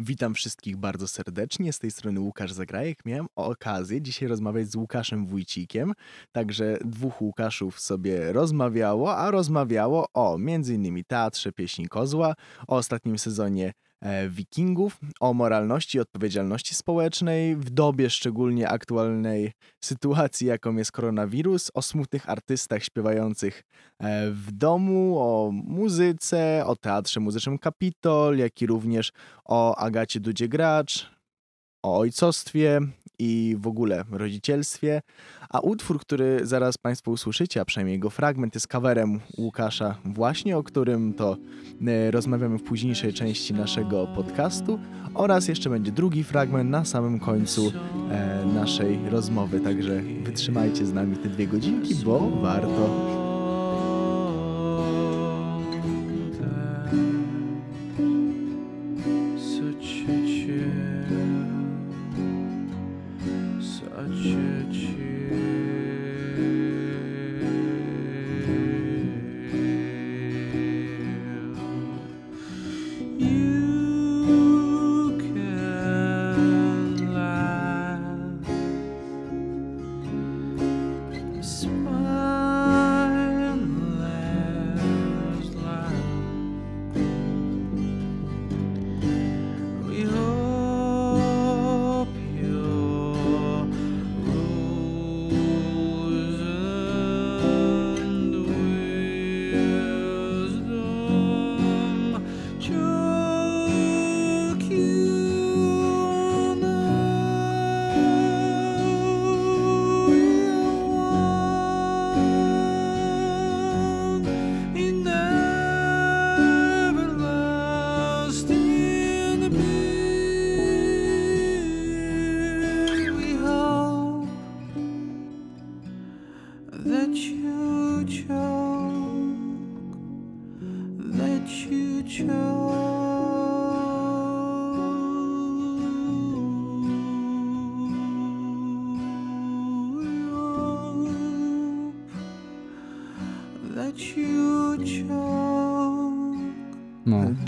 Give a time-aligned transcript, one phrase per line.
[0.00, 1.72] Witam wszystkich bardzo serdecznie.
[1.72, 3.04] Z tej strony Łukasz Zagrajek.
[3.04, 5.92] Miałem okazję dzisiaj rozmawiać z Łukaszem Wójcikiem.
[6.32, 11.04] Także dwóch Łukaszów sobie rozmawiało, a rozmawiało o m.in.
[11.04, 12.34] Teatrze Pieśni Kozła,
[12.68, 13.72] o ostatnim sezonie
[14.28, 19.52] wikingów, o moralności i odpowiedzialności społecznej w dobie szczególnie aktualnej
[19.84, 23.62] sytuacji, jaką jest koronawirus, o smutnych artystach śpiewających
[23.98, 29.12] e, w domu, o muzyce, o teatrze muzycznym Kapitol, jak i również
[29.44, 31.10] o Agacie Dudzie-Gracz,
[31.82, 32.80] o ojcostwie
[33.18, 35.02] i w ogóle rodzicielstwie.
[35.48, 40.62] A utwór, który zaraz Państwo usłyszycie, a przynajmniej jego fragment, jest coverem Łukasza, właśnie o
[40.62, 41.36] którym to
[41.86, 44.78] e, rozmawiamy w późniejszej części naszego podcastu.
[45.14, 47.72] Oraz jeszcze będzie drugi fragment na samym końcu
[48.10, 49.60] e, naszej rozmowy.
[49.60, 53.27] Także wytrzymajcie z nami te dwie godzinki, bo warto.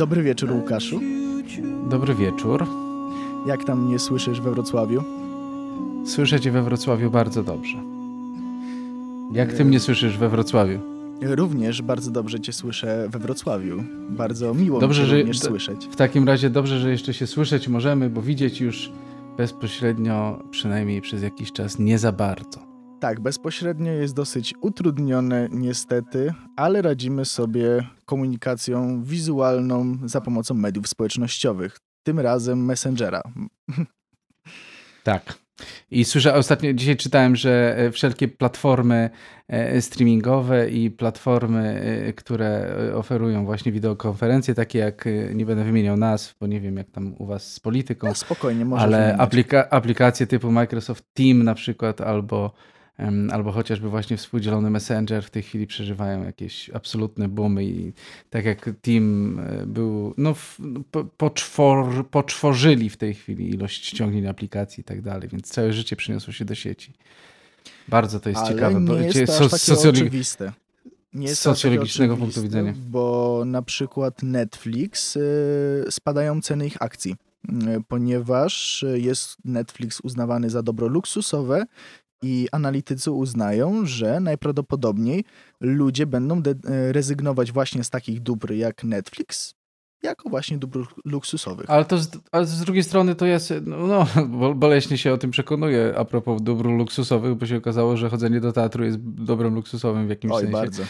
[0.01, 1.01] Dobry wieczór, Łukaszu.
[1.91, 2.67] Dobry wieczór.
[3.47, 5.03] Jak tam mnie słyszysz we Wrocławiu?
[6.05, 7.79] Słyszę cię we Wrocławiu bardzo dobrze.
[9.33, 10.79] Jak ty mnie słyszysz we Wrocławiu?
[11.23, 13.85] Również bardzo dobrze cię słyszę we Wrocławiu.
[14.11, 15.87] Bardzo miło dobrze, że, również słyszeć.
[15.91, 18.93] W takim razie dobrze, że jeszcze się słyszeć możemy, bo widzieć już
[19.37, 22.70] bezpośrednio, przynajmniej przez jakiś czas, nie za bardzo.
[23.01, 31.77] Tak, bezpośrednio jest dosyć utrudnione niestety, ale radzimy sobie komunikacją wizualną za pomocą mediów społecznościowych,
[32.03, 33.23] tym razem Messengera.
[35.05, 35.39] Tak.
[35.91, 39.11] I słyszę ostatnio, dzisiaj czytałem, że e, wszelkie platformy
[39.49, 46.35] e, streamingowe i platformy, e, które oferują właśnie wideokonferencje, takie jak, nie będę wymieniał nazw,
[46.41, 48.07] bo nie wiem jak tam u was z polityką.
[48.09, 52.53] No, spokojnie, może Ale aplika aplikacje typu Microsoft Team na przykład albo
[53.33, 57.93] albo chociażby właśnie współdzielony Messenger w tej chwili przeżywają jakieś absolutne boomy i
[58.31, 60.35] tak jak Team e, był, no
[61.17, 66.33] poczwor, poczworzyli w tej chwili ilość ściągnięć aplikacji i tak dalej, więc całe życie przyniosło
[66.33, 66.93] się do sieci.
[67.89, 68.81] Bardzo to jest Ale ciekawe.
[68.81, 70.53] Nie jest to so, socjologi oczywiste.
[71.15, 72.75] Nie jest socjologicznego punktu widzenia.
[72.91, 77.17] Bo na przykład Netflix, y, spadają ceny ich akcji
[77.89, 81.65] ponieważ jest Netflix uznawany za dobro luksusowe
[82.23, 85.25] i analitycy uznają, że najprawdopodobniej
[85.61, 86.43] ludzie będą
[86.93, 89.55] rezygnować właśnie z takich dóbr jak Netflix,
[90.03, 91.71] jako właśnie dóbr luksusowych.
[91.71, 95.31] Ale to z, ale z drugiej strony to jest, no, no boleśnie się o tym
[95.31, 100.07] przekonuję a propos dóbr luksusowych, bo się okazało, że chodzenie do teatru jest dobrem luksusowym
[100.07, 100.53] w jakimś Oj, sensie.
[100.53, 100.83] bardzo.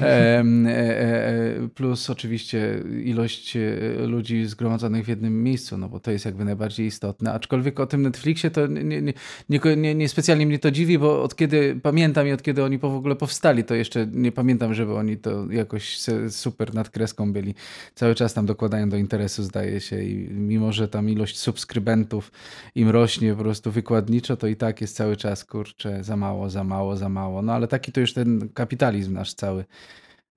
[0.00, 3.60] E, e, e, plus oczywiście ilość e,
[4.06, 7.32] ludzi zgromadzonych w jednym miejscu, no bo to jest jakby najbardziej istotne.
[7.32, 9.12] Aczkolwiek o tym Netflixie to nie, nie,
[9.48, 12.78] nie, nie, nie specjalnie mnie to dziwi, bo od kiedy pamiętam i od kiedy oni
[12.78, 15.98] w ogóle powstali, to jeszcze nie pamiętam, żeby oni to jakoś
[16.30, 17.54] super nad kreską byli.
[17.94, 20.02] Cały czas tam do dokładają do interesu, zdaje się.
[20.02, 22.32] I mimo, że tam ilość subskrybentów
[22.74, 26.64] im rośnie po prostu wykładniczo, to i tak jest cały czas, kurczę, za mało, za
[26.64, 27.42] mało, za mało.
[27.42, 29.64] No ale taki to już ten kapitalizm nasz cały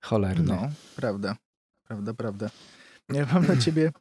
[0.01, 0.45] cholerny.
[0.45, 1.35] No, prawda,
[1.87, 2.49] prawda, prawda.
[3.13, 3.91] Ja mam na ciebie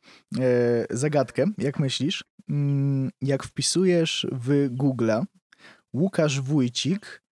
[0.40, 1.44] e, zagadkę.
[1.58, 5.24] Jak myślisz, mm, jak wpisujesz w Google'a
[5.94, 7.22] Łukasz Wójcik,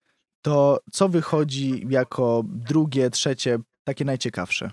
[0.43, 4.71] to co wychodzi jako drugie, trzecie, takie najciekawsze?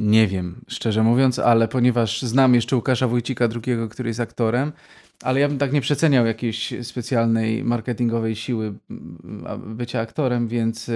[0.00, 4.72] Nie wiem, szczerze mówiąc, ale ponieważ znam jeszcze Łukasza Wójcika drugiego, który jest aktorem,
[5.22, 10.90] ale ja bym tak nie przeceniał jakiejś specjalnej marketingowej siły mm, bycia aktorem, więc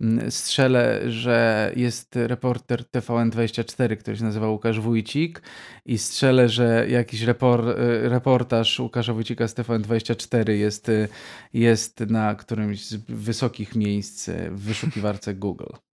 [0.00, 5.42] mm, strzelę, że jest reporter TVN24, który się nazywa Łukasz Wójcik
[5.86, 11.08] i strzelę, że jakiś repor, y, reportaż Łukasza Wójcika z TVN24 jest, y,
[11.52, 15.85] jest na którymś z wysokich miejsc w wyszukiwarce Google.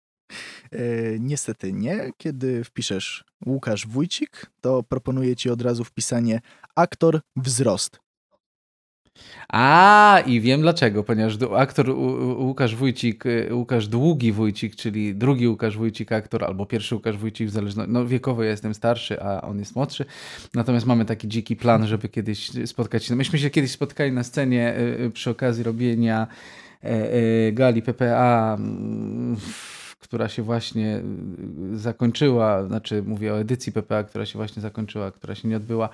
[0.73, 0.79] E,
[1.19, 2.11] niestety nie.
[2.17, 6.41] Kiedy wpiszesz Łukasz Wójcik, to proponuję ci od razu wpisanie
[6.77, 8.03] aktor wzrost.
[9.49, 11.91] A, i wiem dlaczego, ponieważ aktor
[12.39, 17.49] Łukasz Wójcik, y, Łukasz Długi Wójcik, czyli drugi Łukasz Wójcik aktor, albo pierwszy Łukasz Wójcik,
[17.49, 20.05] w zależności, no wiekowo ja jestem starszy, a on jest młodszy,
[20.55, 23.17] natomiast mamy taki dziki plan, żeby kiedyś spotkać się.
[23.17, 26.27] Myśmy się kiedyś spotkali na scenie y, y, przy okazji robienia
[26.85, 29.37] e, e, gali PPA mm,
[30.03, 31.01] która się właśnie
[31.75, 35.89] y, zakończyła, znaczy mówię o edycji PPA, która się właśnie zakończyła, która się nie odbyła,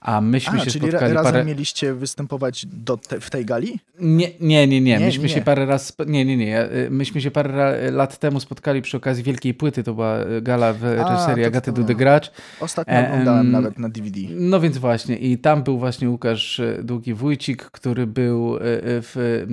[0.00, 1.44] a myśmy a, się czyli spotkali razem parę...
[1.44, 3.78] mieliście występować do te, w tej gali?
[4.00, 5.00] Nie, nie, nie, nie.
[5.00, 5.28] Myśmy nie.
[5.28, 6.72] się parę raz, nie, nie, nie.
[6.72, 10.72] Y, myśmy się parę lat temu spotkali przy okazji Wielkiej Płyty, to była y, gala
[10.72, 12.30] w reżyserii Agaty Dudegracz.
[12.60, 14.20] Ostatnio e, oglądałem nawet na DVD.
[14.30, 19.44] No więc właśnie i tam był właśnie Łukasz Długi Wójcik, który był, w,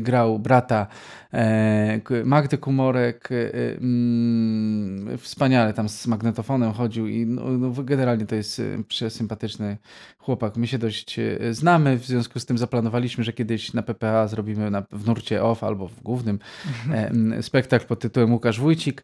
[0.00, 0.86] grał brata
[2.24, 8.34] Magdy Kumorek e, e, mm, wspaniale tam z magnetofonem chodził i no, no, generalnie to
[8.34, 9.76] jest przesympatyczny
[10.18, 10.56] chłopak.
[10.56, 11.16] My się dość
[11.50, 15.64] znamy, w związku z tym zaplanowaliśmy, że kiedyś na PPA zrobimy na, w nurcie off
[15.64, 17.42] albo w głównym mhm.
[17.42, 19.02] spektakl pod tytułem Łukasz Wójcik.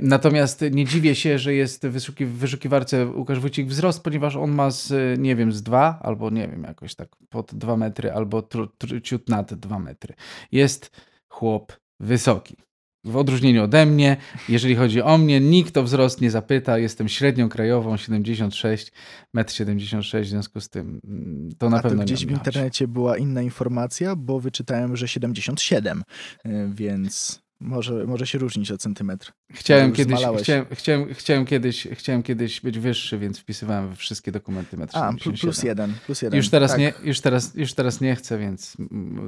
[0.00, 4.70] Natomiast nie dziwię się, że jest wyszuki, w wyszukiwarce Łukasz Wójcik wzrost, ponieważ on ma
[4.70, 8.68] z, nie wiem, z dwa albo nie wiem, jakoś tak pod dwa metry albo tr,
[8.78, 10.14] tr, ciut nad dwa metry.
[10.52, 11.01] Jest
[11.32, 12.56] chłop wysoki.
[13.04, 14.16] W odróżnieniu ode mnie,
[14.48, 16.78] jeżeli chodzi o mnie, nikt o wzrost nie zapyta.
[16.78, 18.92] Jestem średnią krajową, 76,
[19.36, 22.88] 1,76 m, w związku z tym mm, to na A pewno to gdzieś w internecie
[22.88, 26.02] była inna informacja, bo wyczytałem, że 77,
[26.46, 29.32] y, więc może, może się różnić o centymetr.
[29.52, 34.76] Chciałem kiedyś, chciałem, chciałem, chciałem, kiedyś, chciałem kiedyś być wyższy, więc wpisywałem we wszystkie dokumenty
[34.76, 36.36] metr A, plus jeden, plus jeden.
[36.36, 36.80] Już teraz, tak.
[36.80, 38.76] nie, już, teraz, już teraz nie chcę, więc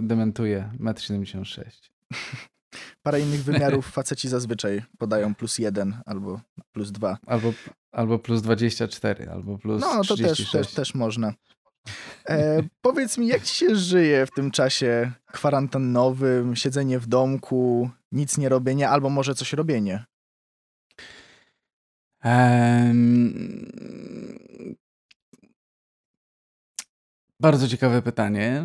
[0.02, 1.94] dementuję metr 76.
[3.02, 6.40] Parę innych wymiarów faceci zazwyczaj podają plus jeden albo
[6.72, 7.19] plus dwa.
[7.26, 7.52] Albo,
[7.93, 10.50] albo plus 24, albo plus No, to 36.
[10.52, 11.32] też, też, też można.
[12.28, 18.38] E, powiedz mi, jak ci się żyje w tym czasie kwarantannowym, siedzenie w domku, nic
[18.38, 20.05] nie robienie, albo może coś robienie?
[22.25, 23.67] Um,
[27.40, 28.64] bardzo ciekawe pytanie.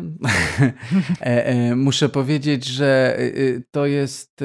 [1.20, 3.22] E, e, muszę powiedzieć, że e,
[3.70, 4.44] to jest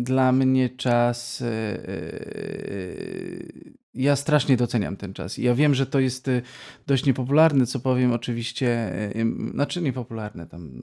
[0.00, 1.44] dla mnie czas.
[3.94, 5.38] Ja strasznie doceniam ten czas.
[5.38, 6.30] Ja wiem, że to jest
[6.86, 8.92] dość niepopularne, co powiem oczywiście.
[9.52, 10.82] Znaczy niepopularne tam,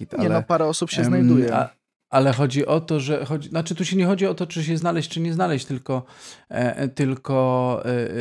[0.00, 0.22] it, ale...
[0.22, 1.54] Nie no, parę osób się znajduje.
[1.56, 1.68] A,
[2.14, 4.76] ale chodzi o to, że chodzi, znaczy tu się nie chodzi o to, czy się
[4.76, 6.04] znaleźć, czy nie znaleźć, tylko,
[6.48, 8.14] e, tylko e, e,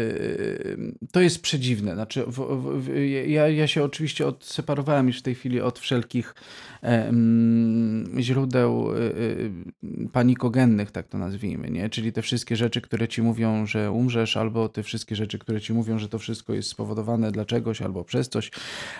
[1.11, 1.93] to jest przedziwne.
[1.93, 2.39] Znaczy, w,
[2.81, 2.97] w,
[3.27, 6.35] ja, ja się oczywiście odseparowałem już w tej chwili od wszelkich
[6.83, 11.89] e, mm, źródeł e, e, panikogennych, tak to nazwijmy, nie?
[11.89, 15.73] czyli te wszystkie rzeczy, które ci mówią, że umrzesz, albo te wszystkie rzeczy, które ci
[15.73, 18.51] mówią, że to wszystko jest spowodowane dla czegoś, albo przez coś,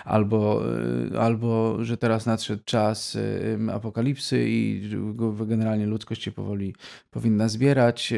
[0.04, 0.62] albo,
[1.18, 3.18] albo że teraz nadszedł czas
[3.72, 4.83] apokalipsy i
[5.46, 6.74] generalnie ludzkość się powoli
[7.10, 8.12] powinna zbierać.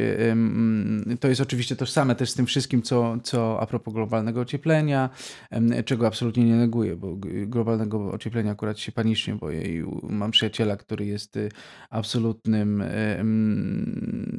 [1.19, 5.09] To jest oczywiście tożsame też z tym wszystkim, co, co a propos globalnego ocieplenia,
[5.85, 7.15] czego absolutnie nie neguję, bo
[7.47, 11.49] globalnego ocieplenia akurat się panicznie boję i mam przyjaciela, który jest y,
[11.89, 12.83] absolutnym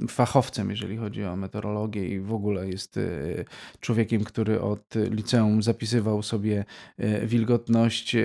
[0.08, 3.44] fachowcem, jeżeli chodzi o meteorologię i w ogóle jest y,
[3.80, 6.64] człowiekiem, który od liceum zapisywał sobie
[7.00, 8.16] y, wilgotność,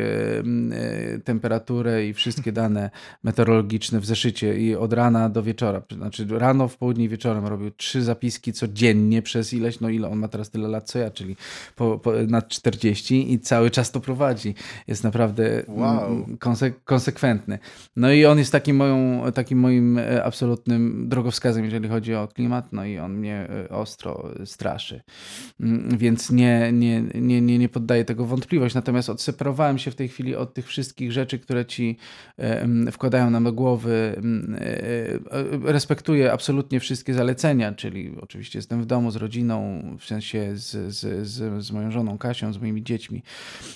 [1.24, 2.90] temperaturę i wszystkie dane
[3.24, 8.04] meteorologiczne w zeszycie i od rana do wieczora, znaczy rano, w południe wieczorem robił trzy
[8.04, 11.36] zapiski codziennie przez ileś, no ile on ma teraz tyle lat co ja, czyli
[11.76, 14.56] po, po, nad 40 i cały czas to prowadzi.
[14.88, 16.26] Jest naprawdę wow.
[16.84, 17.60] konsekwentny.
[17.96, 22.74] No i on jest takim, moją, takim moim e, absolutnym drogowskazem, jeżeli chodzi o klimat,
[22.74, 25.02] no i on mnie e, ostro straszy.
[25.60, 28.76] Mm, więc nie, nie, nie, nie, nie poddaję tego wątpliwość.
[28.76, 31.98] Natomiast odseparowałem się w tej chwili od tych wszystkich rzeczy, które ci
[32.92, 34.58] wkładają nam do głowy, Mm,
[35.66, 41.28] respektuję absolutnie wszystkie zalecenia, czyli oczywiście jestem w domu z rodziną, w sensie z, z,
[41.28, 43.24] z, z moją żoną Kasią, z moimi dziećmi,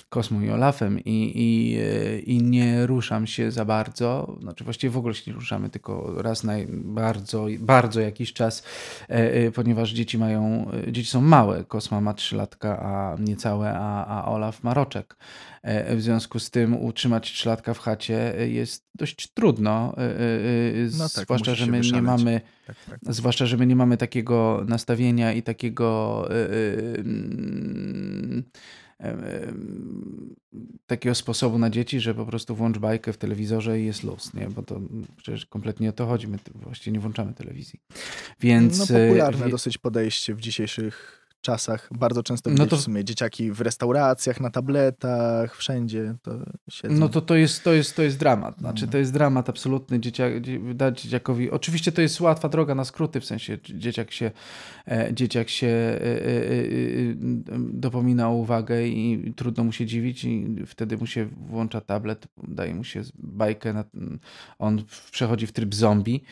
[0.08, 4.36] Kosmą i Olafem i, i, i nie ruszam się za bardzo.
[4.40, 8.62] Znaczy właściwie w ogóle się nie ruszamy, tylko raz na bardzo, bardzo jakiś czas,
[9.54, 11.64] ponieważ dzieci mają, dzieci są małe.
[11.64, 15.16] Kosma ma 3 latka, a niecałe, a, a Olaf ma roczek.
[15.62, 20.14] E, w związku z tym utrzymać trzylatka w chacie e, jest dość trudno, e,
[20.98, 23.14] no tak, zwłaszcza, że my nie mamy tak, tak.
[23.14, 26.28] zwłaszcza, że my nie mamy takiego nastawienia i takiego
[30.86, 34.48] takiego sposobu na dzieci, że po prostu włącz bajkę w telewizorze i jest luz, nie?
[34.48, 34.80] Bo to
[35.16, 36.28] przecież kompletnie o to chodzi.
[36.28, 37.80] My właściwie nie włączamy telewizji.
[38.40, 38.78] Więc...
[38.78, 42.76] No popularne dosyć podejście w dzisiejszych czasach bardzo często widać no to...
[42.76, 46.32] w sumie dzieciaki w restauracjach, na tabletach, wszędzie to
[46.70, 46.94] siedzą.
[46.94, 48.58] No to to jest, to jest, to jest dramat.
[48.58, 48.92] Znaczy no.
[48.92, 50.00] to jest dramat absolutny.
[50.00, 50.32] Dzieciak,
[50.74, 51.50] dać dzieciakowi...
[51.50, 54.30] Oczywiście to jest łatwa droga na skróty, w sensie dzieciak się,
[54.86, 56.38] e, dzieciak się e, e,
[57.58, 62.74] dopomina o uwagę i trudno mu się dziwić i wtedy mu się włącza tablet, daje
[62.74, 63.84] mu się bajkę, na,
[64.58, 66.22] on przechodzi w tryb zombie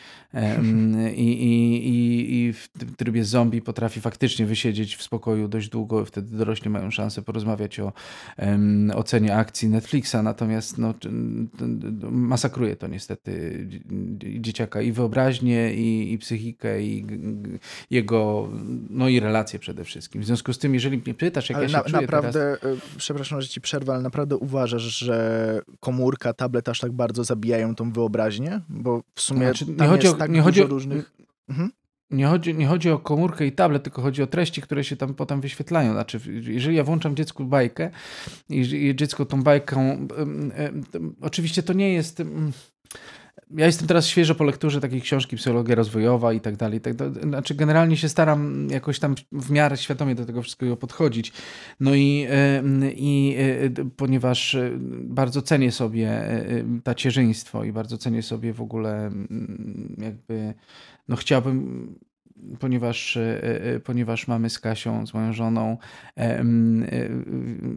[1.15, 6.37] i, i, i, i w trybie zombie potrafi faktycznie wysiedzieć w spokoju dość długo, wtedy
[6.37, 7.93] dorośli mają szansę porozmawiać o
[8.37, 10.93] um, ocenie akcji Netflixa, natomiast no,
[12.11, 13.65] masakruje to niestety
[14.19, 17.05] dzieciaka i wyobraźnię, i, i psychikę, i
[17.89, 18.49] jego,
[18.89, 20.21] no i relacje przede wszystkim.
[20.21, 22.77] W związku z tym, jeżeli mnie pytasz, jak ale ja się na, naprawdę, teraz...
[22.77, 27.75] E, przepraszam, że ci przerwę, ale naprawdę uważasz, że komórka, tablet aż tak bardzo zabijają
[27.75, 28.61] tą wyobraźnię?
[28.69, 31.11] Bo w sumie znaczy, nie chodzi o, tak nie chodzi o, różnych...
[31.49, 31.71] Mhm
[32.11, 35.13] nie chodzi, nie chodzi o komórkę i tablet, tylko chodzi o treści, które się tam
[35.13, 35.91] potem wyświetlają.
[35.91, 37.89] Znaczy, jeżeli ja włączam dziecku bajkę
[38.49, 40.07] i dziecko tą bajką.
[41.21, 42.23] Oczywiście to nie jest.
[43.51, 46.81] Ja jestem teraz świeżo po lekturze takiej książki Psychologia rozwojowa i tak dalej.
[46.81, 51.33] Tak znaczy, generalnie się staram jakoś tam w miarę świadomie do tego wszystkiego podchodzić.
[51.79, 52.27] No i,
[52.95, 54.71] i e, ponieważ e,
[55.03, 56.29] bardzo cenię sobie
[56.83, 59.11] tacierzyństwo i bardzo cenię sobie w ogóle
[59.97, 60.53] jakby
[61.07, 61.95] no chciałbym
[62.59, 65.77] ponieważ, e, e, ponieważ mamy z Kasią, z moją żoną,
[66.17, 66.43] e,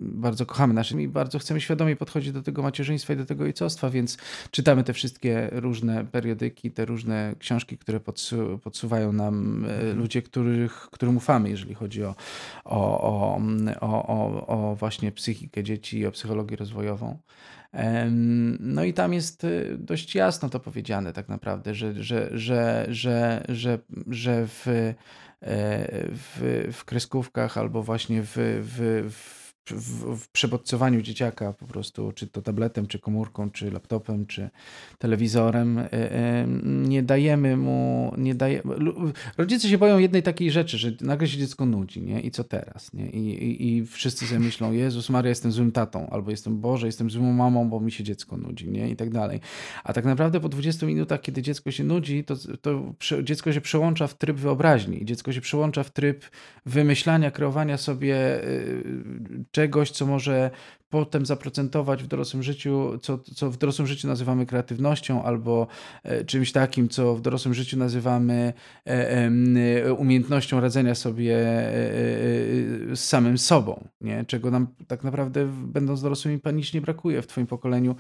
[0.00, 3.90] bardzo kochamy naszym i bardzo chcemy świadomie podchodzić do tego macierzyństwa i do tego ojcostwa,
[3.90, 4.18] więc
[4.50, 11.16] czytamy te wszystkie różne periodyki, te różne książki, które podsu podsuwają nam ludzie, których, którym
[11.16, 12.14] ufamy, jeżeli chodzi o,
[12.64, 13.40] o,
[13.80, 17.18] o, o, o właśnie psychikę dzieci i o psychologię rozwojową.
[18.60, 23.44] No i tam jest y, dość jasno to powiedziane tak naprawdę, że, że, że, że,
[23.48, 24.94] że, że w, e,
[26.10, 29.39] w, w kreskówkach albo właśnie w, w, w
[29.74, 34.50] w, w przebodźcowaniu dzieciaka po prostu, czy to tabletem, czy komórką, czy laptopem, czy
[34.98, 38.62] telewizorem, e, e, nie dajemy mu, nie daje...
[39.38, 42.20] Rodzice się boją jednej takiej rzeczy, że nagle się dziecko nudzi, nie?
[42.20, 43.10] I co teraz, nie?
[43.10, 47.10] I, i, i wszyscy sobie myślą, Jezus Maria, jestem złym tatą, albo jestem Boże, jestem
[47.10, 48.90] złą mamą, bo mi się dziecko nudzi, nie?
[48.90, 49.40] I tak dalej.
[49.84, 54.06] A tak naprawdę po 20 minutach, kiedy dziecko się nudzi, to, to dziecko się przełącza
[54.06, 56.24] w tryb wyobraźni, dziecko się przełącza w tryb
[56.66, 58.84] wymyślania, kreowania sobie y,
[59.60, 60.50] czegoś, co może
[60.90, 65.66] potem zaprocentować w dorosłym życiu, co, co w dorosłym życiu nazywamy kreatywnością, albo
[66.02, 68.52] e, czymś takim, co w dorosłym życiu nazywamy
[68.84, 74.24] e, umiejętnością radzenia sobie e, z samym sobą, nie?
[74.24, 77.96] czego nam tak naprawdę, będąc dorosłymi, panicznie brakuje w Twoim pokoleniu.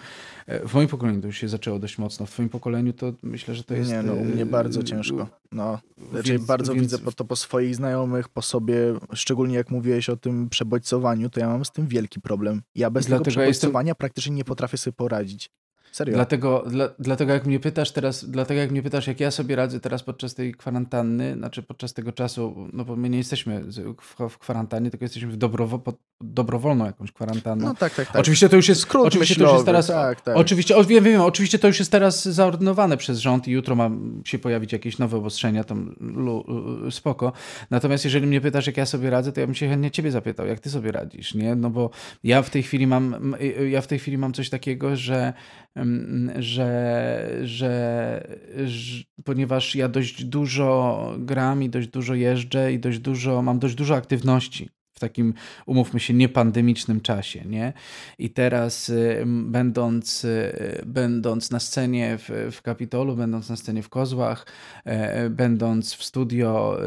[0.66, 3.64] W moim pokoleniu to już się zaczęło dość mocno, w Twoim pokoleniu to myślę, że
[3.64, 3.90] to jest.
[3.90, 5.26] Nie, no, u mnie bardzo ciężko.
[5.52, 5.78] No,
[6.12, 6.82] raczej więc, bardzo więc...
[6.82, 8.76] widzę po to po swoich znajomych, po sobie,
[9.12, 12.62] szczególnie jak mówiłeś o tym przebodźcowaniu, to ja mam z tym wielki problem.
[12.80, 13.98] Ja bez Dlatego tego przebodźcowania jestem...
[13.98, 15.50] praktycznie nie potrafię sobie poradzić.
[15.92, 16.14] Serio.
[16.14, 19.80] Dlatego, dla, dlatego jak mnie pytasz teraz, dlatego jak mnie pytasz, jak ja sobie radzę
[19.80, 23.64] teraz podczas tej kwarantanny, znaczy podczas tego czasu, no bo my nie jesteśmy
[24.00, 27.64] w, w kwarantannie, tylko jesteśmy w dobrowo, pod dobrowolną jakąś kwarantannę.
[27.64, 28.16] No tak, tak, tak.
[28.16, 30.36] Oczywiście to już jest skrót oczywiście myślowy, to już jest teraz, tak, tak.
[30.36, 33.90] Oczywiście, o, wiem, wiem, oczywiście to już jest teraz zaordynowane przez rząd i jutro ma
[34.24, 36.44] się pojawić jakieś nowe obostrzenia, tam lu,
[36.90, 37.32] spoko.
[37.70, 40.46] Natomiast jeżeli mnie pytasz, jak ja sobie radzę, to ja bym się chętnie ciebie zapytał,
[40.46, 41.54] jak ty sobie radzisz, nie?
[41.54, 41.90] No bo
[42.24, 43.36] ja w tej chwili mam,
[43.70, 45.32] ja w tej chwili mam coś takiego, że
[46.38, 53.42] że, że, że, ponieważ ja dość dużo gram i dość dużo jeżdżę i dość dużo,
[53.42, 54.68] mam dość dużo aktywności
[55.00, 55.34] takim,
[55.66, 57.72] umówmy się, niepandemicznym czasie, nie?
[58.18, 58.92] I teraz
[59.26, 60.26] będąc,
[60.86, 64.46] będąc na scenie w, w Kapitolu, będąc na scenie w Kozłach,
[65.30, 66.78] będąc w studio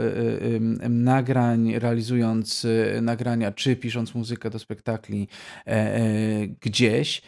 [0.89, 2.67] nagrań, realizując
[3.01, 5.27] nagrania, czy pisząc muzykę do spektakli
[6.61, 7.21] gdzieś,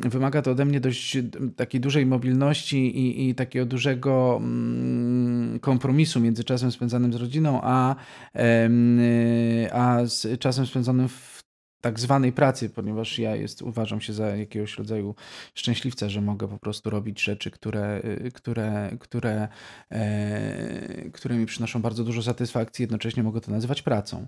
[0.00, 1.18] wymaga to ode mnie dość
[1.56, 7.96] takiej dużej mobilności i, i takiego dużego mm, kompromisu między czasem spędzanym z rodziną, a,
[9.72, 11.40] a z czasem spędzonym w
[11.80, 15.14] tak zwanej pracy, ponieważ ja jest, uważam się za jakiegoś rodzaju
[15.54, 18.02] szczęśliwca, że mogę po prostu robić rzeczy, które,
[18.34, 19.48] które, które,
[19.90, 24.26] e, które mi przynoszą bardzo dużo satysfakcji, jednocześnie mogę to nazywać pracą.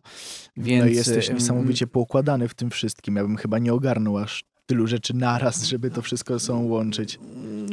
[0.56, 3.16] Więc, no jesteś niesamowicie poukładany w tym wszystkim.
[3.16, 7.18] Ja bym chyba nie ogarnął aż tylu rzeczy naraz, żeby to wszystko są łączyć.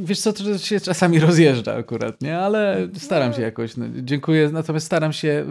[0.03, 2.39] Wiesz co, to się czasami rozjeżdża akurat, nie?
[2.39, 3.77] Ale staram się jakoś.
[3.77, 5.46] No, dziękuję, natomiast staram się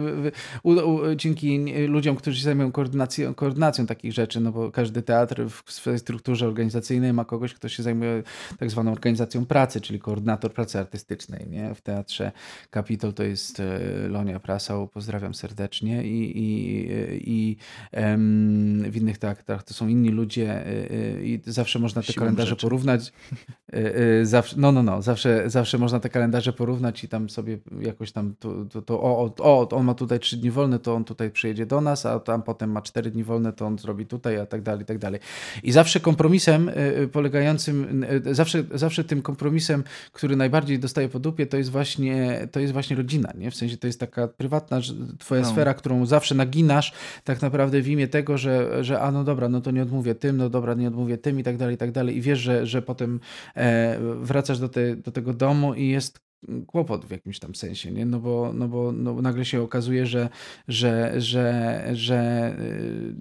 [0.63, 5.45] u, u, dzięki ludziom, którzy się zajmują koordynacją, koordynacją takich rzeczy, no bo każdy teatr
[5.65, 8.23] w swojej strukturze organizacyjnej ma kogoś, kto się zajmuje
[8.59, 11.75] tak zwaną organizacją pracy, czyli koordynator pracy artystycznej, nie?
[11.75, 12.31] W teatrze
[12.69, 16.87] Kapitol to jest e, Lonia Prasał, pozdrawiam serdecznie i, i,
[17.31, 17.57] i
[17.91, 22.19] em, w innych teatrach to są inni ludzie e, e, i zawsze można te Siłą
[22.19, 22.61] kalendarze rzeczy.
[22.61, 23.11] porównać.
[23.73, 27.57] Y, y, zawsze, no, no, no, zawsze, zawsze można te kalendarze porównać i tam sobie
[27.81, 31.03] jakoś tam to, to, to o, o, on ma tutaj trzy dni wolne, to on
[31.03, 34.39] tutaj przyjedzie do nas, a tam potem ma cztery dni wolne, to on zrobi tutaj,
[34.39, 35.19] a tak dalej, i tak dalej.
[35.63, 41.57] I zawsze kompromisem y, polegającym, zawsze, zawsze tym kompromisem, który najbardziej dostaje po dupie, to
[41.57, 43.51] jest właśnie, to jest właśnie rodzina, nie?
[43.51, 44.81] W sensie to jest taka prywatna
[45.19, 45.47] twoja no.
[45.49, 46.93] sfera, którą zawsze naginasz
[47.23, 50.37] tak naprawdę w imię tego, że, że a no dobra, no to nie odmówię tym,
[50.37, 52.17] no dobra, nie odmówię tym i tak dalej, i tak dalej.
[52.17, 53.19] I wiesz, że, że potem
[53.55, 56.29] e, wracasz do, te, do tego domu i jest
[56.67, 58.05] kłopot w jakimś tam sensie, nie?
[58.05, 60.29] No bo, no bo no nagle się okazuje, że,
[60.67, 63.15] że, że, że yy,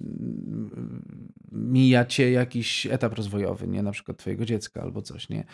[1.52, 3.83] mija cię jakiś etap rozwojowy, nie?
[3.83, 5.45] Na przykład twojego dziecka albo coś, nie?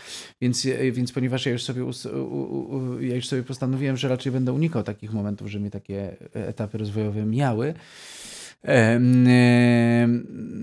[0.41, 1.83] Więc, więc ponieważ ja już sobie,
[3.01, 7.27] ja już sobie postanowiłem, że raczej będę unikał takich momentów, że mi takie etapy rozwojowe
[7.27, 7.75] miały,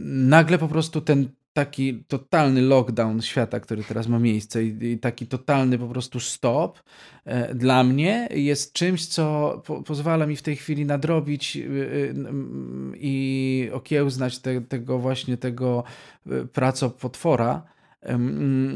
[0.05, 5.27] nagle po prostu ten taki totalny lockdown świata, który teraz ma miejsce i, i taki
[5.27, 6.79] totalny po prostu stop
[7.25, 12.15] e, dla mnie jest czymś, co po, pozwala mi w tej chwili nadrobić y, y,
[12.95, 15.83] i okiełznać te, tego właśnie tego
[16.31, 17.63] y, pracopotwora,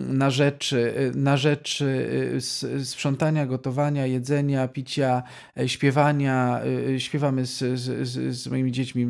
[0.08, 5.24] na rzecz, y, na rzecz y, sprzątania, gotowania, jedzenia, picia,
[5.58, 6.62] e, śpiewania.
[6.90, 9.06] Y, śpiewamy z, z, z moimi dziećmi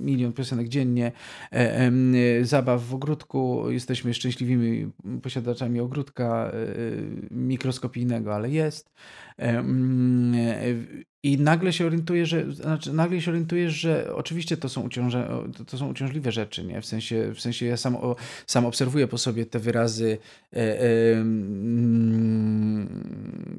[0.00, 1.12] milion piosenek dziennie,
[1.50, 1.90] e,
[2.42, 3.70] zabaw w ogródku.
[3.70, 4.90] Jesteśmy szczęśliwymi
[5.22, 6.52] posiadaczami ogródka
[7.30, 8.92] mikroskopijnego, ale jest.
[11.26, 15.28] I nagle się orientujesz, że, znaczy nagle się orientujesz, że oczywiście to są, uciąże,
[15.66, 16.80] to są uciążliwe rzeczy, nie?
[16.80, 20.18] W sensie, w sensie ja sam, o, sam obserwuję po sobie te wyrazy
[20.52, 20.86] e, e,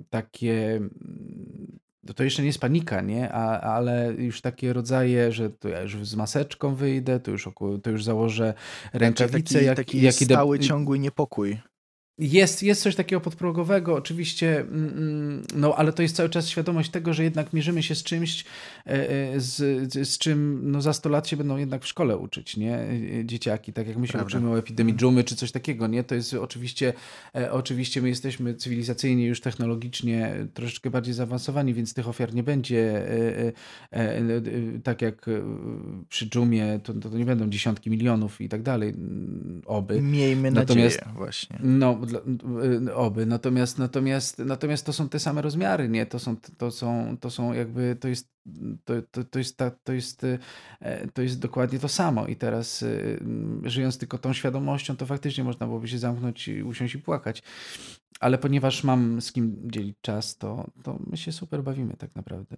[0.09, 0.81] takie
[2.15, 3.31] to jeszcze nie jest panika, nie?
[3.31, 7.49] A, ale już takie rodzaje, że to ja już z maseczką wyjdę, to już,
[7.83, 8.53] to już założę
[8.93, 9.53] rękawice.
[9.53, 11.57] Taki, jak, taki jak stały, ciągły niepokój.
[12.19, 16.89] Jest, jest coś takiego podprogowego, oczywiście, mm, mm, no ale to jest cały czas świadomość
[16.89, 18.45] tego, że jednak mierzymy się z czymś,
[18.87, 22.57] e, e, z, z czym no, za 100 lat się będą jednak w szkole uczyć,
[22.57, 22.75] nie?
[22.79, 24.27] E, dzieciaki, tak jak my się Prawda.
[24.27, 26.03] uczymy o epidemii dżumy czy coś takiego, nie?
[26.03, 26.93] To jest oczywiście,
[27.51, 33.07] oczywiście my jesteśmy cywilizacyjnie już technologicznie troszeczkę bardziej zaawansowani, więc tych ofiar nie będzie
[34.83, 35.25] tak jak
[36.09, 38.93] przy dżumie, to, to nie będą dziesiątki milionów i tak dalej,
[39.65, 40.01] oby.
[40.01, 41.59] Miejmy Natomiast, nadzieję właśnie.
[41.63, 41.99] No,
[42.87, 43.25] Y, oby.
[43.25, 46.05] Natomiast, natomiast, natomiast to są te same rozmiary, nie?
[46.05, 48.29] To są, to są, to są jakby, to jest,
[48.85, 50.23] to, to, to jest, ta, to, jest,
[50.81, 52.27] e, to jest dokładnie to samo.
[52.27, 53.19] I teraz y,
[53.63, 57.43] żyjąc tylko tą świadomością, to faktycznie można byłoby się zamknąć, i usiąść i płakać
[58.19, 62.55] ale ponieważ mam z kim dzielić czas, to, to my się super bawimy tak naprawdę.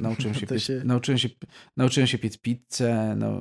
[0.00, 0.82] Nauczyłem się, piec, się...
[0.84, 1.28] Nauczyłem się,
[1.76, 3.40] nauczyłem się piec pizzę, no,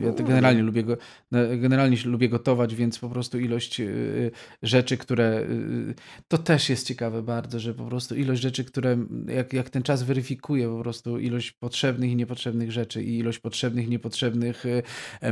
[0.00, 0.96] ja to generalnie lubię, go,
[1.30, 4.30] no, generalnie lubię gotować, więc po prostu ilość y,
[4.62, 5.94] rzeczy, które, y,
[6.28, 10.02] to też jest ciekawe bardzo, że po prostu ilość rzeczy, które, jak, jak ten czas
[10.02, 14.82] weryfikuje po prostu ilość potrzebnych i niepotrzebnych rzeczy i ilość potrzebnych i niepotrzebnych y,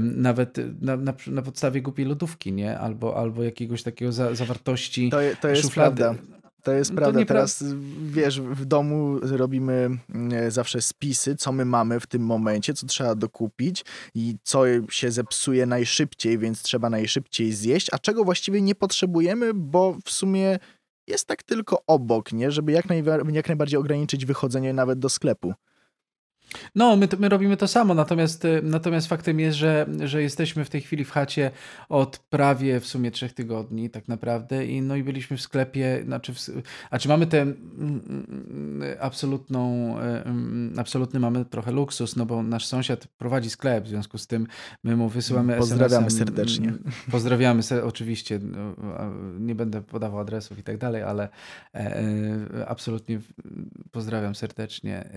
[0.01, 2.79] nawet na, na, na podstawie głupiej lodówki, nie?
[2.79, 5.11] Albo, albo jakiegoś takiego za, zawartości.
[5.11, 6.15] To, to jest jest prawda.
[6.63, 7.25] To jest no prawda.
[7.25, 7.65] Teraz
[8.03, 13.15] wiesz, w domu robimy mm, zawsze spisy, co my mamy w tym momencie, co trzeba
[13.15, 19.55] dokupić i co się zepsuje najszybciej, więc trzeba najszybciej zjeść, a czego właściwie nie potrzebujemy,
[19.55, 20.59] bo w sumie
[21.07, 22.51] jest tak tylko obok, nie?
[22.51, 22.85] Żeby jak,
[23.33, 25.55] jak najbardziej ograniczyć wychodzenie nawet do sklepu.
[26.75, 30.71] No, my, my robimy to samo, natomiast, y, natomiast faktem jest, że, że jesteśmy w
[30.71, 31.51] tej chwili w chacie
[31.89, 36.35] od prawie w sumie trzech tygodni tak naprawdę i no i byliśmy w sklepie, znaczy,
[36.35, 36.39] w,
[36.91, 42.43] a czy mamy tę mm, mm, absolutną, y, mm, absolutny mamy trochę luksus, no bo
[42.43, 44.47] nasz sąsiad prowadzi sklep, w związku z tym
[44.85, 46.73] my mu wysyłamy Pozdrawiamy serdecznie.
[47.11, 48.75] Pozdrawiamy oczywiście, no,
[49.39, 51.29] nie będę podawał adresów i tak dalej, ale
[51.75, 53.21] e, e, absolutnie
[53.91, 55.11] pozdrawiam serdecznie.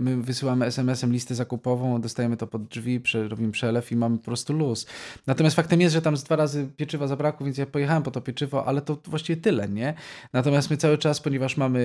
[0.00, 4.24] My wysyłamy wysyłamy SMS-em listę zakupową, dostajemy to pod drzwi, robimy przelew i mamy po
[4.24, 4.86] prostu luz.
[5.26, 8.20] Natomiast faktem jest, że tam z dwa razy pieczywa zabrakło, więc ja pojechałem po to
[8.20, 9.94] pieczywo, ale to właściwie tyle, nie?
[10.32, 11.82] Natomiast my cały czas, ponieważ mamy y,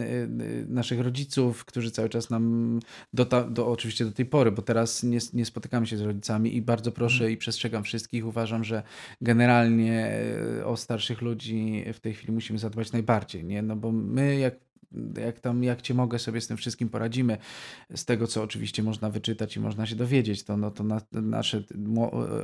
[0.00, 2.80] y, y, naszych rodziców, którzy cały czas nam,
[3.12, 6.62] do, do, oczywiście do tej pory, bo teraz nie, nie spotykamy się z rodzicami i
[6.62, 8.82] bardzo proszę i przestrzegam wszystkich, uważam, że
[9.20, 10.12] generalnie
[10.64, 13.62] o starszych ludzi w tej chwili musimy zadbać najbardziej, nie?
[13.62, 14.63] No bo my jak
[15.16, 17.38] jak tam, jak cię mogę, sobie z tym wszystkim poradzimy.
[17.94, 21.62] Z tego, co oczywiście można wyczytać i można się dowiedzieć, to, no, to na, nasze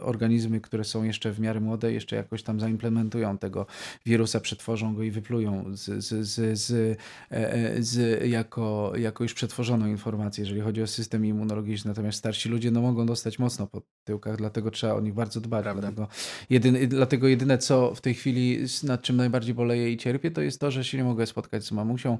[0.02, 3.66] organizmy, które są jeszcze w miarę młode, jeszcze jakoś tam zaimplementują tego
[4.06, 6.98] wirusa, przetworzą go i wyplują z, z, z, z,
[7.30, 11.88] e, e, z jako, jako już przetworzoną informację, jeżeli chodzi o system immunologiczny.
[11.88, 15.64] Natomiast starsi ludzie no, mogą dostać mocno po tyłkach, dlatego trzeba o nich bardzo dbać.
[15.64, 16.08] Dlatego,
[16.50, 20.60] jedyne, dlatego jedyne, co w tej chwili, nad czym najbardziej boleję i cierpię, to jest
[20.60, 22.18] to, że się nie mogę spotkać z mamusią,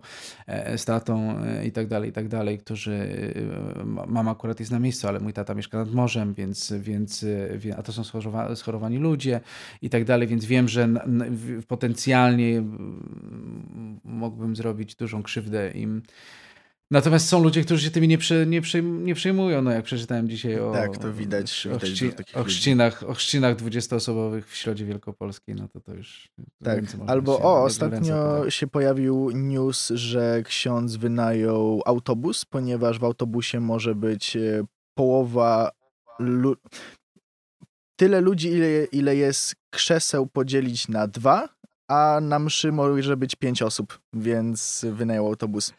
[0.77, 2.93] z tatą e, i tak dalej, i tak dalej, którzy,
[3.81, 7.27] e, mama akurat jest na miejscu, ale mój tata mieszka nad morzem, więc, więc
[7.77, 8.05] a to są
[8.55, 9.41] schorowani ludzie
[9.83, 10.89] i tak dalej, więc wiem, że
[11.69, 12.63] potencjalnie
[14.05, 16.03] mógłbym zrobić dużą krzywdę im
[16.91, 20.29] Natomiast są ludzie, którzy się tymi nie, przy, nie, przy, nie przejmują, no jak przeczytałem
[20.29, 25.55] dzisiaj o, tak, to widać, o, chrzci, o, chrzcinach, o chrzcinach 20-osobowych w Środzie Wielkopolskiej,
[25.55, 26.29] no to to już...
[26.65, 33.95] Tak, albo o, ostatnio się pojawił news, że ksiądz wynajął autobus, ponieważ w autobusie może
[33.95, 35.71] być e, połowa...
[36.19, 36.57] Lu
[37.97, 41.49] tyle ludzi, ile, ile jest krzeseł podzielić na dwa,
[41.89, 45.73] a na mszy może być pięć osób, więc wynajął autobus.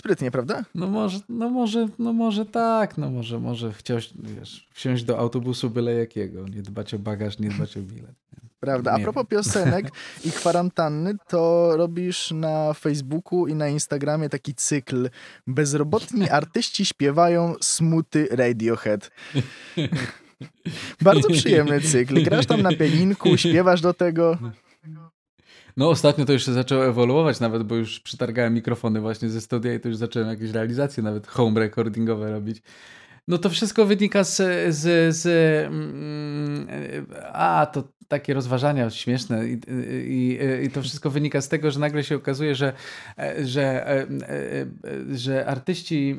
[0.00, 0.64] Sprytnie, prawda?
[0.74, 5.70] No może, no może, no może tak, no może, może chciałeś, wiesz, wsiąść do autobusu
[5.70, 8.14] byle jakiego, nie dbać o bagaż, nie dbać o bilet.
[8.60, 8.92] Prawda.
[8.92, 9.26] A nie propos wiem.
[9.26, 9.90] piosenek
[10.24, 15.10] i kwarantanny, to robisz na Facebooku i na Instagramie taki cykl
[15.46, 19.10] Bezrobotni artyści śpiewają smuty Radiohead.
[21.00, 22.22] Bardzo przyjemny cykl.
[22.22, 24.38] Grasz tam na pianinku, śpiewasz do tego.
[25.76, 29.80] No ostatnio to się zaczęło ewoluować nawet, bo już przetargałem mikrofony właśnie ze studia i
[29.80, 32.62] to już zacząłem jakieś realizacje nawet home recordingowe robić.
[33.28, 34.36] No to wszystko wynika z,
[34.74, 35.26] z, z
[35.66, 36.66] mm,
[37.32, 39.60] a to takie rozważania śmieszne i,
[40.06, 42.72] i, i, to wszystko wynika z tego, że nagle się okazuje, że,
[43.44, 43.86] że,
[45.12, 46.16] że artyści,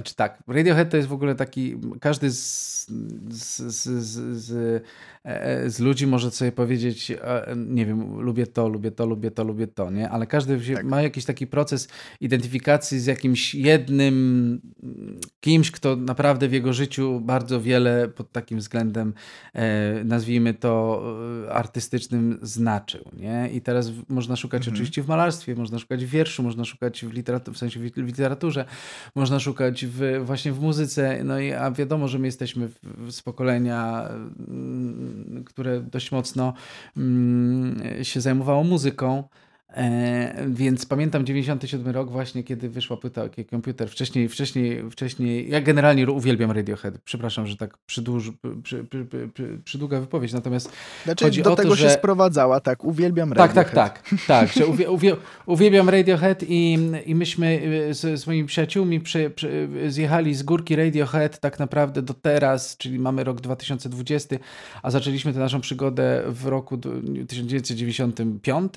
[0.00, 2.86] znaczy tak, Radiohead to jest w ogóle taki, każdy z,
[3.30, 4.04] z, z,
[4.36, 4.84] z
[5.24, 9.44] E, z ludzi może sobie powiedzieć, e, nie wiem, lubię to, lubię to, lubię to,
[9.44, 10.10] lubię to, nie?
[10.10, 10.84] Ale każdy tak.
[10.84, 11.88] ma jakiś taki proces
[12.20, 14.60] identyfikacji z jakimś jednym
[15.40, 19.14] kimś, kto naprawdę w jego życiu bardzo wiele pod takim względem,
[19.54, 21.02] e, nazwijmy to
[21.50, 23.50] artystycznym, znaczył, nie?
[23.52, 24.74] I teraz można szukać mhm.
[24.74, 28.64] oczywiście w malarstwie, można szukać w wierszu, można szukać w, literaturze, w sensie w literaturze,
[29.14, 32.68] można szukać w, właśnie w muzyce, no i a wiadomo, że my jesteśmy
[33.10, 34.08] z pokolenia
[35.44, 36.54] które dość mocno
[36.96, 39.24] mm, się zajmowało muzyką.
[39.76, 43.88] E, więc pamiętam 97 rok właśnie, kiedy wyszła płyta OK Computer.
[43.88, 46.98] Wcześniej, wcześniej, wcześniej, ja generalnie uwielbiam Radiohead.
[47.04, 50.72] Przepraszam, że tak przydłuż, przy, przy, przy, przydługa wypowiedź, natomiast
[51.04, 51.88] znaczy, chodzi do o tego to, że...
[51.88, 53.54] się sprowadzała, tak, uwielbiam Radiohead.
[53.54, 58.26] Tak, tak, tak, tak, że uwie, uwie, uwielbiam Radiohead i, i myśmy y, z, z
[58.26, 63.40] moimi przyjaciółmi przy, przy, zjechali z górki Radiohead tak naprawdę do teraz, czyli mamy rok
[63.40, 64.36] 2020,
[64.82, 66.78] a zaczęliśmy tę naszą przygodę w roku
[67.28, 68.72] 1995,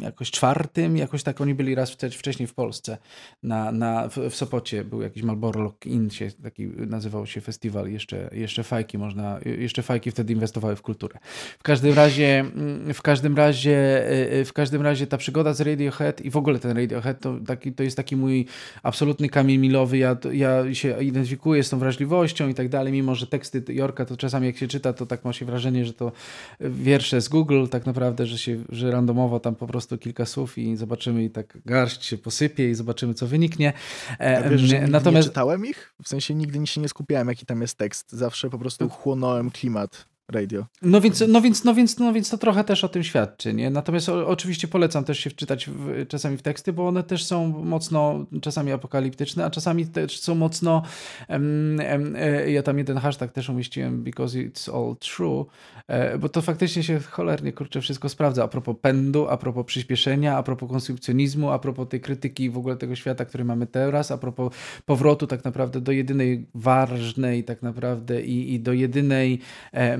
[0.00, 2.98] jakoś czwartym, jakoś tak oni byli raz wcześniej w Polsce,
[3.42, 8.30] na, na, w, w Sopocie był jakiś Malboro In, się, taki nazywał się festiwal, jeszcze,
[8.32, 11.18] jeszcze fajki można, jeszcze fajki wtedy inwestowały w kulturę.
[11.58, 15.60] W każdym razie, mm, w każdym razie, y, y, w każdym razie ta przygoda z
[15.60, 18.46] Radiohead i w ogóle ten Radiohead to, taki, to jest taki mój
[18.82, 23.26] absolutny kamień milowy, ja, ja się identyfikuję z tą wrażliwością i tak dalej, mimo że
[23.26, 26.12] teksty Jorka to czasami jak się czyta, to tak ma się wrażenie, że to
[26.60, 30.58] wiersze z Google tak naprawdę, że się, że randomowo tam po prostu kilka kilka słów
[30.58, 33.72] i zobaczymy i tak garść się posypie i zobaczymy, co wyniknie.
[34.18, 35.26] E, wiesz, że Natomiast...
[35.26, 35.94] nie czytałem ich?
[36.02, 38.12] W sensie nigdy się nie skupiałem, jaki tam jest tekst.
[38.12, 40.06] Zawsze po prostu chłonąłem klimat.
[40.30, 40.66] Radio.
[40.82, 43.70] No więc, no więc, no więc, no więc to trochę też o tym świadczy, nie?
[43.70, 47.48] Natomiast o, oczywiście polecam też się wczytać w, czasami w teksty, bo one też są
[47.64, 50.82] mocno czasami apokaliptyczne, a czasami też są mocno
[51.28, 55.44] em, em, e, ja tam jeden hashtag też umieściłem because it's all true,
[55.86, 58.44] e, bo to faktycznie się cholernie kurczę wszystko sprawdza.
[58.44, 62.76] A propos pędu, a propos przyspieszenia, a propos konsumpcjonizmu, a propos tej krytyki w ogóle
[62.76, 64.52] tego świata, który mamy teraz, a propos
[64.86, 69.40] powrotu tak naprawdę do jedynej ważnej tak naprawdę i, i do jedynej
[69.74, 69.98] Y,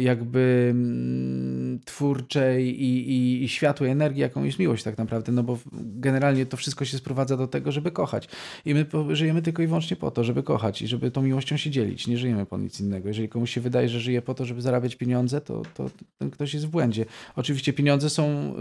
[0.00, 5.58] jakby mm, twórczej i, i, i światłej energii, jaką jest miłość tak naprawdę, no bo
[5.74, 8.28] generalnie to wszystko się sprowadza do tego, żeby kochać.
[8.64, 11.70] I my żyjemy tylko i wyłącznie po to, żeby kochać i żeby tą miłością się
[11.70, 12.06] dzielić.
[12.06, 13.08] Nie żyjemy po nic innego.
[13.08, 16.54] Jeżeli komuś się wydaje, że żyje po to, żeby zarabiać pieniądze, to, to ten ktoś
[16.54, 17.06] jest w błędzie.
[17.36, 18.54] Oczywiście pieniądze są,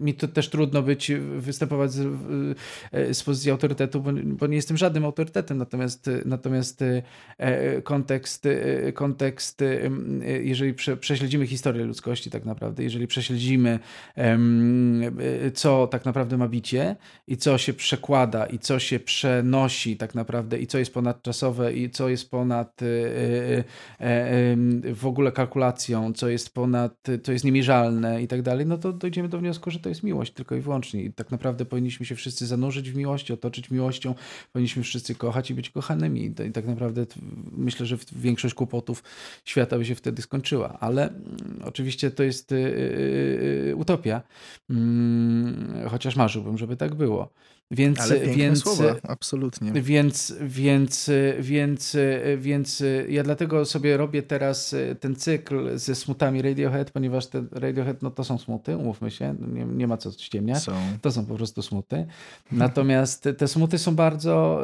[0.00, 2.08] y, mi to też trudno być, występować z,
[3.12, 6.82] z pozycji autorytetu, bo, bo, nie jestem żadnym autorytetem, natomiast, natomiast
[7.38, 8.48] e, kontekst,
[8.94, 9.64] kontekst
[10.42, 13.78] jeżeli prze, prześledzimy historię ludzkości tak naprawdę, jeżeli prześledzimy
[15.54, 16.96] co tak naprawdę ma bicie
[17.26, 21.90] i co się przekłada i co się przenosi tak naprawdę i co jest ponadczasowe i
[21.90, 22.86] co jest ponad e,
[24.94, 29.28] w ogóle kalkulacją, co jest ponad, co jest niemierzalne i tak dalej, no to dojdziemy
[29.28, 31.02] do wniosku, że to jest miłość tylko i wyłącznie.
[31.02, 34.14] I tak naprawdę powinniśmy się wszyscy zanurzyć w miłości, otoczyć miłością,
[34.52, 36.24] powinniśmy wszyscy kochać i być kochanymi.
[36.24, 37.06] I tak naprawdę
[37.52, 39.02] myślę, że większość kłopotów
[39.44, 42.60] świata by się wtedy skończyła, ale mm, oczywiście to jest y, y,
[43.70, 44.22] y, utopia,
[44.70, 47.28] mm, chociaż marzyłbym, żeby tak było.
[47.70, 49.72] Więc, Ale więc, słowa, absolutnie.
[49.72, 51.96] Więc, więc, więc,
[52.38, 58.10] więc ja dlatego sobie robię teraz ten cykl ze smutami Radiohead, ponieważ te Radiohead no
[58.10, 60.62] to są smuty, umówmy się, nie, nie ma co ściemniać.
[60.62, 60.72] Są.
[61.02, 62.06] To są po prostu smuty.
[62.52, 64.62] Natomiast te smuty są bardzo,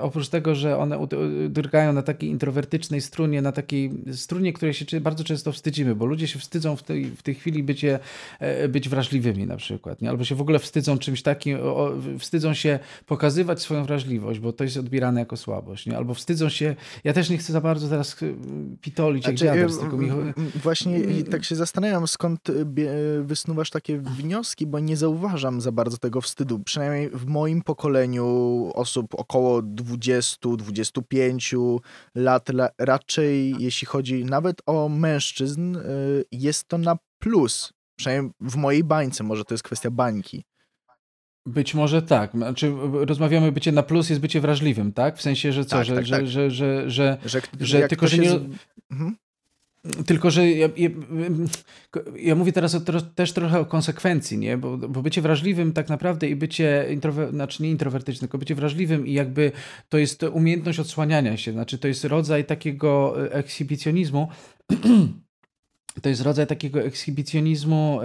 [0.00, 1.06] oprócz tego, że one
[1.48, 6.28] drgają na takiej introwertycznej strunie, na takiej strunie, której się bardzo często wstydzimy, bo ludzie
[6.28, 7.98] się wstydzą w tej, w tej chwili bycie,
[8.38, 10.10] e, być wrażliwymi na przykład, nie?
[10.10, 11.58] albo się w ogóle wstydzą czymś takim,
[12.18, 15.96] wstydzą się pokazywać swoją wrażliwość, bo to jest odbierane jako słabość, nie?
[15.96, 18.34] albo wstydzą się, ja też nie chcę za bardzo teraz y,
[18.80, 20.10] pitolić jak znaczy, dziaders, tylko mi...
[20.54, 21.00] Właśnie
[21.30, 22.66] tak się zastanawiam, skąd y,
[23.22, 26.58] wysnuwasz takie wnioski, bo nie zauważam za bardzo tego wstydu.
[26.58, 28.26] Przynajmniej w moim pokoleniu
[28.74, 31.78] osób około 20-25
[32.14, 32.48] lat
[32.78, 37.72] raczej, jeśli chodzi nawet o mężczyzn, y, jest to na plus.
[37.96, 40.44] Przynajmniej w mojej bańce, może to jest kwestia bańki.
[41.46, 42.32] Być może tak.
[42.32, 45.18] Znaczy, rozmawiamy bycie na plus jest bycie wrażliwym, tak?
[45.18, 46.26] W sensie, że co, tak, że, tak, że, tak.
[46.26, 48.24] że, że, że, że, że tylko, że nie...
[48.24, 48.36] Jest...
[48.90, 49.16] Mhm.
[50.06, 50.88] Tylko, że ja, ja,
[52.16, 52.80] ja, mówię teraz o,
[53.14, 54.58] też trochę o konsekwencji, nie?
[54.58, 59.06] Bo, bo bycie wrażliwym tak naprawdę i bycie, intrower, znaczy nie introwertycznym, tylko bycie wrażliwym
[59.06, 59.52] i jakby
[59.88, 64.28] to jest umiejętność odsłaniania się, znaczy to jest rodzaj takiego ekshibicjonizmu,
[66.02, 68.00] to jest rodzaj takiego ekshibicjonizmu,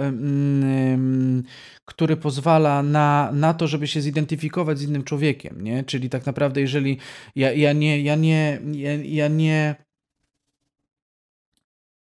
[1.84, 5.84] który pozwala na, na to, żeby się zidentyfikować z innym człowiekiem, nie?
[5.84, 6.98] Czyli tak naprawdę, jeżeli
[7.36, 9.85] ja, ja nie, ja nie, ja, ja nie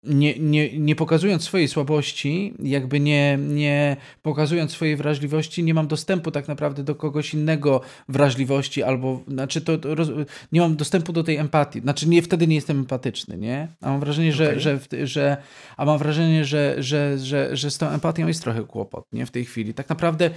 [0.06, 6.30] nie, nie, nie pokazując swojej słabości, jakby nie, nie pokazując swojej wrażliwości, nie mam dostępu
[6.30, 10.08] tak naprawdę do kogoś innego wrażliwości, albo znaczy to, to roz,
[10.52, 11.80] nie mam dostępu do tej empatii.
[11.80, 13.68] Znaczy nie, wtedy nie jestem empatyczny, nie?
[13.80, 14.60] A mam wrażenie, że, okay.
[14.60, 15.36] że, że,
[15.76, 19.26] a mam wrażenie, że, że, że, że z tą empatią jest trochę kłopot, nie?
[19.26, 19.74] W tej chwili.
[19.74, 20.30] Tak naprawdę,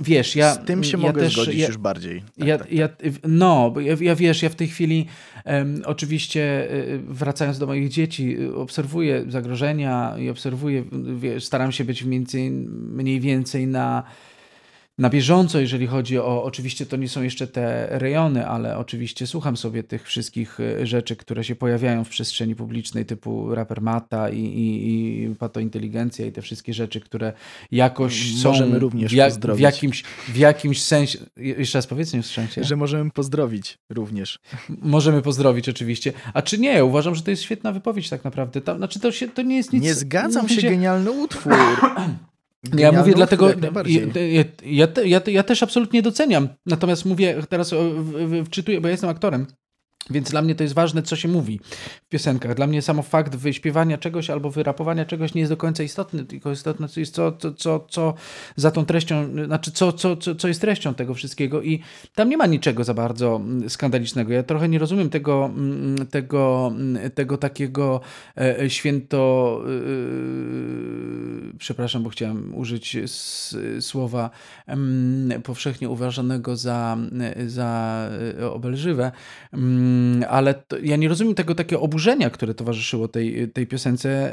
[0.00, 0.54] wiesz, ja...
[0.54, 2.22] Z tym się ja mogę też, zgodzić ja, już bardziej.
[2.38, 2.88] Tak, ja, tak, ja,
[3.24, 5.06] no, ja, ja wiesz, ja w tej chwili
[5.44, 8.54] um, oczywiście y, wracając do moich dzieci, y,
[9.20, 10.84] obserwuję zagrożenia i obserwuję,
[11.16, 12.04] wiesz, staram się być
[12.68, 14.02] mniej więcej na
[14.98, 19.56] na bieżąco, jeżeli chodzi o, oczywiście to nie są jeszcze te rejony, ale oczywiście słucham
[19.56, 24.38] sobie tych wszystkich e, rzeczy, które się pojawiają w przestrzeni publicznej, typu raper Mata i,
[24.38, 27.32] i, i patointeligencja i te wszystkie rzeczy, które
[27.70, 32.64] jakoś są możemy również w, w, jakimś, w jakimś sensie, jeszcze raz powiedz, nie się.
[32.64, 34.38] Że możemy pozdrowić również.
[34.68, 36.12] Możemy pozdrowić oczywiście.
[36.34, 36.84] A czy nie?
[36.84, 38.60] Uważam, że to jest świetna wypowiedź tak naprawdę.
[38.60, 39.82] Tam, znaczy to, się, to nie jest nic...
[39.82, 41.52] Nie zgadzam się, genialny utwór.
[42.76, 43.50] Ja mówię dlatego,
[43.86, 47.74] ja, ja, ja, ja, też absolutnie doceniam, natomiast mówię teraz,
[48.46, 49.46] wczytuję, bo ja jestem aktorem,
[50.12, 51.60] więc dla mnie to jest ważne, co się mówi
[52.06, 52.54] w piosenkach.
[52.54, 56.52] Dla mnie samo fakt wyśpiewania czegoś albo wyrapowania czegoś nie jest do końca istotny, tylko
[56.52, 58.14] istotne jest co, co, co, co
[58.56, 61.80] za tą treścią, znaczy co, co, co, co jest treścią tego wszystkiego i
[62.14, 64.32] tam nie ma niczego za bardzo mm, skandalicznego.
[64.32, 68.00] Ja trochę nie rozumiem tego, mm, tego, mm, tego takiego
[68.36, 72.96] e, e, święto, yy, przepraszam, bo chciałem użyć
[73.80, 74.30] słowa
[75.44, 76.96] powszechnie uważanego za,
[77.46, 78.08] za
[78.52, 79.12] obelżywe,
[80.28, 84.32] ale to, ja nie rozumiem tego takiego oburzenia, które towarzyszyło tej, tej piosence,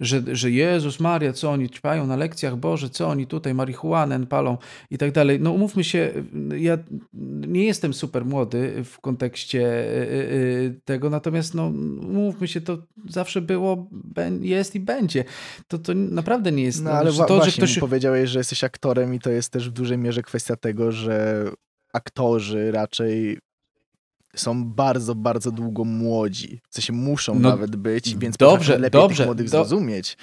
[0.00, 4.58] że, że Jezus Maria, co oni trwają na lekcjach, Boże, co oni tutaj marihuanę palą
[4.90, 5.40] i tak dalej.
[5.40, 6.12] No umówmy się,
[6.56, 6.78] ja
[7.46, 9.84] nie jestem super młody w kontekście
[10.84, 13.90] tego, natomiast no umówmy się, to zawsze było,
[14.40, 15.24] jest i będzie.
[15.68, 16.84] To, to naprawdę nie jest...
[16.84, 17.78] No ale to, właśnie, że ktoś...
[17.78, 21.44] powiedziałeś, że jesteś aktorem i to jest też w dużej mierze kwestia tego, że
[21.92, 23.38] aktorzy raczej
[24.34, 26.60] są bardzo, bardzo długo młodzi.
[26.70, 30.16] W sensie muszą no, nawet być, więc dobrze, lepiej dobrze, tych młodych do, zrozumieć.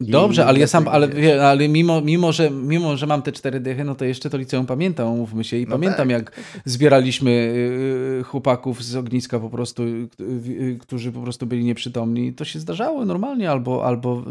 [0.00, 1.08] Dobrze, ale ja sam, ale,
[1.42, 4.66] ale mimo, mimo, że, mimo, że mam te cztery dychy, no to jeszcze to liceum
[4.66, 5.56] pamiętam, umówmy się.
[5.56, 6.10] I no pamiętam, tak.
[6.10, 6.32] jak
[6.64, 12.32] zbieraliśmy y, y, chłopaków z ogniska po prostu, y, którzy po prostu byli nieprzytomni.
[12.32, 14.24] To się zdarzało normalnie, albo, albo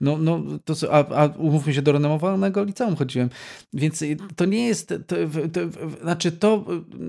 [0.00, 3.30] no, no, to, a, a umówmy się, do renomowanego liceum chodziłem.
[3.72, 4.04] Więc
[4.36, 5.16] to nie jest, to,
[5.52, 5.60] to,
[6.02, 6.64] znaczy to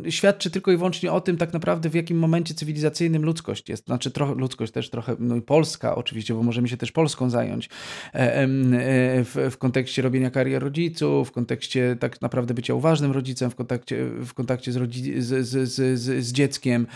[0.09, 3.85] świadczy tylko i wyłącznie o tym tak naprawdę, w jakim momencie cywilizacyjnym ludzkość jest.
[3.85, 7.69] Znaczy trochę, ludzkość też trochę, no i Polska oczywiście, bo możemy się też Polską zająć
[8.13, 14.05] w, w kontekście robienia karier rodziców, w kontekście tak naprawdę bycia uważnym rodzicem, w kontakcie,
[14.05, 14.77] w kontakcie z,
[15.19, 16.87] z, z, z, z dzieckiem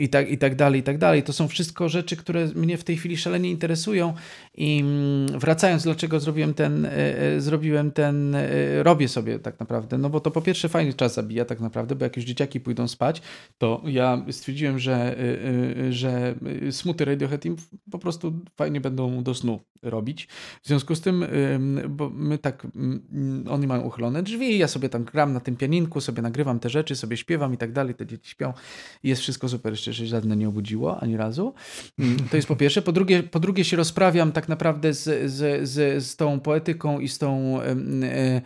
[0.00, 1.22] i tak, i tak dalej, i tak dalej.
[1.22, 4.14] To są wszystko rzeczy, które mnie w tej chwili szalenie interesują
[4.54, 8.36] i mm, wracając, dlaczego zrobiłem ten, e, zrobiłem ten,
[8.82, 12.04] robię sobie tak naprawdę, no bo to po pierwsze fajny czas zabija tak naprawdę, bo
[12.04, 13.22] jak już dzieciaki pójdą spać,
[13.58, 15.16] to ja stwierdziłem, że,
[15.90, 16.34] że
[16.70, 17.56] smuty Radiohead im
[17.90, 20.28] po prostu fajnie będą do snu robić.
[20.62, 21.26] W związku z tym,
[21.88, 22.66] bo my tak,
[23.50, 26.96] oni mają uchylone drzwi, ja sobie tam gram na tym pianinku, sobie nagrywam te rzeczy,
[26.96, 28.52] sobie śpiewam i tak dalej, te dzieci śpią
[29.02, 31.54] jest wszystko super, jeszcze się żadne nie obudziło ani razu.
[32.30, 32.82] To jest po pierwsze.
[32.82, 37.08] Po drugie, po drugie się rozprawiam tak naprawdę z, z, z, z tą poetyką i
[37.08, 38.42] z tą e,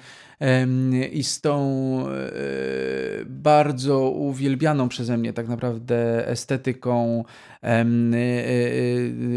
[1.12, 1.60] i z tą
[2.08, 7.24] e, bardzo uwielbianą przeze mnie tak naprawdę estetyką
[7.62, 7.84] e, e,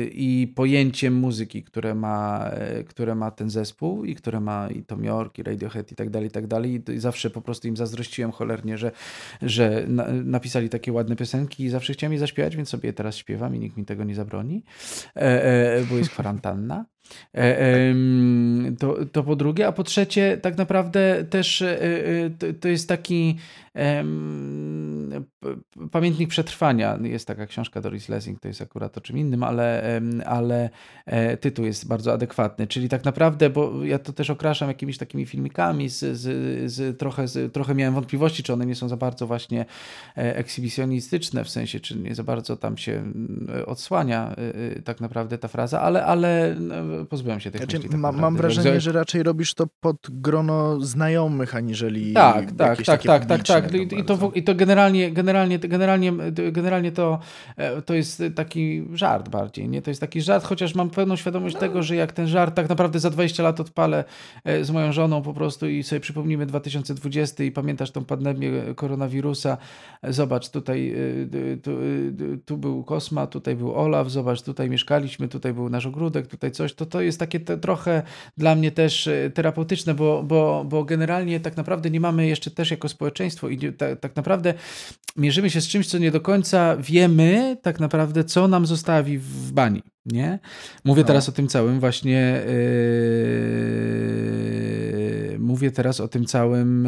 [0.06, 2.52] i pojęciem muzyki, które ma,
[2.88, 6.28] które ma ten zespół i które ma i Tom York, i Radiohead i tak dalej,
[6.28, 6.84] i tak dalej.
[6.96, 8.92] I zawsze po prostu im zazdrościłem cholernie, że,
[9.42, 9.86] że
[10.24, 13.78] napisali takie ładne piosenki i zawsze chciałem je zaśpiewać, więc sobie teraz śpiewam i nikt
[13.78, 14.64] mi tego nie zabroni,
[15.90, 16.86] bo jest kwarantanna.
[17.36, 17.96] E,
[18.80, 21.82] to, to po drugie, a po trzecie, tak naprawdę też e,
[22.50, 23.38] e, to jest taki
[25.92, 30.70] Pamiętnik przetrwania jest taka książka Doris Lessing, to jest akurat o czym innym, ale, ale
[31.06, 32.68] e, tytuł jest bardzo adekwatny.
[32.68, 37.28] Czyli tak naprawdę, bo ja to też okraszam jakimiś takimi filmikami, z, z, z, trochę,
[37.28, 39.66] z, trochę miałem wątpliwości, czy one nie są za bardzo właśnie
[40.18, 43.04] e, ekshibicjonistyczne, w sensie, czy nie za bardzo tam się
[43.66, 44.36] odsłania
[44.76, 47.90] e, tak naprawdę ta fraza, ale, ale no, pozbyłem się tych znaczy, myśli.
[47.90, 48.82] Tak ma, mam wrażenie, że...
[48.82, 54.00] że raczej robisz to pod grono znajomych, aniżeli tak, tak, tak, tak, tak, tak, tak.
[54.00, 56.12] I, to, I to generalnie, generalnie, generalnie,
[56.52, 57.20] generalnie to,
[57.58, 59.70] e, to jest taki żart bardziej.
[59.70, 59.82] Nie?
[59.82, 61.60] To jest taki żart, chociaż mam pełną świadomość no.
[61.60, 64.04] tego, że jak ten żart tak naprawdę za 20 lat odpalę
[64.44, 69.58] e, z moją żoną po prostu i sobie przypomnimy 2020 i pamiętasz tą pandemię koronawirusa.
[70.04, 70.94] Zobacz, tutaj
[71.54, 71.72] e, tu,
[72.46, 76.74] tu był Kosma, tutaj był Olaf, zobacz, tutaj mieszkaliśmy, tutaj był nasz ogródek, tutaj coś.
[76.74, 78.04] To, to jest takie te, trochę
[78.38, 82.90] dla mnie też terapeutyczne, bo, bo, bo generalnie tak naprawdę nie mamy jeszcze też jako
[82.90, 84.54] społeczeństwo i tak, tak naprawdę
[85.18, 89.52] mierzymy się z czymś, co nie do końca wiemy tak naprawdę, co nam zostawi w
[89.52, 89.84] bani.
[90.06, 90.40] Nie?
[90.84, 91.08] Mówię no.
[91.08, 92.56] teraz o tym całym właśnie yy,
[95.40, 96.88] mówię teraz o tym całym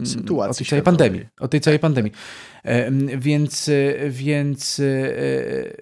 [0.00, 2.12] yy, sytuacji o tej całej pandemii, o tej całej pandemii.
[2.64, 3.70] Yy, więc
[4.08, 4.80] więc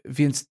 [0.05, 0.51] więc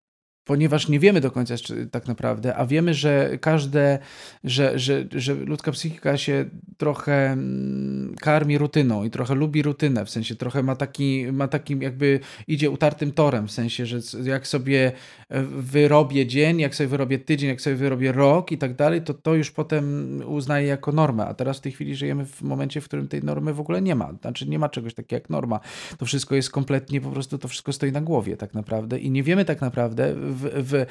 [0.46, 1.54] ponieważ nie wiemy do końca
[1.90, 3.98] tak naprawdę, a wiemy, że każde,
[4.44, 6.44] że, że, że ludzka psychika się
[6.76, 11.82] trochę mm, karmi rutyną i trochę lubi rutynę, w sensie trochę ma taki, ma takim
[11.82, 14.92] jakby idzie utartym torem, w sensie, że jak sobie
[15.28, 19.14] e, wyrobię dzień, jak sobie wyrobię tydzień, jak sobie wyrobię rok i tak dalej, to
[19.14, 22.85] to już potem uznaję jako normę, a teraz w tej chwili żyjemy w momencie, w
[22.85, 25.61] którym tej normy w ogóle nie ma, znaczy nie ma czegoś takiego jak norma,
[25.98, 29.22] to wszystko jest kompletnie, po prostu to wszystko stoi na głowie tak naprawdę i nie
[29.22, 30.87] wiemy tak naprawdę w, w,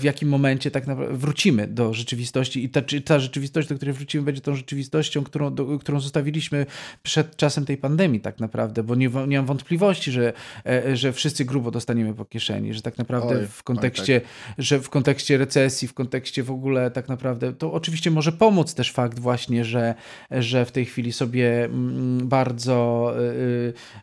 [0.00, 4.24] w jakim momencie tak naprawdę wrócimy do rzeczywistości i ta, ta rzeczywistość, do której wrócimy,
[4.24, 6.66] będzie tą rzeczywistością, którą, do, którą zostawiliśmy
[7.02, 10.32] przed czasem tej pandemii tak naprawdę, bo nie, nie mam wątpliwości, że,
[10.66, 14.30] e, że wszyscy grubo dostaniemy po kieszeni, że tak naprawdę oj, w kontekście, tak.
[14.58, 18.92] że w kontekście recesji, w kontekście w ogóle tak naprawdę, to oczywiście może pomóc też
[18.92, 19.94] fakt właśnie, że,
[20.30, 23.12] że w tej chwili sobie mm, bardzo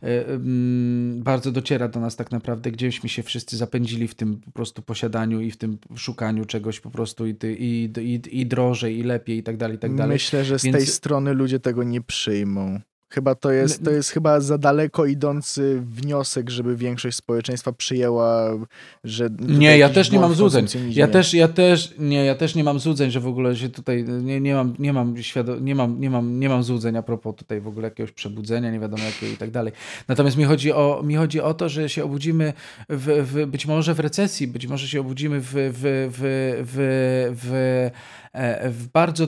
[0.04, 4.42] e, e, mm, bardzo dociera do nas tak naprawdę, gdzieśmy się wszyscy zapędzili w tym
[4.46, 9.00] po prostu posiadaniu i w tym szukaniu czegoś po prostu i, i, i, i drożej,
[9.00, 10.15] i lepiej i tak dalej, i tak dalej.
[10.15, 10.78] Myślę, że z Więc...
[10.78, 12.80] tej strony ludzie tego nie przyjmą.
[13.12, 18.52] Chyba to jest, to jest chyba za daleko idący wniosek, żeby większość społeczeństwa przyjęła,
[19.04, 19.30] że...
[19.39, 20.65] Nie, ja też nie mam złudzeń.
[20.89, 24.03] Ja też, ja też, nie, ja też nie mam złudzeń, że w ogóle się tutaj,
[24.03, 27.36] nie, nie mam, nie mam, świadom, nie mam, nie mam, nie mam złudzeń a propos
[27.36, 29.74] tutaj w ogóle jakiegoś przebudzenia, nie wiadomo jakiego i tak dalej.
[30.07, 32.53] Natomiast mi chodzi o, mi chodzi o to, że się obudzimy
[32.89, 37.91] w, w być może w recesji, być może się obudzimy w, w, w, w, w
[38.34, 39.28] E, w bardzo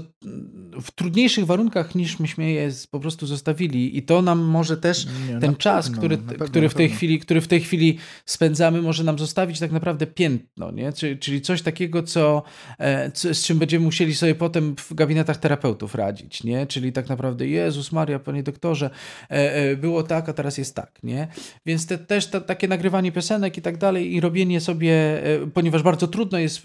[0.82, 5.40] w trudniejszych warunkach niż myśmy je po prostu zostawili i to nam może też Nie,
[5.40, 6.18] ten czas, pewno, który,
[6.48, 10.72] który, w tej chwili, który w tej chwili spędzamy, może nam zostawić tak naprawdę piętno,
[10.72, 10.94] nie?
[10.94, 12.44] Czyli, czyli coś takiego, co,
[12.80, 16.68] e, co, z czym będziemy musieli sobie potem w gabinetach terapeutów radzić, nie?
[16.68, 18.90] Czyli tak naprawdę Jezus Maria, panie doktorze,
[19.30, 21.28] e, było tak, a teraz jest tak, nie?
[21.66, 25.22] Więc te, też te, takie nagrywanie piosenek i tak dalej i robienie sobie,
[25.54, 26.62] ponieważ bardzo trudno jest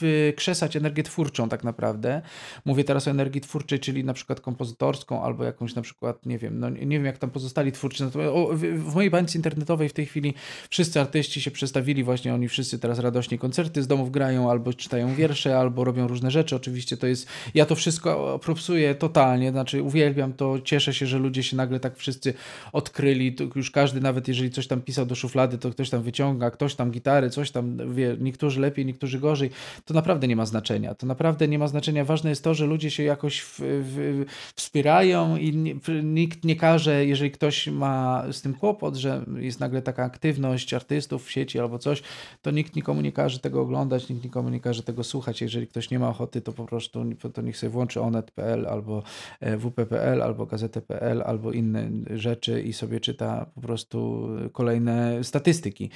[0.00, 2.22] wykrzesać energię twórczą tak naprawdę.
[2.64, 6.60] Mówię teraz o energii twórczej, czyli na przykład kompozytorską albo jakąś na przykład, nie wiem,
[6.60, 8.04] no nie wiem jak tam pozostali twórcy.
[8.06, 10.34] w, w mojej bańce internetowej w tej chwili
[10.70, 15.14] wszyscy artyści się przestawili, właśnie oni wszyscy teraz radośnie koncerty z domów grają, albo czytają
[15.14, 16.56] wiersze, albo robią różne rzeczy.
[16.56, 21.42] Oczywiście to jest, ja to wszystko propsuję totalnie, znaczy uwielbiam to, cieszę się, że ludzie
[21.42, 22.34] się nagle tak wszyscy
[22.72, 26.50] odkryli, to już każdy nawet jeżeli coś tam pisał do szuflady, to ktoś tam wyciąga,
[26.50, 29.50] ktoś tam gitary, coś tam, wie, niektórzy lepiej, niektórzy gorzej,
[29.84, 30.94] to naprawdę nie ma znaczenia.
[30.94, 32.04] To naprawdę nie ma znaczenia.
[32.04, 35.53] Ważne jest to, że ludzie się jakoś w, w, wspierają i
[36.02, 41.24] nikt nie każe, jeżeli ktoś ma z tym kłopot, że jest nagle taka aktywność artystów
[41.24, 42.02] w sieci albo coś,
[42.42, 45.40] to nikt nikomu nie każe tego oglądać, nikt nikomu nie każe tego słuchać.
[45.40, 49.02] Jeżeli ktoś nie ma ochoty, to po prostu to niech sobie włączy onet.pl albo
[49.40, 55.90] e, wp.pl albo gazetę.pl albo inne rzeczy i sobie czyta po prostu kolejne statystyki.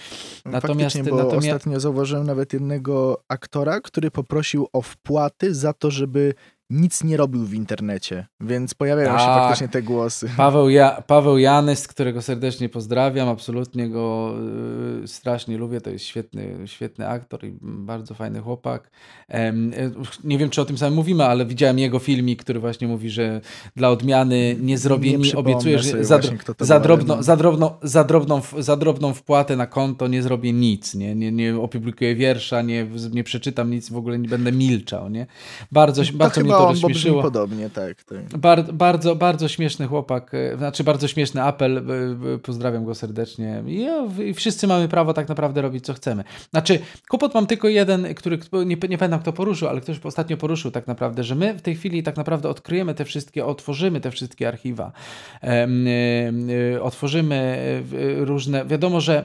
[0.44, 1.46] Natomiast, bo natomiast...
[1.46, 6.34] ostatnio zauważyłem nawet jednego aktora, który poprosił o wpłaty za to, żeby
[6.70, 9.20] nic nie robił w internecie, więc pojawiają tak.
[9.20, 10.30] się faktycznie te głosy.
[10.36, 14.34] Paweł, ja, Paweł Janys, którego serdecznie pozdrawiam, absolutnie go
[15.04, 18.90] y, strasznie lubię, to jest świetny, świetny aktor i bardzo fajny chłopak.
[20.24, 23.40] Nie wiem, czy o tym samym mówimy, ale widziałem jego filmik, który właśnie mówi, że
[23.76, 26.20] dla odmiany nie zrobię, nie obiecuję, że za,
[26.60, 31.14] za, drobno, za, drobno, za, drobną, za drobną wpłatę na konto nie zrobię nic, nie,
[31.14, 35.26] nie, nie opublikuję wiersza, nie, nie przeczytam nic, w ogóle nie będę milczał, nie?
[35.72, 37.22] Bardzo, bardzo mnie to rozśmieszyło.
[37.22, 38.04] podobnie, tak.
[38.04, 38.38] tak.
[38.38, 41.80] Bar bardzo, bardzo śmieszny chłopak, e, znaczy bardzo śmieszny apel, e,
[42.34, 43.62] e, pozdrawiam go serdecznie.
[43.66, 43.88] I,
[44.34, 46.24] wszyscy mamy prawo tak naprawdę robić, co chcemy.
[46.50, 46.78] Znaczy,
[47.08, 50.86] kłopot mam tylko jeden, który nie, nie pamiętam kto poruszył, ale ktoś ostatnio poruszył tak
[50.86, 54.92] naprawdę, że my w tej chwili tak naprawdę odkryjemy te wszystkie, otworzymy te wszystkie archiwa,
[56.80, 57.58] otworzymy
[58.16, 59.24] różne, wiadomo, że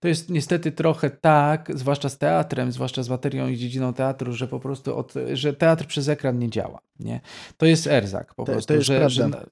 [0.00, 4.48] to jest niestety trochę tak, zwłaszcza z teatrem, zwłaszcza z materią i dziedziną teatru, że
[4.48, 6.73] po prostu, od, że teatr przez ekran nie działa.
[6.98, 7.20] Nie?
[7.56, 8.68] To jest erzak po to, prostu.
[8.68, 9.38] To jest że, prawda.
[9.40, 9.46] Że,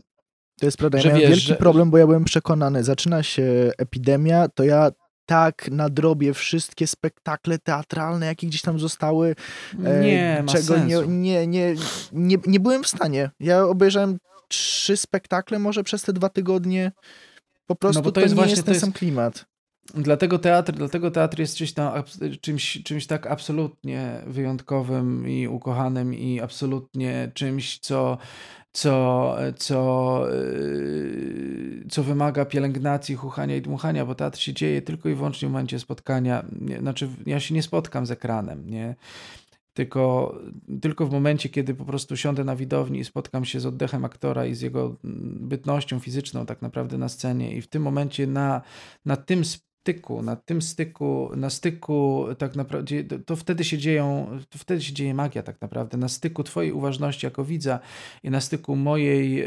[0.61, 0.99] to jest prawda.
[0.99, 1.57] Ja miałem wiesz, wielki że...
[1.57, 4.91] problem, bo ja byłem przekonany, zaczyna się epidemia, to ja
[5.27, 9.35] tak nadrobię wszystkie spektakle teatralne, jakie gdzieś tam zostały.
[9.85, 11.75] E, nie, czego nie, nie, nie,
[12.13, 13.31] nie, nie byłem w stanie.
[13.41, 14.19] Ja obejrzałem
[14.49, 16.93] trzy spektakle może przez te dwa tygodnie.
[17.67, 19.45] Po prostu no to, to jest nie właśnie, jest ten sam klimat.
[19.95, 22.03] Dlatego teatr, dlatego teatr jest czymś, tam,
[22.41, 28.19] czymś, czymś tak absolutnie wyjątkowym i ukochanym i absolutnie czymś, co,
[28.73, 35.15] co, co, yy, co wymaga pielęgnacji, chuchania i dmuchania, bo teatr się dzieje tylko i
[35.15, 36.45] wyłącznie w momencie spotkania.
[36.81, 38.95] Znaczy, ja się nie spotkam z ekranem, nie?
[39.75, 40.35] Tylko,
[40.81, 44.47] tylko w momencie, kiedy po prostu siądę na widowni i spotkam się z oddechem aktora
[44.47, 44.97] i z jego
[45.41, 48.63] bytnością fizyczną tak naprawdę na scenie i w tym momencie na,
[49.05, 49.43] na tym
[49.83, 54.93] styku, na tym styku, na styku tak naprawdę, to wtedy się dzieją, to wtedy się
[54.93, 57.81] dzieje magia tak naprawdę, na styku twojej uważności jako widza
[58.23, 59.47] i na styku mojej, e,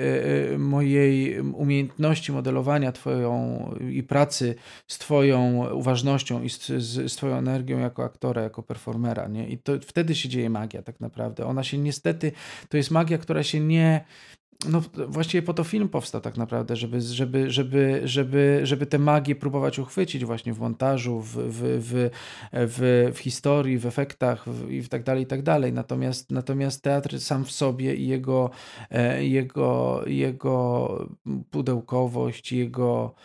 [0.53, 4.55] e, mojej umiejętności modelowania twoją i pracy
[4.87, 9.47] z twoją uważnością i z, z, twoją energią jako aktora, jako performera, nie?
[9.49, 11.45] I to wtedy się dzieje magia tak naprawdę.
[11.45, 12.31] Ona się niestety,
[12.69, 14.05] to jest magia, która się nie
[14.69, 19.35] no właściwie po to film powstał tak naprawdę, żeby, żeby, żeby, żeby, żeby tę magię
[19.35, 22.09] próbować uchwycić właśnie w montażu, w, w,
[22.53, 25.73] w, w, historii, w efektach i tak dalej, i tak dalej.
[25.73, 28.49] Natomiast, natomiast teatr sam w sobie i jego,
[28.91, 30.89] e, jego, jego
[31.51, 33.15] pudełkowość, jego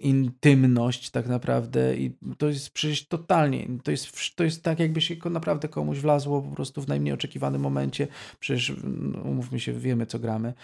[0.00, 5.14] intymność tak naprawdę i to jest przecież totalnie, to jest, to jest tak jakby się
[5.30, 8.06] naprawdę komuś wlazło po prostu w najmniej oczekiwanym momencie,
[8.40, 10.54] przecież no, umówmy się, wiemy co gramy,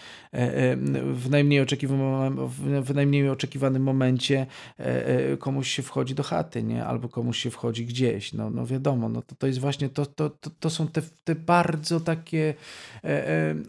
[1.13, 2.47] w najmniej oczekiwanym,
[2.83, 4.45] w najmniej oczekiwanym momencie
[5.39, 6.85] komuś się wchodzi do chaty, nie?
[6.85, 10.29] albo komuś się wchodzi gdzieś, no, no wiadomo, no to, to jest właśnie, to, to,
[10.29, 12.53] to, to są te, te bardzo takie,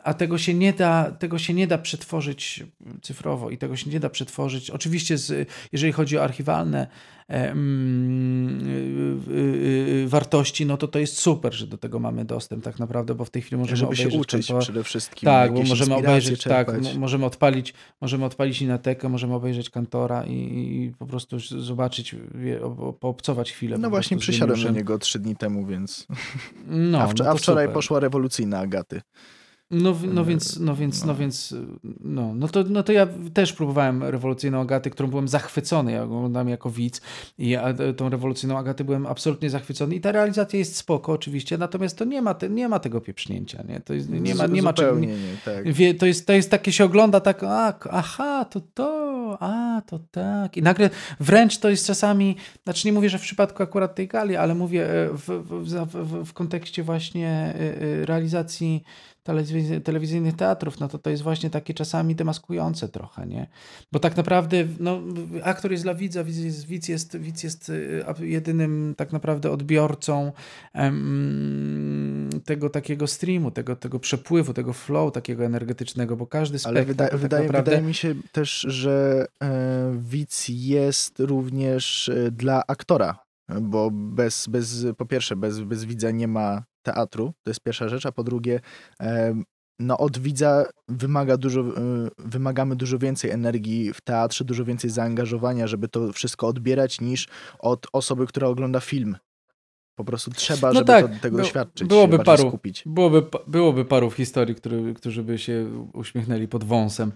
[0.04, 2.64] a tego się nie da, tego się nie da przetworzyć
[3.02, 6.86] cyfrowo i tego się nie da przetworzyć, oczywiście z, jeżeli chodzi o archiwalne
[7.28, 8.60] E, mm,
[9.28, 13.14] y, y, wartości, no to to jest super, że do tego mamy dostęp tak naprawdę,
[13.14, 14.12] bo w tej chwili możemy Żeby obejrzeć...
[14.12, 15.26] się uczyć przede wszystkim.
[15.26, 16.68] Tak, bo możemy obejrzeć, tak,
[16.98, 22.16] możemy odpalić, możemy odpalić Inatekę, możemy obejrzeć Kantora i, i po prostu zobaczyć,
[23.00, 23.78] poobcować chwilę.
[23.78, 26.06] No właśnie przysiadłem do niego trzy dni temu, więc...
[26.66, 27.74] No, a, wcz no a wczoraj super.
[27.74, 29.00] poszła rewolucyjna Agaty.
[29.70, 31.06] No, no więc, no więc, no.
[31.06, 31.54] no więc,
[32.00, 35.92] no, no, to, no to ja też próbowałem rewolucyjną Agatę, którą byłem zachwycony.
[35.92, 37.00] Ja oglądam jako widz
[37.38, 39.94] i ja, tą rewolucyjną Agatę byłem absolutnie zachwycony.
[39.94, 43.62] I ta realizacja jest spoko oczywiście, natomiast to nie ma, te, nie ma tego pieprznięcia,
[43.68, 43.80] nie?
[43.80, 44.98] To jest, nie ma, nie ma czego.
[44.98, 45.14] Nie,
[45.44, 45.72] tak.
[45.72, 49.98] wie, to, jest, to jest takie się ogląda tak, a, aha, to to, a, to
[50.10, 50.56] tak.
[50.56, 50.90] I nagle
[51.20, 54.90] wręcz to jest czasami, znaczy nie mówię, że w przypadku akurat tej gali, ale mówię
[54.90, 58.06] e, w, w, w, w kontekście właśnie e,
[59.84, 63.46] telewizyjnych teatrów, no to to jest właśnie takie czasami demaskujące trochę, nie?
[63.92, 65.00] Bo tak naprawdę no,
[65.42, 70.32] aktor jest dla widza, widz jest, widz jest, widz jest y, jedynym tak naprawdę odbiorcą
[70.74, 76.76] um, tego takiego streamu, tego, tego przepływu, tego flow takiego energetycznego, bo każdy spektakl...
[76.76, 77.70] Ale wyda tak wydaje, naprawdę...
[77.70, 83.18] wydaje mi się też, że e, widz jest również e, dla aktora,
[83.60, 88.06] bo bez, bez, po pierwsze bez, bez widza nie ma teatru, to jest pierwsza rzecz,
[88.06, 88.60] a po drugie
[89.78, 91.64] no od widza wymaga dużo, e,
[92.18, 97.28] wymagamy dużo więcej energii w teatrze, dużo więcej zaangażowania, żeby to wszystko odbierać niż
[97.58, 99.16] od osoby, która ogląda film.
[99.96, 102.82] Po prostu trzeba, no żeby tak, to, tego doświadczyć, byłoby paru, skupić.
[102.86, 107.12] Byłoby, byłoby paru w historii, który, którzy by się uśmiechnęli pod wąsem,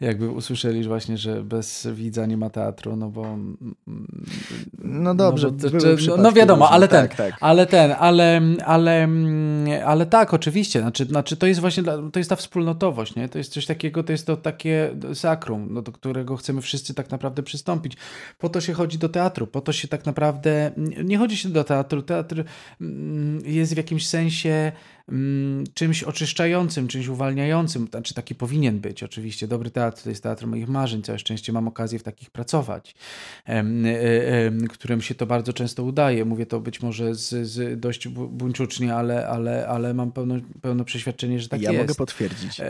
[0.00, 3.36] jakby usłyszeli właśnie, że bez widza nie ma teatru, no bo...
[4.78, 7.36] No dobrze, no, bo, czy, no, no, wiadomo, ale ten, tak, tak.
[7.40, 9.08] ale ten, ale, ale,
[9.86, 11.82] ale tak, oczywiście, znaczy, znaczy to jest właśnie,
[12.12, 13.28] to jest ta wspólnotowość, nie?
[13.28, 17.10] To jest coś takiego, to jest to takie sakrum, no, do którego chcemy wszyscy tak
[17.10, 17.96] naprawdę przystąpić.
[18.38, 20.72] Po to się chodzi do teatru, po to się tak naprawdę,
[21.04, 22.44] nie chodzi się do teatru, teatr teatr
[22.80, 24.72] mm, jest w jakimś sensie
[25.08, 29.48] mm, czymś oczyszczającym, czymś uwalniającym, znaczy taki powinien być oczywiście.
[29.48, 32.94] Dobry teatr to jest teatr moich marzeń, całe szczęście mam okazję w takich pracować,
[33.46, 33.64] e,
[34.68, 36.24] którym się to bardzo często udaje.
[36.24, 41.40] Mówię to być może z, z dość buńczucznie, ale, ale, ale mam pełno, pełno przeświadczenie,
[41.40, 41.78] że tak ja jest.
[41.78, 42.60] Ja mogę potwierdzić.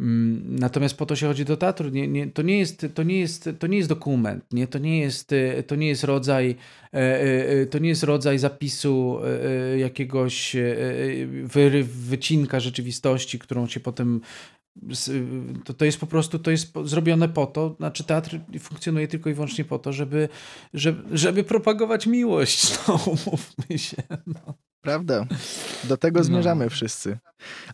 [0.00, 1.88] Mm, natomiast po to się chodzi do teatru.
[1.88, 4.66] Nie, nie, to, nie jest, to, nie jest, to nie jest dokument, nie?
[4.66, 6.56] To, nie jest, e, to nie jest rodzaj
[6.94, 9.20] e, e, to nie jest rodzaj zapisu
[9.78, 10.56] jakiegoś
[11.44, 14.20] wy, wycinka rzeczywistości, którą się potem
[15.64, 19.34] to, to jest po prostu to jest zrobione po to, znaczy teatr funkcjonuje tylko i
[19.34, 20.28] wyłącznie po to, żeby,
[20.74, 24.02] żeby, żeby propagować miłość, no umówmy się.
[24.26, 24.54] No.
[24.80, 25.26] Prawda.
[25.84, 26.24] Do tego no.
[26.24, 26.70] zmierzamy no.
[26.70, 27.18] wszyscy.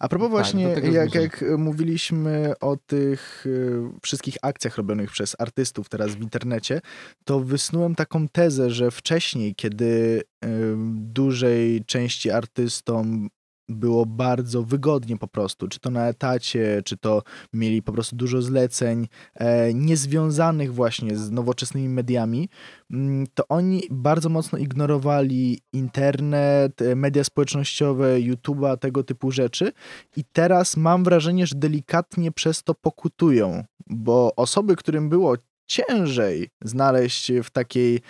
[0.00, 5.88] A propos tak, właśnie, jak, jak mówiliśmy o tych y, wszystkich akcjach robionych przez artystów
[5.88, 6.80] teraz w internecie,
[7.24, 10.48] to wysnułem taką tezę, że wcześniej, kiedy y,
[10.94, 13.28] dużej części artystom
[13.68, 18.42] było bardzo wygodnie po prostu, czy to na etacie, czy to mieli po prostu dużo
[18.42, 22.48] zleceń e, niezwiązanych właśnie z nowoczesnymi mediami,
[22.90, 29.72] mm, to oni bardzo mocno ignorowali internet, e, media społecznościowe, YouTube'a, tego typu rzeczy.
[30.16, 35.36] I teraz mam wrażenie, że delikatnie przez to pokutują, bo osoby, którym było
[35.66, 38.00] ciężej znaleźć w takiej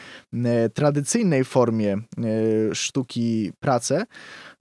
[0.45, 4.05] e, tradycyjnej formie e, sztuki pracę,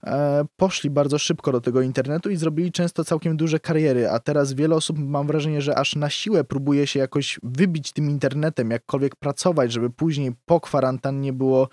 [0.04, 4.52] e, poszli bardzo szybko do tego internetu i zrobili często całkiem duże kariery, a teraz
[4.52, 9.16] wiele osób mam wrażenie, że aż na siłę próbuje się jakoś wybić tym internetem, jakkolwiek
[9.16, 11.68] pracować, żeby później po kwarantannie było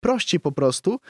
[0.00, 1.00] prościej po prostu,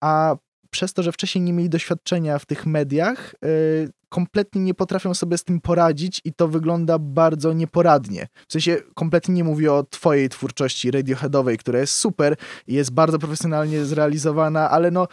[0.00, 0.36] a
[0.70, 5.38] przez to, że wcześniej nie mieli doświadczenia w tych mediach, y, kompletnie nie potrafią sobie
[5.38, 8.28] z tym poradzić i to wygląda bardzo nieporadnie.
[8.48, 13.18] W sensie kompletnie nie mówię o twojej twórczości radioheadowej, która jest super i jest bardzo
[13.18, 15.08] profesjonalnie zrealizowana, ale no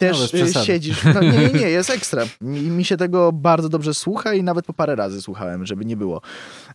[0.00, 1.04] też no, siedzisz.
[1.04, 2.22] No, nie, nie, nie, jest ekstra.
[2.40, 5.96] Mi, mi, się tego bardzo dobrze słucha i nawet po parę razy słuchałem, żeby nie
[5.96, 6.20] było.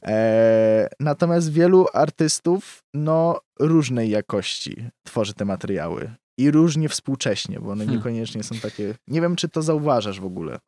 [0.03, 7.84] E, natomiast wielu artystów, no, różnej jakości tworzy te materiały i różnie współcześnie, bo one
[7.84, 7.98] hmm.
[7.98, 8.96] niekoniecznie są takie.
[9.08, 10.60] Nie wiem, czy to zauważasz w ogóle.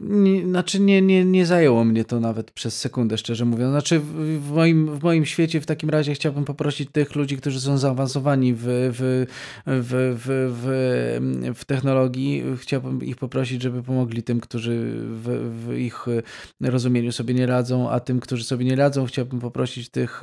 [0.00, 3.70] Nie, znaczy nie, nie, nie zajęło mnie to nawet przez sekundę, szczerze mówiąc.
[3.70, 7.60] Znaczy w, w, moim, w moim świecie w takim razie chciałbym poprosić tych ludzi, którzy
[7.60, 9.26] są zaawansowani w, w,
[9.66, 16.06] w, w, w, w technologii, chciałbym ich poprosić, żeby pomogli tym, którzy w, w ich
[16.60, 20.20] rozumieniu sobie nie radzą, a tym, którzy sobie nie radzą, chciałbym poprosić tych,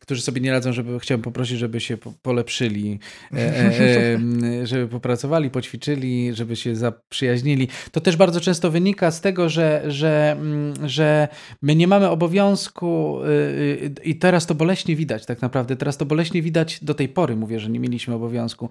[0.00, 2.98] którzy sobie nie radzą, żeby chciałbym poprosić, żeby się polepszyli,
[3.32, 4.18] e, e,
[4.60, 7.68] e, żeby popracowali, poćwiczyli, żeby się zaprzyjaźnili.
[7.92, 11.28] To też bardzo często wynika z tego, że, że, mm, że
[11.62, 15.76] my nie mamy obowiązku y, y, i teraz to boleśnie widać tak naprawdę.
[15.76, 18.68] Teraz to boleśnie widać do tej pory, mówię, że nie mieliśmy obowiązku.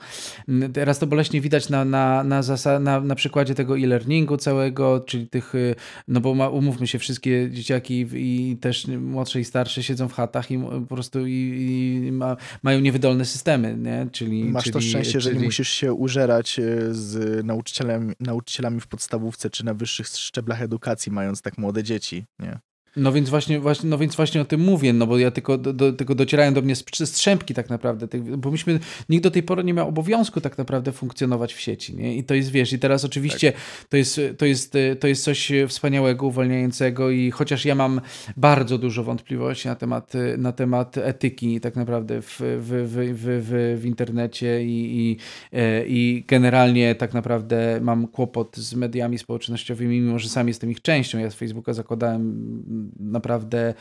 [0.50, 5.00] Mm, teraz to boleśnie widać na, na, na, zasa- na, na przykładzie tego e-learningu całego,
[5.00, 5.76] czyli tych, y,
[6.08, 10.52] no bo ma, umówmy się, wszystkie dzieciaki i też młodsze i starsze siedzą w chatach
[10.52, 14.08] i po prostu i, i ma, mają niewydolne systemy, nie?
[14.12, 15.24] Czyli, Masz czyli, to szczęście, czyli...
[15.24, 16.60] że nie musisz się użerać
[16.92, 22.60] z nauczycielami, nauczycielami w podstawówce czy na wyższych szczeblach edukacji, mając tak młode dzieci, nie?
[22.96, 25.74] No więc właśnie, właśnie, no więc właśnie o tym mówię, no bo ja tylko, do,
[25.74, 28.80] do, tylko docierają do mnie strzępki tak naprawdę, bo myśmy,
[29.10, 32.18] nikt do tej pory nie miał obowiązku tak naprawdę funkcjonować w sieci, nie?
[32.18, 33.62] I to jest, wiesz, i teraz oczywiście tak.
[33.90, 38.02] to, jest, to, jest, to jest coś wspaniałego, uwalniającego i chociaż ja mam
[38.38, 43.86] bardzo dużo wątpliwości na temat, na temat etyki tak naprawdę w, w, w, w, w
[43.86, 45.18] internecie i, i,
[45.52, 50.82] e, i generalnie tak naprawdę mam kłopot z mediami społecznościowymi, mimo że sam jestem ich
[50.82, 51.20] częścią.
[51.20, 53.74] Ja z Facebooka zakładałem naprawdę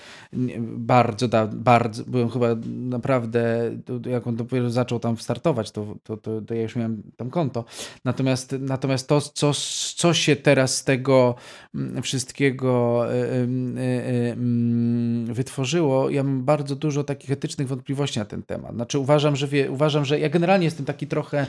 [0.60, 3.70] bardzo, bardzo byłem chyba naprawdę,
[4.06, 7.64] jak on dopiero zaczął tam startować, to, to, to, to ja już miałem tam konto.
[8.04, 9.52] Natomiast, natomiast to, co,
[9.96, 11.34] co się teraz z tego
[11.74, 18.24] mm, wszystkiego e, e, e, mm, wytworzyło, ja mam bardzo dużo takich etycznych wątpliwości na
[18.24, 18.74] ten temat.
[18.74, 21.46] Znaczy uważam, że wie, uważam, że ja generalnie jestem taki trochę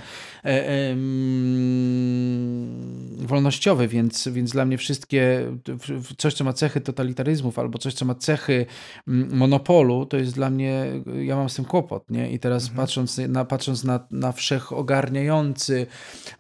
[3.18, 5.52] wolnościowy, więc, więc dla mnie wszystkie,
[6.18, 8.66] coś co ma cechy totalitaryzmu, albo coś, co ma cechy
[9.08, 10.86] mm, monopolu, to jest dla mnie,
[11.22, 12.32] ja mam z tym kłopot, nie?
[12.32, 12.78] I teraz mhm.
[12.78, 15.88] patrząc, na, patrząc na, na wszechogarniający,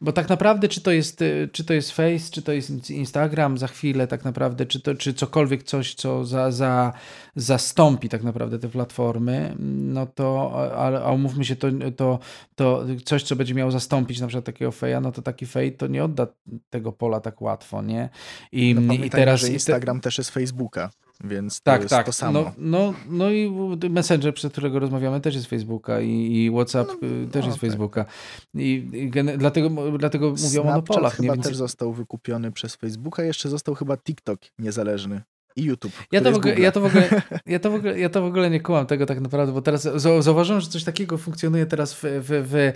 [0.02, 3.68] bo tak naprawdę, czy to jest, czy to jest Face, czy to jest Instagram za
[3.68, 6.94] chwilę, tak naprawdę, czy, to, czy cokolwiek coś, co za, za,
[7.36, 12.20] zastąpi tak naprawdę te platformy, no to, a, a umówmy się, to, to,
[12.56, 15.88] to coś, co będzie miało zastąpić na przykład takiego feja, no to taki fej to
[15.88, 16.28] nie odda
[16.70, 18.10] tego pola tak łatwo, nie?
[18.52, 19.42] I, no i teraz...
[19.42, 20.04] że Instagram te...
[20.04, 20.90] też jest Facebooka
[21.24, 22.06] więc to tak, jest tak.
[22.06, 22.42] to samo.
[22.42, 23.52] No, no, no i
[23.90, 27.62] Messenger, przez którego rozmawiamy, też jest Facebooka i, i WhatsApp no, y, też no, jest
[27.62, 27.70] tak.
[27.70, 28.06] Facebooka.
[28.54, 31.16] I, i dlatego, dlatego Snapchat o monopolach.
[31.16, 31.44] chyba nie?
[31.44, 35.22] też został wykupiony przez Facebooka, jeszcze został chyba TikTok niezależny
[35.56, 35.94] i YouTube.
[36.12, 37.10] Ja to, w ogóle, ja, to w ogóle,
[37.46, 39.84] ja, to w ogóle, ja to w ogóle nie kułam tego tak naprawdę, bo teraz
[40.20, 42.74] zauważyłem, że coś takiego funkcjonuje teraz w, w, w,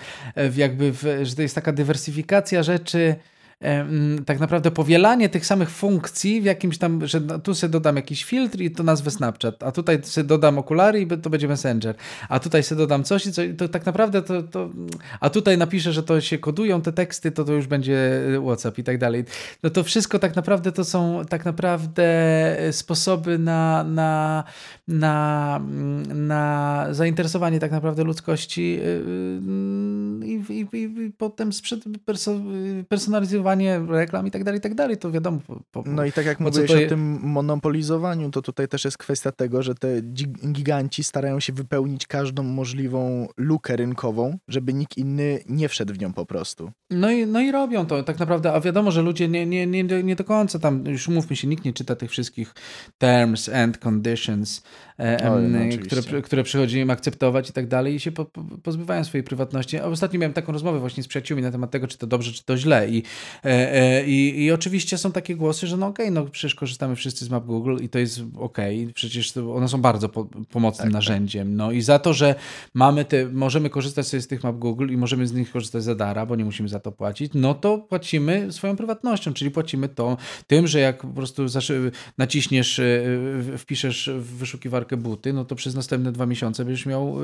[0.53, 3.15] w jakby, w, że to jest taka dywersyfikacja rzeczy
[4.25, 8.61] tak naprawdę powielanie tych samych funkcji w jakimś tam, że tu sobie dodam jakiś filtr
[8.61, 11.95] i to nazwę Snapchat, a tutaj sobie dodam okulary i to będzie Messenger,
[12.29, 14.69] a tutaj sobie dodam coś i coś, to tak naprawdę to, to,
[15.19, 18.83] a tutaj napiszę, że to się kodują te teksty, to to już będzie WhatsApp i
[18.83, 19.25] tak dalej.
[19.63, 22.07] No to wszystko tak naprawdę to są tak naprawdę
[22.71, 24.43] sposoby na, na,
[24.87, 25.61] na,
[26.07, 31.83] na zainteresowanie tak naprawdę ludzkości y, y, i, i, i, i potem sprzed
[32.89, 33.46] personalizowanie
[33.89, 35.39] reklam i tak dalej, i tak dalej, to wiadomo.
[35.47, 39.31] Po, po, no i tak jak mówiłeś o tym monopolizowaniu, to tutaj też jest kwestia
[39.31, 40.01] tego, że te
[40.51, 46.13] giganci starają się wypełnić każdą możliwą lukę rynkową, żeby nikt inny nie wszedł w nią
[46.13, 46.71] po prostu.
[46.89, 49.83] No i, no i robią to tak naprawdę, a wiadomo, że ludzie nie, nie, nie,
[49.83, 52.53] nie do końca tam, już mówmy się, nikt nie czyta tych wszystkich
[52.97, 54.63] terms and conditions,
[54.99, 59.03] Oj, no, które, które przychodzi im akceptować i tak dalej i się po, po, pozbywają
[59.03, 59.77] swojej prywatności.
[59.77, 62.43] A ostatnio miałem taką rozmowę właśnie z przyjaciółmi na temat tego, czy to dobrze, czy
[62.43, 63.03] to źle i
[63.45, 66.95] E, e, I, I oczywiście są takie głosy, że no okej, okay, no przecież korzystamy
[66.95, 68.93] wszyscy z map Google i to jest okej, okay.
[68.93, 70.93] przecież one są bardzo po, pomocnym tak, tak.
[70.93, 71.55] narzędziem.
[71.55, 72.35] No i za to, że
[72.73, 75.95] mamy te, możemy korzystać sobie z tych map Google i możemy z nich korzystać za
[75.95, 80.17] dara, bo nie musimy za to płacić, no to płacimy swoją prywatnością, czyli płacimy to
[80.47, 81.43] tym, że jak po prostu
[82.17, 83.03] naciśniesz, e,
[83.57, 87.15] wpiszesz w wyszukiwarkę buty, no to przez następne dwa miesiące będziesz miał,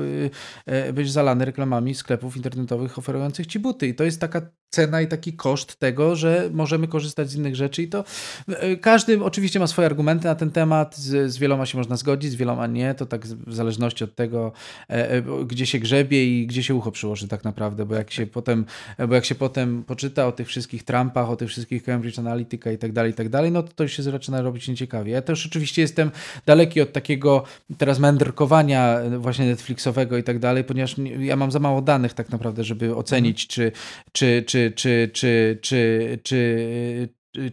[0.92, 3.88] być zalany reklamami sklepów internetowych oferujących ci buty.
[3.88, 4.40] I to jest taka
[4.74, 8.04] cena i taki koszt tego, że możemy korzystać z innych rzeczy i to
[8.48, 12.30] e, każdy oczywiście ma swoje argumenty na ten temat, z, z wieloma się można zgodzić,
[12.32, 14.52] z wieloma nie, to tak w zależności od tego,
[14.90, 18.26] e, e, gdzie się grzebie i gdzie się ucho przyłoży tak naprawdę, bo jak się
[18.26, 18.64] potem,
[19.08, 22.78] bo jak się potem poczyta o tych wszystkich Trumpach, o tych wszystkich Cambridge Analytica i
[22.78, 25.12] tak dalej, i tak dalej, no to to już się zaczyna robić nieciekawie.
[25.12, 26.10] Ja też oczywiście jestem
[26.46, 27.44] daleki od takiego
[27.78, 32.64] teraz mędrkowania właśnie Netflixowego i tak dalej, ponieważ ja mam za mało danych tak naprawdę,
[32.64, 33.72] żeby ocenić, czy,
[34.12, 37.08] czy, czy czy, czy, czy, czy,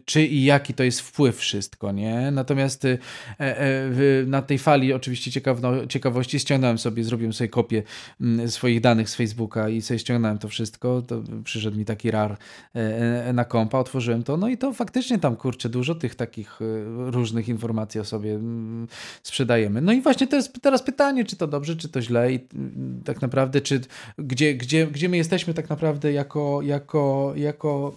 [0.05, 2.32] czy i jaki to jest wpływ wszystko, nie?
[2.32, 2.97] Natomiast e,
[3.39, 3.89] e,
[4.25, 7.84] na tej fali oczywiście ciekawo, ciekawości ściągnąłem sobie, zrobiłem sobie kopię
[8.21, 12.38] mm, swoich danych z Facebooka i sobie ściągnąłem to wszystko, to przyszedł mi taki rar
[12.73, 16.59] e, na kompa, otworzyłem to, no i to faktycznie tam, kurczę, dużo tych takich
[16.97, 18.88] różnych informacji o sobie mm,
[19.23, 19.82] sprzedajemy.
[19.82, 23.01] No i właśnie to jest teraz pytanie, czy to dobrze, czy to źle i mm,
[23.05, 23.82] tak naprawdę, czy
[24.17, 27.95] gdzie, gdzie, gdzie my jesteśmy tak naprawdę jako, jako, jako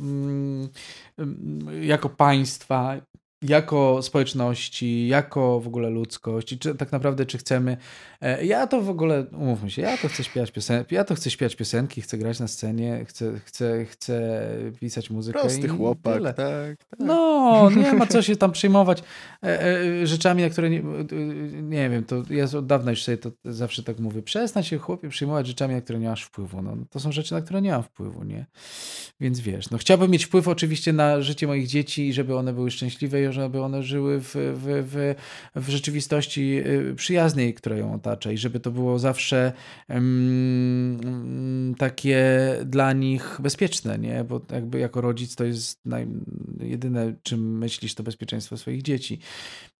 [1.80, 2.94] jako państwa,
[3.44, 7.76] jako społeczności, jako w ogóle ludzkość i czy tak naprawdę czy chcemy.
[8.20, 11.30] E, ja to w ogóle, umówmy się, ja to chcę śpiewać piosenki, ja to chcę
[11.30, 14.48] śpiewać piosenki, chcę grać na scenie, chcę, chcę, chcę
[14.80, 15.40] pisać muzykę.
[15.40, 16.76] Prosty chłopak, tak, tak.
[16.98, 19.02] No, nie ma co się tam przejmować
[19.42, 20.82] e, e, rzeczami, na które nie,
[21.62, 25.08] nie wiem, to ja od dawna już sobie to zawsze tak mówię, przestań się chłopie
[25.08, 26.62] przejmować rzeczami, na które nie masz wpływu.
[26.62, 28.46] No, to są rzeczy, na które nie mam wpływu, nie?
[29.20, 32.70] Więc wiesz, no chciałbym mieć wpływ oczywiście na życie moich dzieci i żeby one były
[32.70, 35.14] szczęśliwe i żeby one żyły w, w, w,
[35.54, 39.52] w rzeczywistości y, przyjaznej, która ją otacza i żeby to było zawsze
[39.88, 42.24] um, takie
[42.64, 44.24] dla nich bezpieczne, nie?
[44.24, 46.06] Bo jakby jako rodzic to jest naj,
[46.60, 49.18] jedyne, czym myślisz, to bezpieczeństwo swoich dzieci.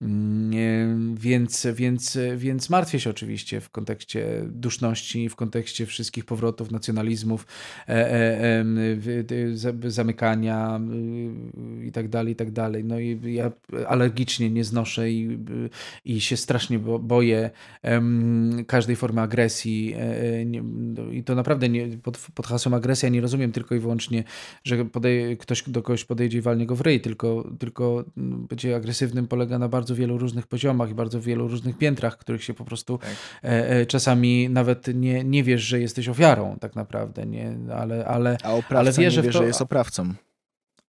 [0.05, 7.47] Um, więc, więc, więc martwię się oczywiście w kontekście duszności, w kontekście wszystkich powrotów, nacjonalizmów,
[7.89, 8.65] e, e,
[9.85, 10.81] e, zamykania
[11.81, 12.85] y, i tak dalej, i tak dalej.
[12.85, 13.53] No i ja
[13.87, 15.39] alergicznie nie znoszę i,
[16.05, 17.51] i się strasznie boję
[18.67, 19.95] każdej formy agresji.
[19.95, 20.63] E, e, nie,
[21.13, 24.25] I to naprawdę nie, pod, pod hasłem agresja nie rozumiem tylko i wyłącznie,
[24.65, 29.29] że podeje, ktoś do kogoś podejdzie i walnie go w ryj, tylko, tylko będzie agresywnym
[29.29, 32.99] polega na bardzo wielu różnych poziomach i bardzo wielu różnych piętrach, których się po prostu
[32.99, 33.11] tak.
[33.43, 37.57] e, czasami nawet nie, nie wiesz, że jesteś ofiarą tak naprawdę, nie?
[37.75, 40.15] Ale, ale, A oprawca ale wierzę nie wie, to, że jest oprawcą.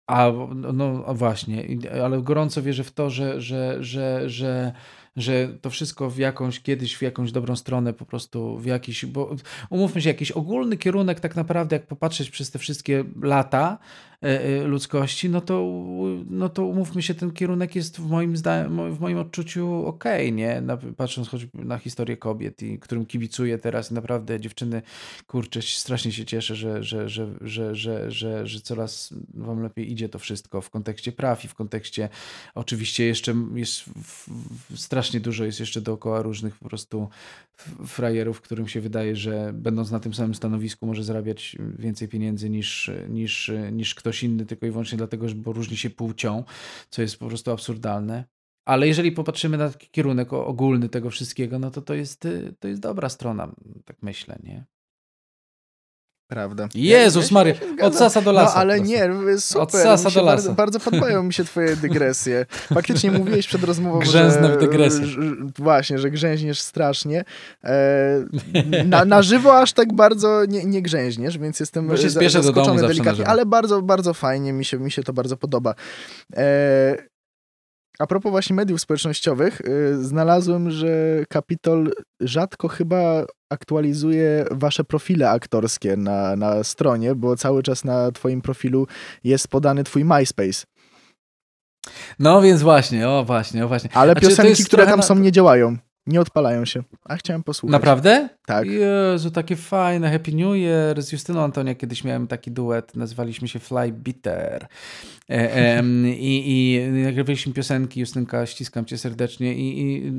[0.07, 0.33] A
[0.73, 1.67] no właśnie,
[2.05, 4.73] ale gorąco wierzę w to, że, że, że, że,
[5.17, 9.37] że to wszystko w jakąś, kiedyś w jakąś dobrą stronę po prostu w jakiś, bo
[9.71, 13.79] umówmy się, jakiś ogólny kierunek tak naprawdę, jak popatrzeć przez te wszystkie lata,
[14.14, 14.14] E, e,
[14.67, 15.85] ludzkości, no to,
[16.31, 18.35] no to umówmy się, ten kierunek jest w moim,
[18.91, 20.61] w moim odczuciu okej, okay, nie?
[20.61, 24.83] Na, patrząc choćby na historię kobiet, i którym kibicuję teraz, naprawdę dziewczyny,
[25.27, 30.09] kurczę, strasznie się cieszę, że, że, że, że, że, że, że coraz wam lepiej idzie
[30.09, 32.09] to wszystko w kontekście praw i w kontekście
[32.55, 33.85] oczywiście jeszcze jest
[34.75, 37.09] strasznie dużo jest jeszcze dookoła różnych po prostu
[37.87, 42.91] frajerów, którym się wydaje, że będąc na tym samym stanowisku może zarabiać więcej pieniędzy niż,
[43.09, 46.45] niż, niż ktoś inny, tylko i wyłącznie dlatego, bo różni się płcią,
[46.91, 48.25] co jest po prostu absurdalne.
[48.65, 52.29] Ale jeżeli popatrzymy na taki kierunek ogólny tego wszystkiego, no to to jest,
[52.61, 53.55] to jest dobra strona,
[53.85, 54.65] tak myślę, nie?
[56.29, 56.69] Prawda.
[56.75, 58.55] Jezus ja, Maria, od sasa do lasa.
[58.55, 59.09] No ale nie,
[59.39, 59.63] super.
[59.63, 60.25] Od sasa do lasa.
[60.25, 62.47] Bardzo, bardzo podobają mi się twoje dygresje.
[62.51, 64.57] Faktycznie mówiłeś przed rozmową, Grzęznę że...
[64.57, 65.07] w dygresję.
[65.59, 67.25] Właśnie, że grzęźniesz strasznie.
[67.65, 68.25] E,
[68.85, 73.29] na, na żywo aż tak bardzo nie, nie grzęźniesz, więc jestem Bo się zaskoczony delikatnie,
[73.29, 75.75] ale bardzo, bardzo fajnie, mi się, mi się to bardzo podoba.
[76.37, 77.14] E,
[77.99, 85.97] a propos właśnie mediów społecznościowych, yy, znalazłem, że Kapitol rzadko chyba aktualizuje wasze profile aktorskie
[85.97, 88.87] na, na stronie, bo cały czas na twoim profilu
[89.25, 90.67] jest podany twój MySpace.
[92.19, 93.91] No więc właśnie, o właśnie, o właśnie.
[93.95, 95.03] Ale znaczy, piosenki, które tam na...
[95.03, 95.77] są, nie działają.
[96.07, 96.83] Nie odpalają się.
[97.05, 97.73] A chciałem posłuchać.
[97.73, 98.29] Naprawdę?
[98.47, 98.67] Tak.
[98.69, 100.11] Jezu, takie fajne.
[100.13, 101.03] Happy New Year.
[101.03, 102.97] Z Justyną Antonia kiedyś miałem taki duet.
[102.97, 104.67] Nazwaliśmy się Fly Bitter.
[105.31, 108.01] E, e, I, I nagrywaliśmy piosenki.
[108.01, 109.55] Justynka, ściskam cię serdecznie.
[109.55, 110.13] I, I,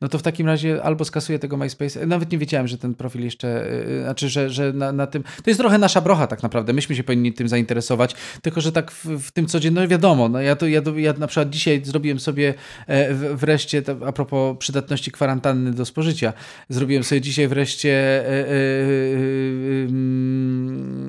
[0.00, 2.06] no to w takim razie albo skasuję tego MySpace.
[2.06, 5.22] Nawet nie wiedziałem, że ten profil jeszcze, e, znaczy, że, że na, na tym.
[5.22, 6.72] To jest trochę nasza brocha tak naprawdę.
[6.72, 8.14] Myśmy się powinni tym zainteresować.
[8.42, 10.28] Tylko, że tak w, w tym codziennym, no wiadomo.
[10.28, 12.54] No ja, to, ja, ja na przykład dzisiaj zrobiłem sobie
[12.86, 16.32] e, wreszcie, a propos przydatności kwarantanny do spożycia.
[16.68, 18.54] Zrobiłem sobie dzisiaj wreszcie e, e, e,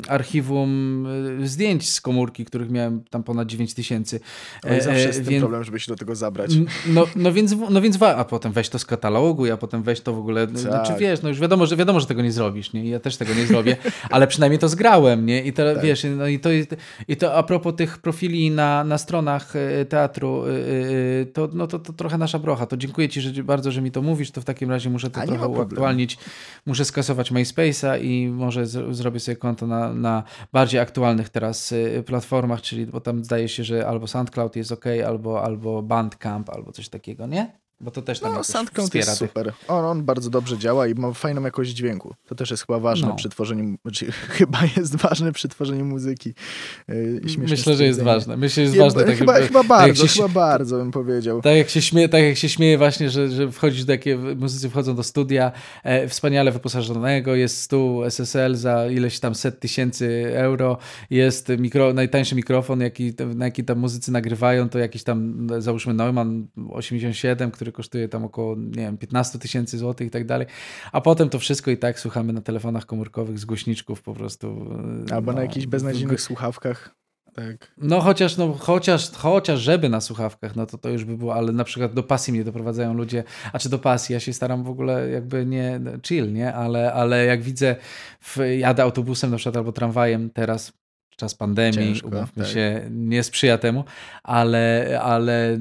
[0.08, 1.08] archiwum
[1.44, 4.20] zdjęć z komórki, których miałem tam ponad 9 tysięcy.
[4.64, 6.52] No zawsze jest ten problem, żeby się do tego zabrać.
[6.88, 10.14] No, no więc, no więc a potem weź to z katalogu, a potem weź to
[10.14, 10.58] w ogóle, tak.
[10.58, 12.90] znaczy wiesz, no już wiadomo, że wiadomo, że tego nie zrobisz, nie?
[12.90, 13.78] ja też tego nie zrobię,
[14.10, 15.44] ale przynajmniej to zgrałem, nie?
[15.44, 15.84] I to, tak.
[15.84, 16.50] wiesz, no i to,
[17.08, 19.54] i to a propos tych profili na, na stronach
[19.90, 20.44] teatru,
[21.34, 24.02] to, no to, to trochę nasza brocha, to dziękuję ci że bardzo, że mi to
[24.02, 26.18] mówisz, to w takim razie muszę to A trochę uaktualnić.
[26.66, 30.24] Muszę skasować MySpace'a i może z, zrobię sobie konto na, na
[30.54, 34.86] bardziej aktualnych teraz y, platformach, czyli bo tam zdaje się, że albo SoundCloud jest ok,
[35.08, 37.65] albo, albo Bandcamp, albo coś takiego, nie?
[37.80, 39.54] Bo to też tam no, SoundCloud jest super.
[39.68, 42.16] On, on bardzo dobrze działa i ma fajną jakość dźwięku.
[42.28, 43.16] To też jest chyba ważne No.
[43.16, 46.34] przy tworzeniu, znaczy, chyba jest ważne przy tworzeniu muzyki.
[46.88, 48.38] Yy, Myślę, że jest ważne.
[48.38, 49.04] Myślę, że jest ważne.
[49.04, 51.42] Tak, chyba, jakby- chyba tak bardzo, się- chyba bardzo bym powiedział.
[51.42, 54.70] Tak jak się śmieje, tak jak się śmieje właśnie, że, że wchodzisz do jakie muzycy
[54.70, 55.52] wchodzą do studia
[55.84, 60.78] e, wspaniale wyposażonego, jest stół SSL za ileś tam set tysięcy euro,
[61.10, 66.48] jest mikro, najtańszy mikrofon, jaki, na jaki tam muzycy nagrywają, to jakiś tam załóżmy Neumann
[66.70, 70.48] 87, który kosztuje tam około, nie wiem, 15 tysięcy złotych i tak dalej,
[70.92, 74.48] a potem to wszystko i tak słuchamy na telefonach komórkowych z głośniczków po prostu.
[75.10, 76.96] e, Albo no, na jakichś beznadziejnych słuchawkach.
[77.36, 77.72] Tak.
[77.78, 81.52] no chociaż, no chociaż, chociaż żeby na słuchawkach, no to to już by było, ale
[81.52, 84.70] na przykład do pasji mnie doprowadzają ludzie, a czy do pasji, ja się staram w
[84.70, 87.76] ogóle jakby nie chill, nie, ale, ale jak widzę,
[88.22, 90.74] w, jadę autobusem na przykład albo tramwajem teraz,
[91.16, 92.54] czas pandemii, Ciężko, umówmy tak.
[92.54, 93.84] się, nie sprzyja temu,
[94.24, 95.60] ale, ale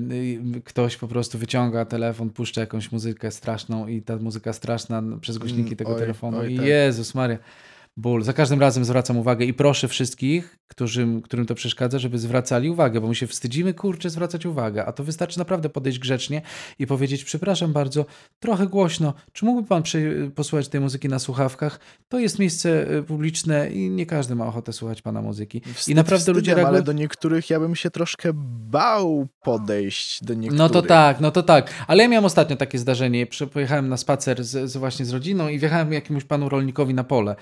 [0.65, 5.69] ktoś po prostu wyciąga telefon, puszcza jakąś muzykę straszną i ta muzyka straszna przez głośniki
[5.69, 6.67] Mm, tego oj, telefonu oj, i tak.
[6.67, 7.39] Jezus Maria
[7.97, 8.23] ból.
[8.23, 13.01] Za każdym razem zwracam uwagę i proszę wszystkich, którym, którym to przeszkadza, żeby zwracali uwagę,
[13.01, 16.43] bo my się wstydzimy, kurczę, zwracać uwagę, a to wystarczy naprawdę podejść grzecznie
[16.79, 18.07] i powiedzieć, przepraszam bardzo,
[18.41, 19.83] trochę głośno, czy mógłby pan
[20.35, 21.81] posłuchać tej muzyki na słuchawkach?
[22.09, 25.63] To jest miejsce y, publiczne i nie każdy ma ochotę słuchać pana muzyki.
[25.75, 26.75] Wstyd I naprawdę ludzie reagują...
[26.75, 28.31] ale do niektórych ja bym się troszkę
[28.71, 30.59] bał podejść do niektórych.
[30.59, 31.71] No to tak, no to tak.
[31.87, 33.27] Ale ja miałem ostatnio takie zdarzenie.
[33.53, 37.37] Pojechałem na spacer z, z właśnie z rodziną i wjechałem jakiemuś panu rolnikowi na pole.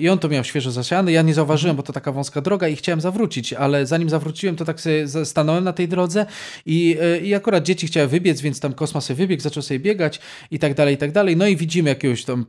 [0.00, 1.12] I on to miał świeżo zasiany.
[1.12, 4.64] Ja nie zauważyłem, bo to taka wąska droga i chciałem zawrócić, ale zanim zawróciłem, to
[4.64, 6.26] tak sobie stanąłem na tej drodze
[6.66, 10.20] i, y, i akurat dzieci chciały wybiec, więc tam Kosma sobie wybiegł, zaczął sobie biegać
[10.50, 11.36] i tak dalej, i tak dalej.
[11.36, 12.46] No i widzimy jakiegoś tam,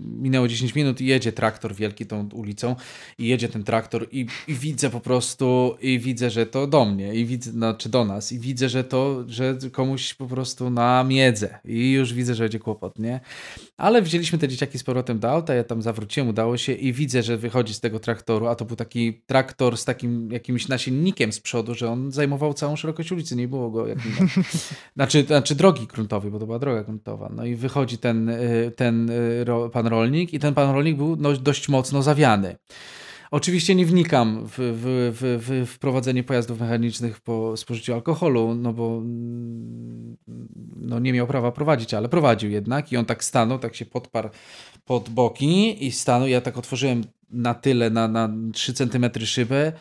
[0.00, 2.76] minęło 10 minut i jedzie traktor wielki tą ulicą
[3.18, 7.14] i jedzie ten traktor i, i widzę po prostu, i widzę, że to do mnie,
[7.14, 11.58] i widzę, znaczy do nas, i widzę, że to, że komuś po prostu na miedzę
[11.64, 13.20] i już widzę, że będzie kłopot, nie?
[13.76, 17.22] Ale wzięliśmy te dzieciaki z powrotem do auta, ja tam zawróciłem, udało się i widzę,
[17.22, 21.40] że wychodzi z tego traktoru, a to był taki traktor z takim jakimś nasiennikiem z
[21.40, 23.98] przodu, że on zajmował całą szerokość ulicy, nie było go jak
[24.96, 27.32] znaczy, znaczy drogi gruntowej, bo to była droga gruntowa.
[27.34, 31.32] No i wychodzi ten, y, ten y, pan rolnik i ten pan rolnik był no,
[31.32, 32.56] dość mocno zawiany.
[33.30, 39.02] Oczywiście nie wnikam w, w, w, w wprowadzenie pojazdów mechanicznych po spożyciu alkoholu, no bo
[40.76, 44.28] no nie miał prawa prowadzić, ale prowadził jednak i on tak stanął, tak się podparł
[44.84, 46.28] pod boki i stanął.
[46.28, 49.72] Ja tak otworzyłem na tyle, na, na 3 centymetry szybę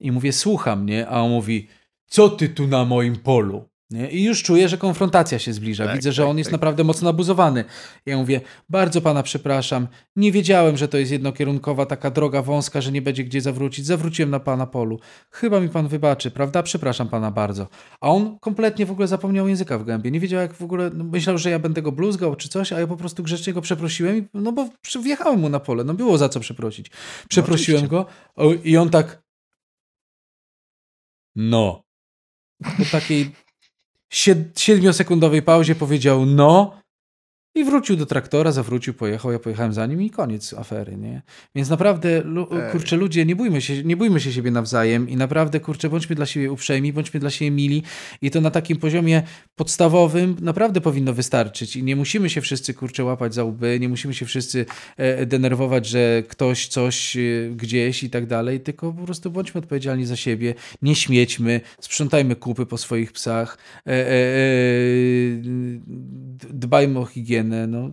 [0.00, 1.08] i mówię, słucham, nie?
[1.08, 1.68] A on mówi,
[2.06, 3.68] co ty tu na moim polu?
[3.90, 4.10] Nie?
[4.10, 5.86] I już czuję, że konfrontacja się zbliża.
[5.86, 6.52] Tak, Widzę, że tak, on jest tak.
[6.52, 7.64] naprawdę mocno abuzowany.
[8.06, 12.92] Ja mówię, bardzo pana przepraszam, nie wiedziałem, że to jest jednokierunkowa taka droga wąska, że
[12.92, 13.86] nie będzie gdzie zawrócić.
[13.86, 15.00] Zawróciłem na pana polu.
[15.30, 16.62] Chyba mi pan wybaczy, prawda?
[16.62, 17.68] Przepraszam pana bardzo.
[18.00, 20.10] A on kompletnie w ogóle zapomniał języka w gębie.
[20.10, 22.80] Nie wiedział jak w ogóle, no myślał, że ja będę go bluzgał czy coś, a
[22.80, 24.68] ja po prostu grzecznie go przeprosiłem, i- no bo
[25.02, 26.90] wjechałem mu na pole, no było za co przeprosić.
[27.28, 28.06] Przeprosiłem oczywiście.
[28.36, 29.22] go i on tak
[31.36, 31.82] no.
[32.78, 33.30] Po takiej
[34.56, 36.80] siedmiosekundowej pauzie powiedział no
[37.56, 41.22] i wrócił do traktora, zawrócił, pojechał, ja pojechałem za nim i koniec afery, nie?
[41.54, 42.72] Więc naprawdę, lu- Ej.
[42.72, 46.26] kurczę, ludzie, nie bójmy, się, nie bójmy się siebie nawzajem i naprawdę, kurczę, bądźmy dla
[46.26, 47.82] siebie uprzejmi, bądźmy dla siebie mili
[48.22, 49.22] i to na takim poziomie
[49.56, 54.14] podstawowym naprawdę powinno wystarczyć i nie musimy się wszyscy, kurczę, łapać za łby, nie musimy
[54.14, 57.20] się wszyscy e, denerwować, że ktoś coś e,
[57.56, 62.66] gdzieś i tak dalej, tylko po prostu bądźmy odpowiedzialni za siebie, nie śmiećmy, sprzątajmy kupy
[62.66, 64.06] po swoich psach, e, e, e,
[66.50, 67.90] dbajmy o higienę, no,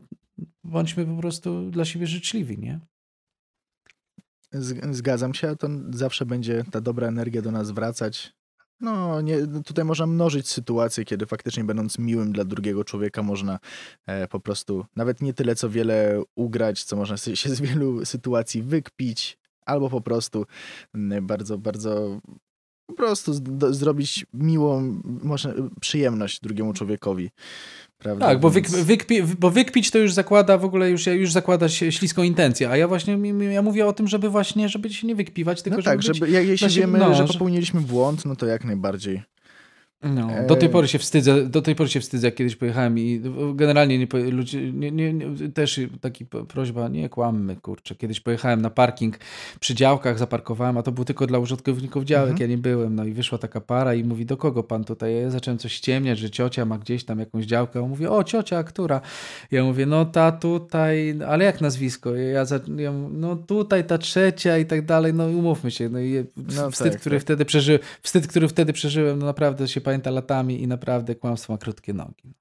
[0.64, 2.80] bądźmy po prostu dla siebie życzliwi, nie?
[4.92, 8.34] Zgadzam się, to zawsze będzie ta dobra energia do nas wracać.
[8.80, 13.60] No, nie, no tutaj można mnożyć sytuacje, kiedy faktycznie będąc miłym dla drugiego człowieka można
[14.06, 18.64] e, po prostu nawet nie tyle co wiele ugrać, co można się z wielu sytuacji
[18.64, 20.46] wykpić, albo po prostu
[21.22, 22.22] bardzo, bardzo
[22.86, 27.30] po prostu do, zrobić miłą, można, przyjemność drugiemu człowiekowi.
[27.98, 28.26] Prawda?
[28.26, 28.68] Tak, bo, wyk,
[29.40, 32.88] bo wykpić to już zakłada w ogóle, już, już zakłada się śliską intencję, a ja
[32.88, 33.18] właśnie,
[33.52, 36.20] ja mówię o tym, żeby właśnie, żeby się nie wykpiwać, tylko No tak, żeby, być,
[36.20, 39.22] żeby, jak, jeśli siebie- wiemy, no, że- popełniliśmy błąd, no to jak najbardziej.
[40.04, 43.00] No, E- do tej pory się wstydzę, do tej pory się wstydzę, jak kiedyś pojechałem
[43.00, 43.22] i
[43.56, 47.96] generalnie nie, ludzie, nie, nie, nie, też taki prośba, nie kłammy, kurczę.
[47.96, 49.18] Kiedyś pojechałem na parking
[49.60, 52.50] przy działkach, zaparkowałem, a to był tylko dla użytkowników działek, Mhm.
[52.50, 52.96] ja nie byłem.
[52.96, 55.16] No i wyszła taka para i mówi, do kogo pan tutaj?
[55.22, 57.82] Ja zacząłem coś ściemniać, że ciocia ma gdzieś tam jakąś działkę.
[57.84, 59.02] On mówi, o ciocia, która?
[59.52, 62.16] Ja mówię, no ta tutaj, ale jak nazwisko?
[62.16, 65.90] Ja, za, ja mówię, no tutaj ta trzecia i tak dalej, no i umówmy się.
[65.90, 66.24] No i
[66.56, 67.22] No wstyd, tak, który tak.
[67.24, 71.54] wtedy przeżyłem, wstyd, który wtedy przeżyłem, no naprawdę się pamiętam pamięta latami i naprawdę kłamstwo
[71.54, 72.34] ma krótkie nogi.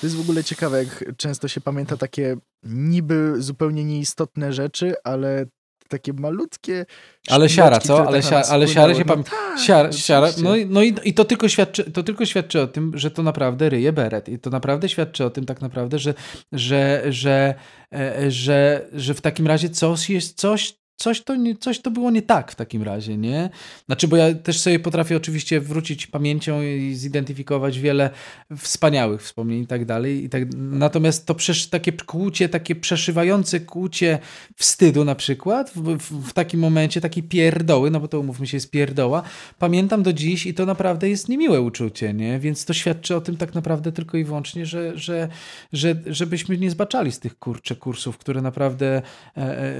[0.00, 5.46] To jest w ogóle ciekawe, jak często się pamięta takie niby zupełnie nieistotne rzeczy, ale
[5.88, 6.86] takie malutkie.
[7.28, 8.06] Ale siara, co?
[8.06, 9.30] Ale, tak siara, ale siara się pamięta.
[9.50, 10.28] No, siara, siara.
[10.42, 13.22] No, i, no i, i to, tylko świadczy, to tylko świadczy o tym, że to
[13.22, 14.28] naprawdę ryje beret.
[14.28, 16.14] I to naprawdę świadczy o tym tak naprawdę, że,
[16.52, 17.54] że, że,
[17.92, 22.10] że, że, że w takim razie coś jest coś, coś to, nie, coś to było
[22.10, 23.50] nie tak w takim razie, nie?
[23.86, 28.10] Znaczy, bo ja też sobie potrafię oczywiście wrócić pamięcią i zidentyfikować wiele
[28.56, 30.24] wspaniałych wspomnień i tak dalej.
[30.24, 34.18] I tak, natomiast to przesz, takie kłucie, takie przeszywające kłucie
[34.56, 38.56] wstydu na przykład, w, w, w, takim momencie, taki pierdoły, no bo to umówmy się,
[38.56, 39.22] jest pierdoła,
[39.58, 42.38] pamiętam do dziś i to naprawdę jest niemiłe uczucie, nie?
[42.38, 45.28] Więc to świadczy o tym tak naprawdę tylko i wyłącznie, że, że,
[45.72, 49.02] że żebyśmy nie zbaczali z tych kurcze kursów, które naprawdę
[49.36, 49.74] e, e,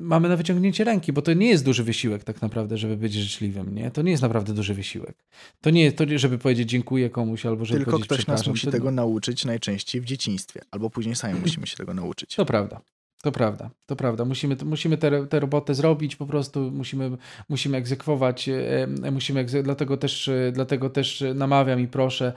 [0.00, 3.74] mamy na wyciągnięcie ręki, bo to nie jest duży wysiłek tak naprawdę, żeby być życzliwym,
[3.74, 3.90] nie?
[3.90, 5.16] To nie jest naprawdę duży wysiłek.
[5.60, 8.90] To nie jest to, żeby powiedzieć dziękuję komuś albo żeby Tylko ktoś nas musi tego
[8.90, 12.34] nauczyć najczęściej w dzieciństwie, albo później sami musimy się tego nauczyć.
[12.34, 12.80] To prawda.
[13.22, 14.24] To prawda, to prawda.
[14.24, 17.10] Musimy, musimy tę, tę robotę zrobić, po prostu musimy,
[17.48, 22.32] musimy egzekwować, e, e, musimy egze dlatego, też, e, dlatego też namawiam i proszę,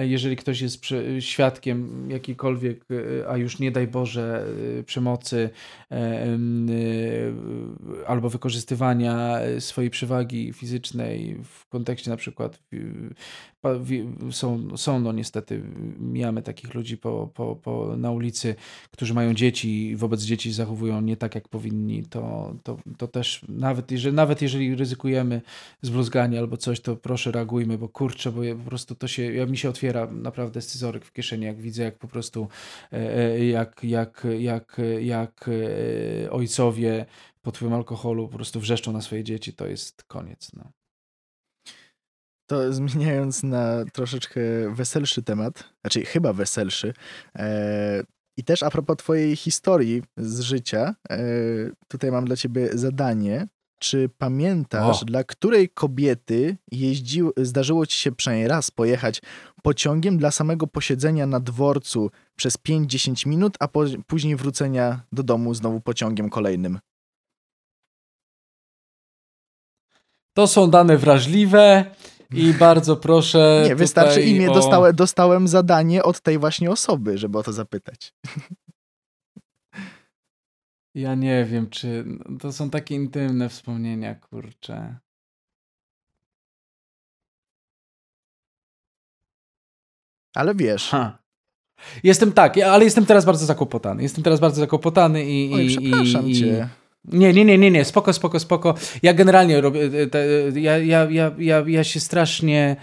[0.00, 0.84] jeżeli ktoś jest
[1.20, 2.84] świadkiem jakiejkolwiek,
[3.28, 4.46] a już nie daj Boże,
[4.86, 5.50] przemocy
[8.06, 12.62] albo wykorzystywania swojej przewagi fizycznej w kontekście na przykład
[14.30, 15.62] są, są no niestety,
[15.98, 18.54] mijamy takich ludzi po, po, po, na ulicy,
[18.90, 23.44] którzy mają dzieci i wobec dzieci zachowują nie tak, jak powinni, to, to, to też
[23.48, 25.42] nawet jeżeli, nawet jeżeli ryzykujemy
[25.82, 29.46] zbluzganie albo coś, to proszę reagujmy, bo kurczę, bo ja, po prostu to się, ja
[29.46, 32.48] mi się otwiera naprawdę scyzoryk w kieszeni, jak widzę, jak po prostu
[32.92, 35.50] e, e, jak, jak, jak, jak
[36.24, 37.06] e, ojcowie
[37.42, 40.52] pod wpływem alkoholu po prostu wrzeszczą na swoje dzieci, to jest koniec.
[40.52, 40.79] No.
[42.50, 44.40] To zmieniając na troszeczkę
[44.74, 46.94] weselszy temat, znaczy chyba weselszy,
[47.38, 48.02] e,
[48.36, 51.18] i też a propos twojej historii z życia, e,
[51.88, 53.46] tutaj mam dla ciebie zadanie.
[53.78, 55.04] Czy pamiętasz, o.
[55.04, 59.22] dla której kobiety jeździł, zdarzyło ci się przynajmniej raz pojechać
[59.62, 65.54] pociągiem dla samego posiedzenia na dworcu przez 5-10 minut, a po, później wrócenia do domu
[65.54, 66.78] znowu pociągiem kolejnym?
[70.34, 71.94] To są dane wrażliwe.
[72.32, 73.64] I bardzo proszę.
[73.68, 74.50] Nie, wystarczy imię.
[74.50, 74.54] O...
[74.54, 78.12] Dostałem, dostałem zadanie od tej właśnie osoby, żeby o to zapytać.
[80.94, 82.04] Ja nie wiem, czy.
[82.40, 84.98] To są takie intymne wspomnienia, kurcze.
[90.34, 90.88] Ale wiesz.
[90.88, 91.18] Ha.
[92.02, 94.02] Jestem tak, ale jestem teraz bardzo zakłopotany.
[94.02, 95.54] Jestem teraz bardzo zakłopotany i.
[95.54, 96.68] Oj, przepraszam i, cię.
[97.04, 98.74] Nie, nie, nie, nie, nie, spoko, spoko, spoko.
[99.02, 102.76] Ja generalnie robię, e, te, ja, ja, ja, ja, ja się strasznie,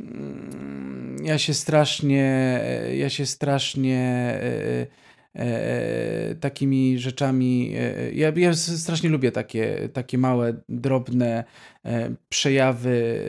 [0.00, 2.24] mm, ja się strasznie,
[2.62, 3.98] e, ja się strasznie
[4.42, 4.86] e,
[5.34, 11.44] e, takimi rzeczami, e, ja, ja strasznie lubię takie, takie małe, drobne
[11.84, 13.22] e, przejawy,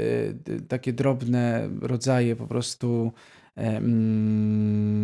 [0.67, 3.11] takie drobne rodzaje po prostu
[3.55, 4.97] mm,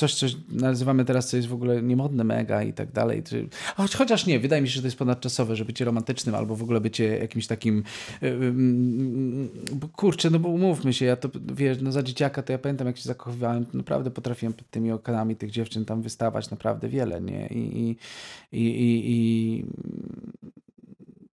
[0.00, 3.22] coś, co nazywamy teraz, co jest w ogóle niemodne, mega i tak dalej.
[3.76, 6.62] Choć, chociaż nie, wydaje mi się, że to jest ponadczasowe, że bycie romantycznym albo w
[6.62, 7.82] ogóle bycie jakimś takim
[9.96, 12.96] kurczę, no bo umówmy się, ja to, wiesz, no za dzieciaka to ja pamiętam, jak
[12.96, 17.46] się zakochywałem, naprawdę potrafiłem pod tymi okanami tych dziewczyn tam wystawać naprawdę wiele, nie?
[17.46, 17.96] I,
[18.52, 19.64] i, i, i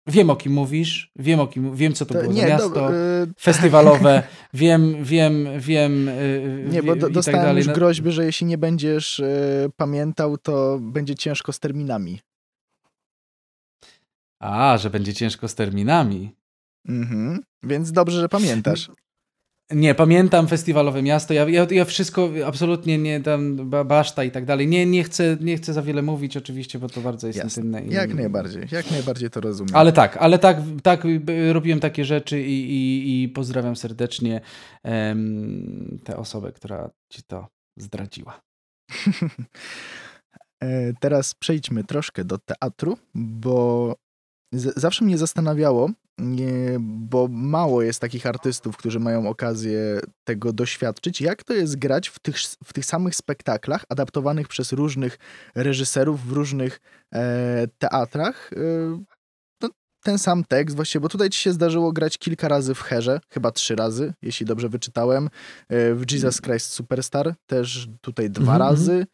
[0.07, 2.69] Wiem o kim mówisz, wiem o kim, wiem co to, to było nie, za miasto,
[2.69, 4.23] do, y festiwalowe,
[4.55, 6.09] wiem, wiem, wiem.
[6.09, 10.39] Y, nie, bo do, tak dostałem tak już groźby, że jeśli nie będziesz y, pamiętał,
[10.39, 12.21] to będzie ciężko z terminami.
[14.41, 16.35] A, że będzie ciężko z terminami.
[16.89, 18.91] Mhm, więc dobrze, że pamiętasz.
[19.71, 21.35] Nie, pamiętam festiwalowe miasto.
[21.35, 24.69] Ja, ja, ja wszystko absolutnie nie tam baszta i tak dalej.
[24.69, 27.62] Nie, nie, chcę, nie chcę za wiele mówić oczywiście, bo to bardzo jest Jasne.
[27.62, 27.87] intymne.
[27.87, 27.95] I...
[27.95, 29.77] Jak najbardziej, jak najbardziej to rozumiem.
[29.77, 31.03] Ale tak, ale tak, tak
[31.53, 34.41] robiłem takie rzeczy i, i, i pozdrawiam serdecznie
[34.85, 37.47] um, tę osobę, która ci to
[37.77, 38.41] zdradziła.
[40.62, 43.95] E, teraz przejdźmy troszkę do teatru, bo
[44.77, 45.91] zawsze mnie zastanawiało,
[46.81, 51.21] bo mało jest takich artystów, którzy mają okazję tego doświadczyć.
[51.21, 55.19] Jak to jest grać w tych, w tych samych spektaklach, adaptowanych przez różnych
[55.55, 56.81] reżyserów w różnych
[57.15, 58.51] e, teatrach?
[58.53, 58.59] E,
[59.61, 59.69] no,
[60.03, 63.51] ten sam tekst właściwie, bo tutaj ci się zdarzyło grać kilka razy w Herze, chyba
[63.51, 65.31] trzy razy, jeśli dobrze wyczytałem.
[65.69, 68.71] E, w Jesus Christ Superstar też tutaj dwa mm -hmm.
[68.71, 69.07] razy.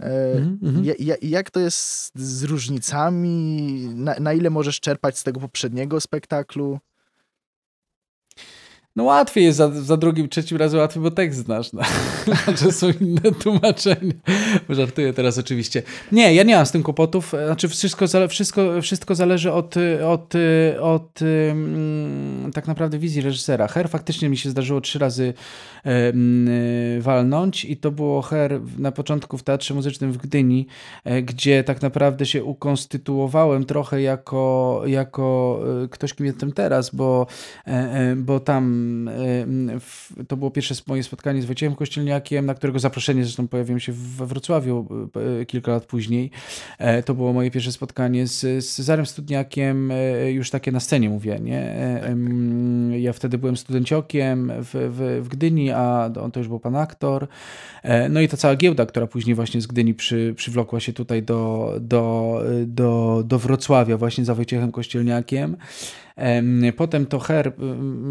[0.00, 1.16] Mm -hmm.
[1.22, 3.88] jak to jest z różnicami?
[3.94, 6.78] Na, na, ile możesz czerpać z tego poprzedniego spektaklu?
[8.96, 11.72] No łatwiej jest za, za drugim, trzecim razem łatwiej, bo tekst znasz.
[11.72, 11.82] No.
[12.62, 14.14] że są inne tłumaczenia.
[14.68, 15.82] Żartuję teraz oczywiście.
[16.12, 17.32] Nie, ja nie mam z tym kłopotów.
[17.46, 19.74] Znaczy wszystko, wszystko, wszystko zależy od,
[20.06, 20.34] od,
[20.80, 23.68] od um, tak naprawdę wizji reżysera.
[23.68, 25.34] Her faktycznie mi się zdarzyło trzy razy
[25.84, 26.48] um,
[27.00, 30.66] walnąć i to było Her na początku w Teatrze Muzycznym w Gdyni,
[31.04, 37.26] e, gdzie tak naprawdę się ukonstytuowałem trochę jako, jako e, ktoś, kim jestem teraz, bo,
[37.66, 38.83] e, bo tam
[40.28, 44.26] to było pierwsze moje spotkanie z Wojciechem Kościelniakiem, na którego zaproszenie zresztą pojawiło się we
[44.26, 44.86] Wrocławiu
[45.40, 46.30] e, kilka lat później.
[46.78, 51.10] E, to było moje pierwsze spotkanie z, z Cezarem Studniakiem, e, już takie na scenie
[51.10, 51.74] mówię, nie?
[53.00, 57.26] Ja wtedy byłem studenciokiem w, w, w Gdyni, a on to już był pan aktor.
[58.10, 61.74] No i ta cała giełda, która później właśnie z Gdyni przy, przywlokła się tutaj do,
[61.80, 65.56] do, do, do Wrocławia właśnie za Wojciechem Kościelniakiem.
[66.76, 67.52] Potem to Her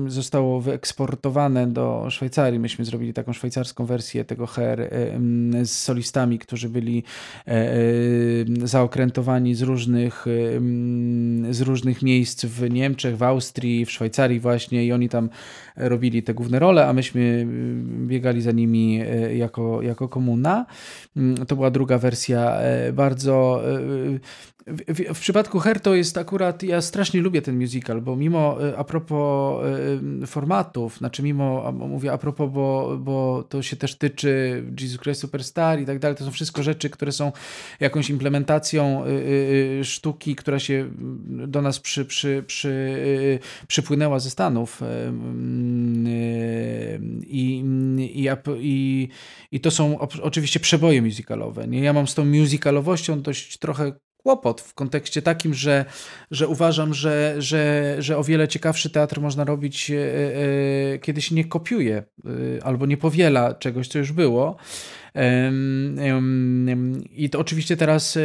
[0.07, 2.59] zostało wyeksportowane do Szwajcarii.
[2.59, 4.89] Myśmy zrobili taką szwajcarską wersję tego Her
[5.63, 7.03] z solistami, którzy byli
[7.47, 7.63] e,
[8.63, 10.25] zaokrętowani z różnych,
[11.49, 15.29] z różnych miejsc w Niemczech, w Austrii, w Szwajcarii właśnie i oni tam
[15.75, 17.47] robili te główne role, a myśmy
[18.07, 20.65] biegali za nimi e, jako, jako komuna.
[21.47, 23.63] To była druga wersja, e, bardzo
[24.67, 28.77] w, w, przypadku Her to jest akurat, ja strasznie lubię ten musical, bo mimo, e,
[28.77, 29.65] a propos
[30.23, 35.21] y, formatów, znaczy mimo, mówię a propos, bo, bo to się też tyczy Jesus Christ
[35.21, 37.31] Superstar i tak dalej, to są wszystko rzeczy, które są
[37.79, 40.89] jakąś implementacją y, sztuki, która się
[41.27, 44.81] do nas przy, przy, przy, przypłynęła ze Stanów
[49.51, 51.67] i to są oczywiście przeboje musicalowe.
[51.67, 51.79] Nie?
[51.79, 53.93] Ja mam z tą musicalowością dość trochę
[54.23, 55.85] kłopot w kontekście takim, że,
[56.31, 59.95] że uważam, że, że, że o wiele ciekawszy teatr można robić, e,
[60.93, 61.97] e, kiedy się nie kopiuje
[62.57, 64.55] e, albo nie powiela czegoś, co już było.
[67.15, 68.17] I to oczywiście teraz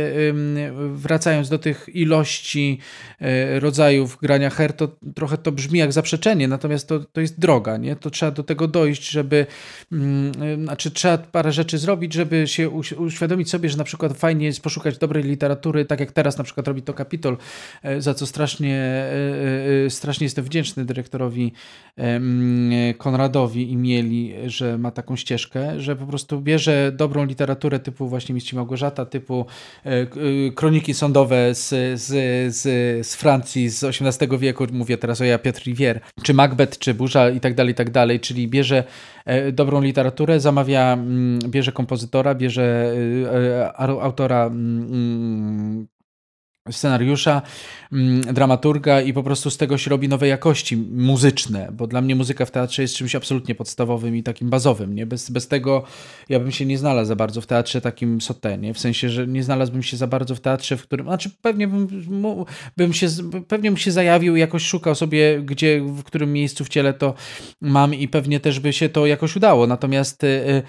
[0.92, 2.78] wracając do tych ilości
[3.20, 7.76] e, rodzajów grania her, to trochę to brzmi jak zaprzeczenie, natomiast to, to jest droga,
[7.76, 7.96] nie?
[7.96, 9.46] To trzeba do tego dojść, żeby,
[9.92, 10.32] mm,
[10.64, 14.98] znaczy trzeba parę rzeczy zrobić, żeby się uświadomić sobie, że na przykład fajnie jest poszukać
[14.98, 17.36] dobrej literatury, tak jak teraz na przykład robi to Kapitol,
[17.82, 18.76] e, za co strasznie,
[19.86, 21.52] e, strasznie jestem wdzięczny dyrektorowi
[22.98, 28.34] Konradowi i Mieli, że ma taką ścieżkę, że po prostu bierze dobrą literaturę typu właśnie
[28.34, 29.46] Mistrz Małgorzata, typu
[29.86, 30.06] e, e,
[30.54, 31.68] kroniki sądowe z,
[32.00, 32.06] z,
[32.54, 32.62] z,
[33.06, 37.30] z Francji z XVIII wieku, mówię teraz o ja Piotr Rivière, czy Macbeth, czy Burza
[37.30, 38.84] i tak dalej, i tak dalej, czyli bierze
[39.24, 42.94] e, dobrą literaturę, zamawia, mm, bierze kompozytora, bierze
[43.78, 45.86] autora mm, mm,
[46.70, 47.42] scenariusza,
[47.92, 52.14] mm, dramaturga i po prostu z tego się robi nowe jakości muzyczne, bo dla mnie
[52.14, 55.06] muzyka w teatrze jest czymś absolutnie podstawowym i takim bazowym, nie?
[55.06, 55.84] Bez, bez tego
[56.28, 59.42] ja bym się nie znalazł za bardzo w teatrze takim sotenie, w sensie, że nie
[59.42, 61.88] znalazłbym się za bardzo w teatrze, w którym, znaczy pewnie bym,
[62.76, 63.06] bym się,
[63.48, 67.14] pewnie bym się zajawił, jakoś szukał sobie, gdzie, w którym miejscu w ciele to
[67.60, 70.62] mam i pewnie też by się to jakoś udało, natomiast y,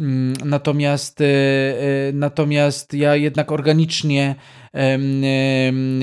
[0.00, 4.34] mm, natomiast y, y, natomiast ja jednak organicznie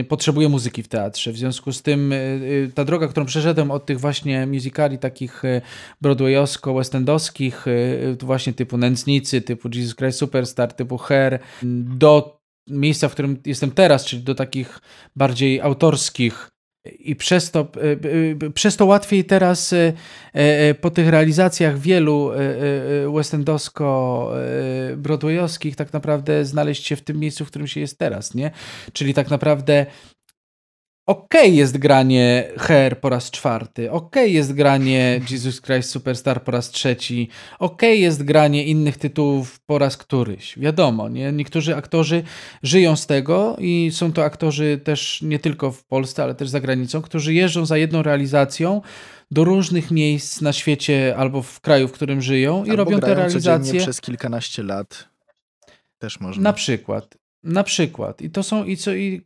[0.09, 1.31] potrzebuję muzyki w teatrze.
[1.31, 2.19] W związku z tym e, e,
[2.73, 5.61] ta droga, którą przeszedłem od tych właśnie musicali takich e,
[6.01, 7.65] broadwayowsko, westendowskich,
[8.21, 14.05] właśnie typu Nędznicy, typu Jesus Christ Superstar, typu Hair, do miejsca, w którym jestem teraz,
[14.05, 14.79] czyli do takich
[15.15, 16.50] bardziej autorskich
[16.85, 17.65] i przez to, e,
[18.45, 19.93] e, przez to łatwiej teraz e,
[20.73, 22.31] po tych realizacjach wielu
[23.13, 28.51] westendowsko-broadwayowskich tak naprawdę znaleźć się w tym miejscu, w którym się jest teraz, nie?
[28.93, 29.85] Czyli tak naprawdę
[31.11, 36.43] Okej okay jest granie Her po raz czwarty, okej okay jest granie Jesus Christ Superstar
[36.43, 40.59] po raz trzeci, okej okay jest granie innych tytułów po raz któryś.
[40.59, 41.31] Wiadomo, nie?
[41.31, 42.23] niektórzy aktorzy
[42.63, 46.59] żyją z tego i są to aktorzy też nie tylko w Polsce, ale też za
[46.59, 48.81] granicą, którzy jeżdżą za jedną realizacją
[49.31, 53.15] do różnych miejsc na świecie albo w kraju, w którym żyją i albo robią te
[53.15, 55.09] realizacje przez kilkanaście lat.
[55.99, 56.43] Też można.
[56.43, 57.20] Na przykład.
[57.43, 58.21] Na przykład.
[58.21, 59.21] I to są, i co, i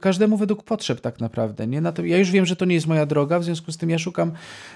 [0.00, 1.66] każdemu według potrzeb tak naprawdę.
[1.66, 1.82] Nie?
[1.92, 3.98] To, ja już wiem, że to nie jest moja droga, w związku z tym ja
[3.98, 4.32] szukam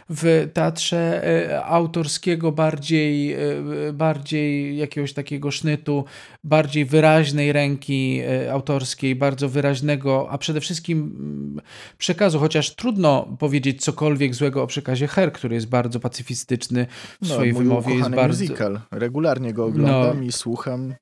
[0.09, 3.39] w teatrze e, autorskiego bardziej, e,
[3.93, 6.05] bardziej jakiegoś takiego sznytu,
[6.45, 11.61] bardziej wyraźnej ręki e, autorskiej, bardzo wyraźnego, a przede wszystkim mm,
[11.99, 16.87] przekazu, chociaż trudno powiedzieć cokolwiek złego o przekazie Her, który jest bardzo pacyfistyczny
[17.23, 17.95] w no, swojej wymowie.
[17.95, 18.45] Jest bardzo...
[18.45, 18.81] musical.
[18.91, 20.23] Regularnie go oglądam no.
[20.23, 20.95] i słucham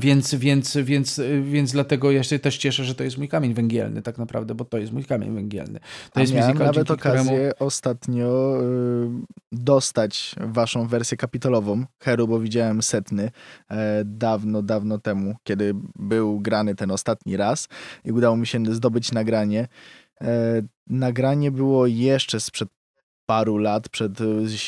[0.00, 4.02] Więc, więc, więc, więc dlatego ja się też cieszę, że to jest mój kamień węgielny
[4.02, 5.80] tak naprawdę, bo to jest mój kamień węgielny.
[6.12, 7.52] To A jest miałem musical, nawet okazję któremu...
[7.58, 9.08] ostatnio y,
[9.52, 13.30] dostać waszą wersję kapitolową Heru, bo widziałem setny
[13.70, 17.68] e, dawno, dawno temu, kiedy był grany ten ostatni raz
[18.04, 19.68] i udało mi się zdobyć nagranie.
[20.20, 22.68] E, nagranie było jeszcze sprzed
[23.26, 24.24] paru lat przed e,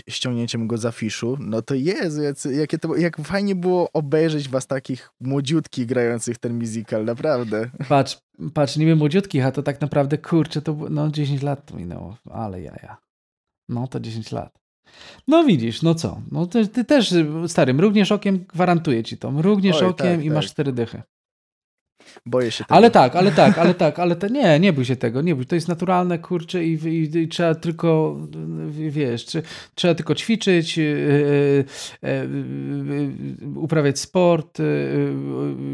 [0.09, 4.67] ściągnięciem go z afiszu, no to Jezu, jacy, jakie to, jak fajnie było obejrzeć was
[4.67, 7.71] takich młodziutkich grających ten musical, naprawdę.
[7.89, 8.19] Patrz,
[8.55, 12.63] patrz, niby młodziutkich, a to tak naprawdę, kurczę, to no 10 lat to minęło, ale
[12.63, 12.97] jaja.
[13.69, 14.59] No to 10 lat.
[15.29, 17.15] No widzisz, no co, no ty, ty też,
[17.47, 20.35] stary, mrugniesz okiem, gwarantuję ci to, mrugniesz Oj, okiem tak, i tak.
[20.35, 21.03] masz cztery dychy.
[22.27, 22.77] Boję się tego.
[22.77, 25.47] Ale tak, ale tak, ale tak, ale te, nie, nie bój się tego, nie bój,
[25.47, 28.17] to jest naturalne, kurczę i, i, i trzeba tylko,
[28.71, 29.43] wiesz, czy,
[29.75, 30.85] trzeba tylko ćwiczyć, yy,
[32.03, 32.11] yy,
[33.43, 34.59] yy, uprawiać sport,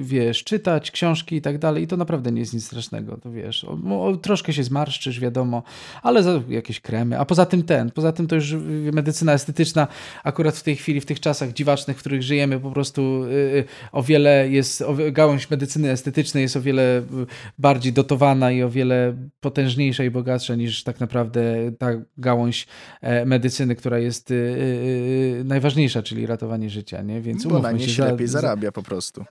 [0.01, 1.85] wiesz, czytać książki i tak dalej.
[1.85, 5.63] I to naprawdę nie jest nic strasznego, to wiesz, o, o, troszkę się zmarszczysz, wiadomo,
[6.03, 8.55] ale za jakieś kremy, a poza tym ten, poza tym to już
[8.93, 9.87] medycyna estetyczna
[10.25, 13.25] akurat w tej chwili, w tych czasach dziwacznych, w których żyjemy, po prostu
[13.93, 17.03] o wiele jest, o, gałąź medycyny estetycznej jest o wiele
[17.59, 21.89] bardziej dotowana i o wiele potężniejsza i bogatsza niż tak naprawdę ta
[22.19, 22.67] gałąź
[23.27, 24.33] medycyny, która jest
[25.45, 27.21] najważniejsza, czyli ratowanie życia, nie?
[27.21, 28.05] Więc Bo na umówmy nie się.
[28.05, 29.25] lepiej za- zarabia po prostu.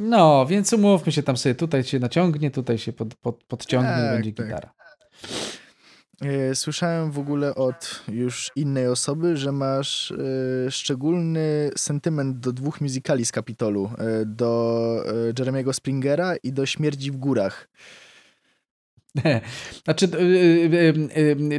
[0.00, 3.94] No, więc umówmy się tam sobie, tutaj się naciągnie, tutaj się pod, pod, podciągnie i
[3.94, 4.46] Tak, będzie tak.
[4.46, 4.70] gitara.
[6.22, 12.80] E, Słyszałem w ogóle od już innej osoby, że masz e, szczególny sentyment do dwóch
[12.80, 13.90] musicali z Kapitolu.
[13.98, 15.04] E, do
[15.38, 17.68] Jeremiego Springera i do Śmierci w górach.
[19.84, 20.08] Znaczy,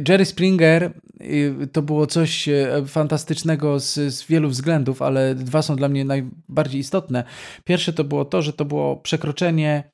[0.08, 0.92] Jerry Springer
[1.72, 2.48] to było coś
[2.86, 7.24] fantastycznego z, z wielu względów, ale dwa są dla mnie najbardziej istotne.
[7.64, 9.90] Pierwsze to było to, że to było przekroczenie.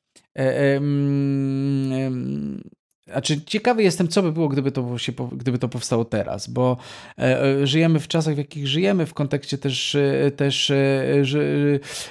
[3.06, 6.76] E, Znaczy, ciekawy jestem, co by było, gdyby to, się, gdyby to powstało teraz, bo
[7.18, 11.40] e, e, żyjemy w czasach, w jakich żyjemy, w kontekście też, e, też e, że,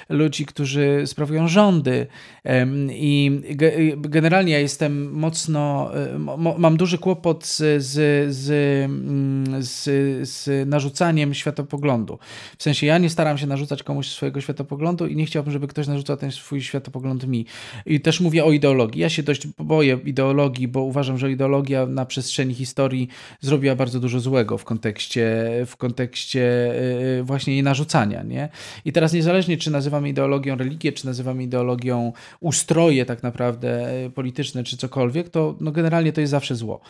[0.08, 2.06] ludzi, którzy sprawują rządy.
[2.44, 8.50] Em, I ge, generalnie ja jestem mocno, e, mo, mam duży kłopot z, z, z,
[8.84, 9.82] mm, z,
[10.28, 12.18] z narzucaniem światopoglądu.
[12.58, 15.86] W sensie ja nie staram się narzucać komuś swojego światopoglądu i nie chciałbym, żeby ktoś
[15.86, 17.46] narzucał ten swój światopogląd mi.
[17.86, 19.00] I też mówię o ideologii.
[19.00, 23.08] Ja się dość boję ideologii, bo uważam, że ideologia na przestrzeni historii
[23.40, 26.74] zrobiła bardzo dużo złego w kontekście, w kontekście
[27.18, 28.22] e, właśnie jej narzucania.
[28.22, 28.48] Nie?
[28.84, 34.64] I teraz niezależnie, czy nazywamy ideologią religię, czy nazywamy ideologią ustroje tak naprawdę e, polityczne,
[34.64, 36.80] czy cokolwiek, to no generalnie to jest zawsze zło.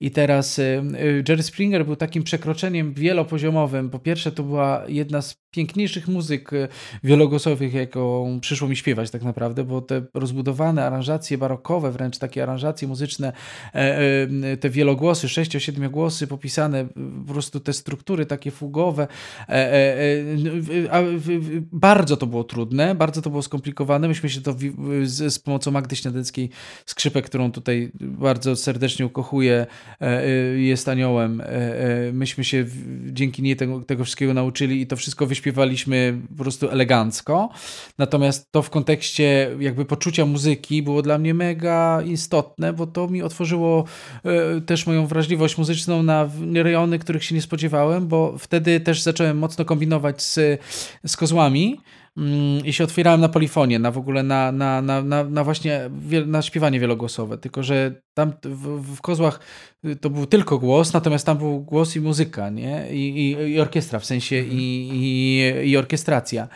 [0.00, 0.60] I teraz
[1.28, 3.90] Jerry Springer był takim przekroczeniem wielopoziomowym.
[3.90, 6.50] Po pierwsze, to była jedna z piękniejszych muzyk
[7.04, 12.88] wielogłosowych, jaką przyszło mi śpiewać tak naprawdę, bo te rozbudowane aranżacje barokowe, wręcz takie aranżacje
[12.88, 13.32] muzyczne,
[14.60, 16.86] te wielogłosy, sześcio, siedmiogłosy popisane,
[17.26, 19.06] po prostu te struktury takie fugowe,
[19.48, 19.74] e, e,
[20.90, 24.08] e, w- bardzo to było trudne, bardzo to było skomplikowane.
[24.08, 24.54] Myśmy się to
[25.04, 26.50] z, pomocą Magdy Śniadeckiej,
[26.86, 29.66] skrzypek, którą tutaj bardzo serdecznie ukochuję,
[30.00, 31.40] e, e, jest aniołem.
[31.40, 32.64] e, e, Myśmy się
[33.06, 37.48] dzięki niej tego, tego wszystkiego nauczyli i to wszystko wyśpiewaliśmy po prostu elegancko.
[37.98, 43.22] Natomiast to w kontekście jakby poczucia muzyki było dla mnie mega istotne, bo to mi
[43.22, 43.33] otworzyło
[44.24, 49.38] e, też moją wrażliwość muzyczną na rejony, których się nie spodziewałem, bo wtedy też zacząłem
[49.38, 50.60] mocno kombinować z,
[51.06, 51.80] z kozłami
[52.16, 55.90] mm, i się otwierałem na polifonię, na w ogóle na, na, na, na, na właśnie
[56.26, 59.40] na śpiewanie wielogłosowe, tylko że tam w, w kozłach
[59.84, 62.86] y, to był tylko głos, natomiast tam był głos i muzyka, nie?
[62.90, 66.48] I, i, i orkiestra, w sensie i, i, i orkiestracja.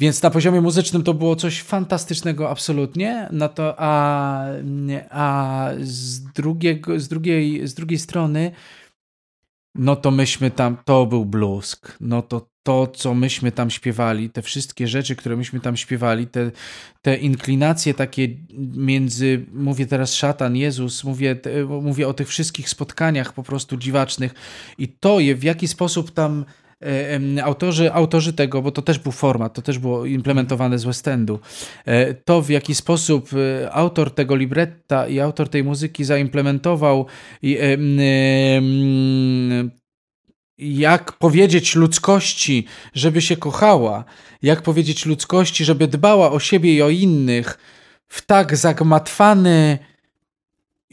[0.00, 4.44] Więc na poziomie muzycznym to było coś fantastycznego absolutnie, no to, a,
[5.10, 8.52] a z, drugiego, z, drugiej, z drugiej strony
[9.74, 14.42] no to myśmy tam, to był blusk, no to to, co myśmy tam śpiewali, te
[14.42, 16.50] wszystkie rzeczy, które myśmy tam śpiewali, te,
[17.02, 18.28] te inklinacje takie
[18.76, 24.34] między, mówię teraz szatan, Jezus, mówię, te, mówię o tych wszystkich spotkaniach po prostu dziwacznych
[24.78, 26.44] i to je, w jaki sposób tam
[27.42, 31.40] autorzy, autorzy tego, bo to też był format, to też było implementowane z West Endu,
[31.84, 37.06] e, to w jaki sposób e, autor tego libretta i autor tej muzyki zaimplementował
[40.58, 44.04] jak powiedzieć ludzkości, żeby się kochała,
[44.42, 47.58] jak powiedzieć ludzkości, żeby dbała o siebie i o innych
[48.08, 49.78] w tak zagmatwany,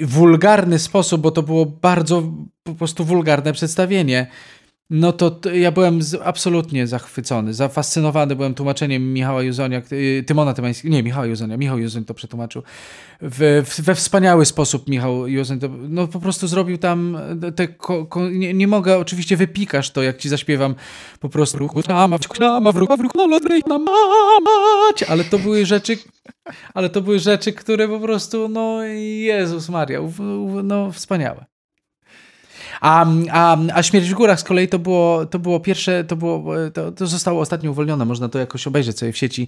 [0.01, 2.34] wulgarny sposób, bo to było bardzo
[2.64, 4.27] po prostu wulgarne przedstawienie.
[4.89, 11.03] No to ja byłem absolutnie zachwycony, zafascynowany byłem tłumaczeniem Michała Juzonia, y, Tymona Tymańskiego, nie,
[11.03, 12.64] Michała Juzonia, Michał Juzoń to przetłumaczył.
[13.22, 17.18] W, w, we wspaniały sposób Michał Juzoń to, no po prostu zrobił tam
[17.55, 20.76] te, ko, ko, nie, nie, mogę, oczywiście wypikasz to, jak ci zaśpiewam
[21.19, 21.57] po prostu
[25.09, 25.97] ale to były rzeczy,
[26.73, 29.99] ale to były rzeczy, które po prostu, no Jezus Maria,
[30.64, 31.57] no wspaniałe.
[32.82, 36.54] A, a, a Śmierć w górach z kolei to było, to było pierwsze, to, było,
[36.74, 39.48] to, to zostało ostatnio uwolnione, można to jakoś obejrzeć sobie w sieci.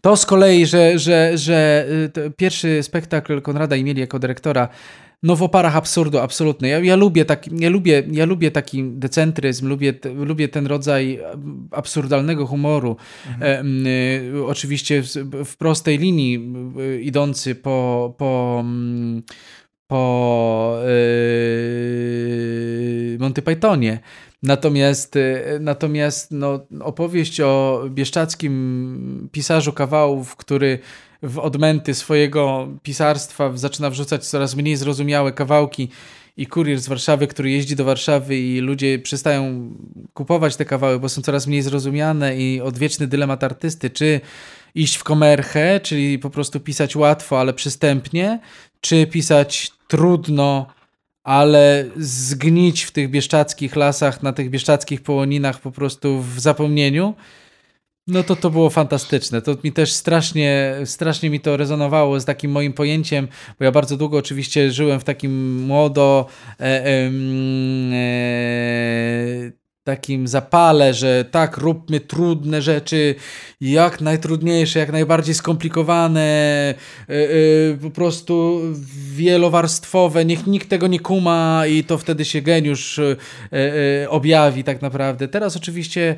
[0.00, 1.86] To z kolei, że, że, że
[2.26, 4.68] y, pierwszy spektakl Konrada mieli jako dyrektora
[5.22, 6.68] no w oparach absurdu, absolutnie.
[6.68, 11.20] Ja, ja, lubię taki, ja, lubię, ja lubię taki decentryzm, lubię, lubię ten rodzaj
[11.70, 12.96] absurdalnego humoru.
[13.28, 13.86] Mhm.
[13.86, 15.06] E, y, oczywiście w,
[15.44, 19.22] w, prostej linii y, idący po, po mm,
[19.90, 20.90] po yy,
[23.18, 23.98] Monty Pythonie.
[24.42, 30.78] Natomiast, yy, natomiast no, opowieść o bieszczackim pisarzu kawałów, który
[31.22, 35.88] w odmęty swojego pisarstwa zaczyna wrzucać coraz mniej zrozumiałe kawałki
[36.36, 39.70] i kurier z Warszawy, który jeździ do Warszawy i ludzie przestają
[40.14, 44.20] kupować te kawały, bo są coraz mniej zrozumiane i odwieczny dylemat artysty, czy
[44.74, 48.40] iść w komerchę, czyli po prostu pisać łatwo, ale przystępnie,
[48.80, 50.66] czy pisać trudno,
[51.24, 57.14] ale zgnić w tych bieszczadzkich lasach, na tych bieszczadzkich połoninach po prostu w zapomnieniu,
[58.06, 59.42] no to to było fantastyczne.
[59.42, 63.28] To mi też strasznie, strasznie mi to rezonowało z takim moim pojęciem,
[63.58, 66.26] bo ja bardzo długo oczywiście żyłem w takim młodo
[66.60, 67.10] e, e,
[69.84, 73.14] takim zapale, że tak, róbmy trudne rzeczy,
[73.60, 76.74] jak najtrudniejsze, jak najbardziej skomplikowane,
[77.08, 78.60] yy, yy, po prostu
[79.14, 85.28] wielowarstwowe, niech nikt tego nie kuma i to wtedy się geniusz yy, objawi tak naprawdę.
[85.28, 86.16] Teraz oczywiście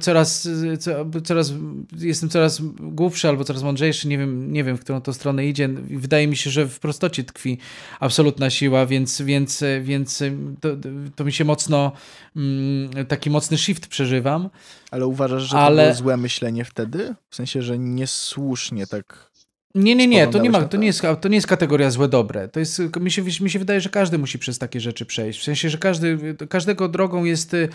[0.00, 0.48] coraz,
[1.24, 1.52] coraz,
[1.98, 5.68] jestem coraz głupszy albo coraz mądrzejszy, nie wiem, nie wiem, w którą to stronę idzie.
[5.90, 7.58] Wydaje mi się, że w prostocie tkwi
[8.00, 10.22] absolutna siła, więc, więc, więc
[10.60, 10.68] to,
[11.16, 11.92] to mi się mocno,
[12.36, 14.50] mm, taki mocny shift przeżywam.
[14.90, 15.82] Ale uważasz, że Ale...
[15.82, 17.14] to było złe myślenie wtedy?
[17.30, 19.33] W sensie, że niesłusznie tak
[19.74, 22.48] nie, nie, nie, to nie, ma, to, nie jest, to nie jest kategoria złe-dobre.
[22.48, 25.40] To jest, mi, się, mi się wydaje, że każdy musi przez takie rzeczy przejść.
[25.40, 27.68] W sensie, że każdy, każdego drogą jest, e,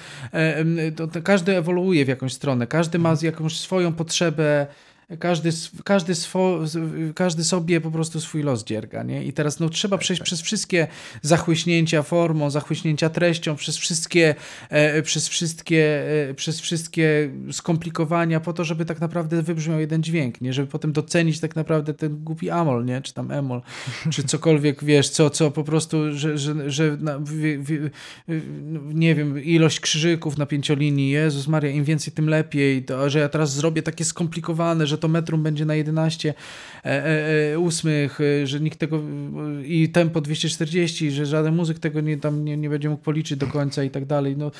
[1.24, 4.68] każdy ewoluuje w jakąś stronę, każdy ma jakąś swoją potrzebę
[5.18, 5.50] każdy,
[5.84, 6.60] każdy, swo,
[7.16, 9.24] każdy sobie po prostu swój los dzierga, nie?
[9.24, 10.26] I teraz no, trzeba tak, przejść tak.
[10.26, 10.88] przez wszystkie
[11.22, 14.36] zachłyśnięcia formą, zachłyśnięcia treścią, przez wszystkie,
[14.70, 20.42] e, przez wszystkie, e, przez wszystkie skomplikowania po to, żeby tak naprawdę wybrzmiał jeden dźwięk,
[20.42, 20.54] nie?
[20.54, 23.02] Żeby potem docenić tak naprawdę ten głupi amol, nie?
[23.02, 23.62] Czy tam emol,
[24.12, 27.30] czy cokolwiek, wiesz, co, co po prostu, że, że, że na, w,
[27.64, 27.90] w,
[28.94, 33.30] nie wiem, ilość krzyżyków na pięciolinii, Jezus Maria, im więcej, tym lepiej, to, że ja
[33.30, 36.36] teraz zrobię takie skomplikowane, że to metrum będzie na 11 e,
[36.86, 39.02] e, e, ósmych, że nikt tego
[39.66, 43.48] i tempo 240, że żaden muzyk tego nie, tam nie, nie będzie mógł policzyć do
[43.48, 44.38] końca i tak dalej.
[44.38, 44.52] No,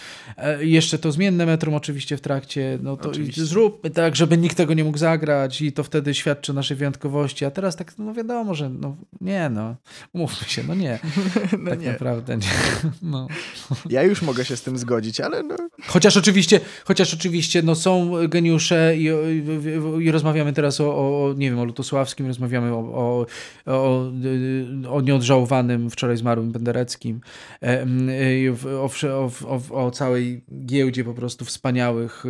[0.60, 4.84] jeszcze to zmienne metrum oczywiście w trakcie, no to zróbmy tak, żeby nikt tego nie
[4.84, 8.70] mógł zagrać i to wtedy świadczy o naszej wyjątkowości, a teraz tak, no wiadomo, że
[8.70, 9.76] no nie no,
[10.14, 11.00] umówmy się, no nie.
[11.60, 11.88] no tak nie.
[11.88, 12.48] naprawdę nie.
[13.02, 13.28] No.
[13.90, 15.56] Ja już mogę się z tym zgodzić, ale no.
[15.88, 21.34] Chociaż oczywiście, chociaż oczywiście no, są geniusze i, i, i rozmawiamy rozmawiamy teraz o, o,
[21.34, 23.26] nie wiem, o Lutosławskim, rozmawiamy o, o,
[23.66, 24.12] o,
[24.90, 27.22] o nieodżałowanym wczoraj zmarłym Bendereckim,
[27.62, 27.86] e,
[28.78, 28.90] o,
[29.48, 32.30] o, o, całej giełdzie po prostu wspaniałych e,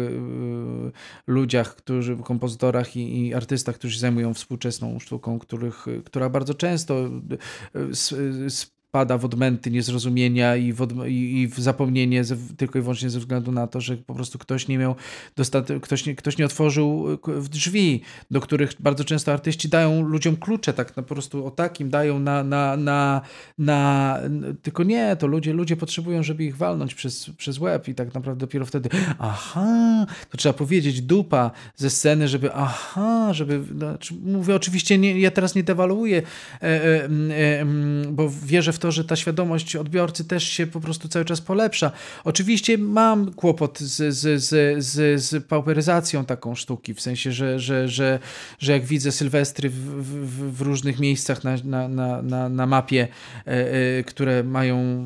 [1.27, 8.49] ludziach, którzy, kompozytorach i, i artystach, którzy zajmują współczesną sztuką, których, która bardzo często e,
[8.91, 13.51] pada w odmęty niezrozumienia i w, i, w zapomnienie ze, tylko i wyłącznie ze względu
[13.51, 14.95] na to, że po prostu ktoś nie miał
[15.37, 17.05] dostat- ktoś, nie, ktoś nie otworzył
[17.49, 18.01] drzwi,
[18.31, 22.19] do których bardzo często artyści dają ludziom klucze, tak na, po prostu o takim dają
[22.19, 23.21] na, na, na,
[23.57, 24.17] na,
[24.61, 28.39] tylko nie, to ludzie, ludzie potrzebują, żeby ich walnąć przez, przez łeb i tak naprawdę
[28.39, 28.89] dopiero wtedy
[29.19, 35.31] aha, to trzeba powiedzieć dupa ze sceny, żeby aha, żeby, znaczy, mówię oczywiście, nie, ja
[35.31, 36.21] teraz nie dewaluuję,
[36.61, 37.65] e, e, e,
[38.11, 41.91] bo wierzę w to, że ta świadomość odbiorcy też się po prostu cały czas polepsza.
[42.23, 47.87] Oczywiście mam kłopot z, z, z, z, z pauperyzacją taką sztuki, w sensie, że, że,
[47.87, 48.19] że,
[48.59, 53.07] że jak widzę sylwestry w, w, w różnych miejscach na, na, na, na, na mapie,
[53.47, 53.51] e,
[53.97, 55.05] e, które mają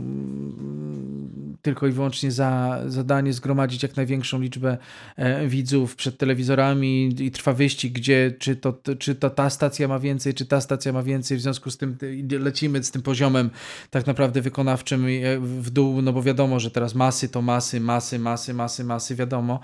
[1.61, 4.77] tylko i wyłącznie za zadanie zgromadzić jak największą liczbę
[5.15, 9.99] e, widzów przed telewizorami i trwa wyścig, gdzie czy to, czy to ta stacja ma
[9.99, 11.97] więcej, czy ta stacja ma więcej, w związku z tym
[12.39, 13.49] lecimy z tym poziomem
[13.89, 15.05] tak naprawdę wykonawczym
[15.39, 19.59] w dół, no bo wiadomo, że teraz masy to masy, masy, masy, masy, masy, wiadomo.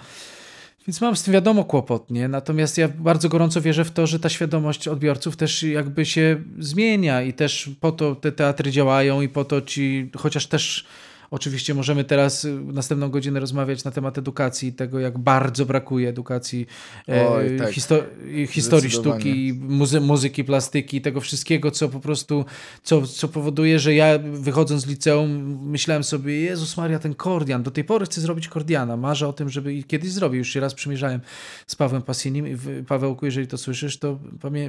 [0.88, 2.28] Więc mam z tym wiadomo kłopot, nie?
[2.28, 7.22] Natomiast ja bardzo gorąco wierzę w to, że ta świadomość odbiorców też jakby się zmienia
[7.22, 10.86] i też po to te teatry działają i po to ci, chociaż też
[11.31, 16.68] Oczywiście możemy teraz y, następną godzinę rozmawiać na temat edukacji, tego jak bardzo brakuje edukacji
[17.10, 17.72] e, Oj, tak.
[17.72, 18.03] histo
[18.47, 22.45] historii sztuki, muzy muzyki, plastyki, tego wszystkiego, co po prostu,
[22.84, 27.72] co, co powoduje, że ja wychodząc z liceum myślałem sobie, Jezus Maria, ten kordian, do
[27.72, 30.38] tej pory chcę zrobić kordiana, marzę o tym, żeby kiedyś zrobił.
[30.38, 31.22] Już się raz przymierzałem
[31.68, 32.57] z Pawłem Pasinim i
[32.88, 34.19] Pawełku, jeżeli to słyszysz, to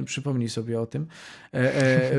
[0.05, 1.07] przypomnij sobie o tym,
[1.53, 2.11] e, e,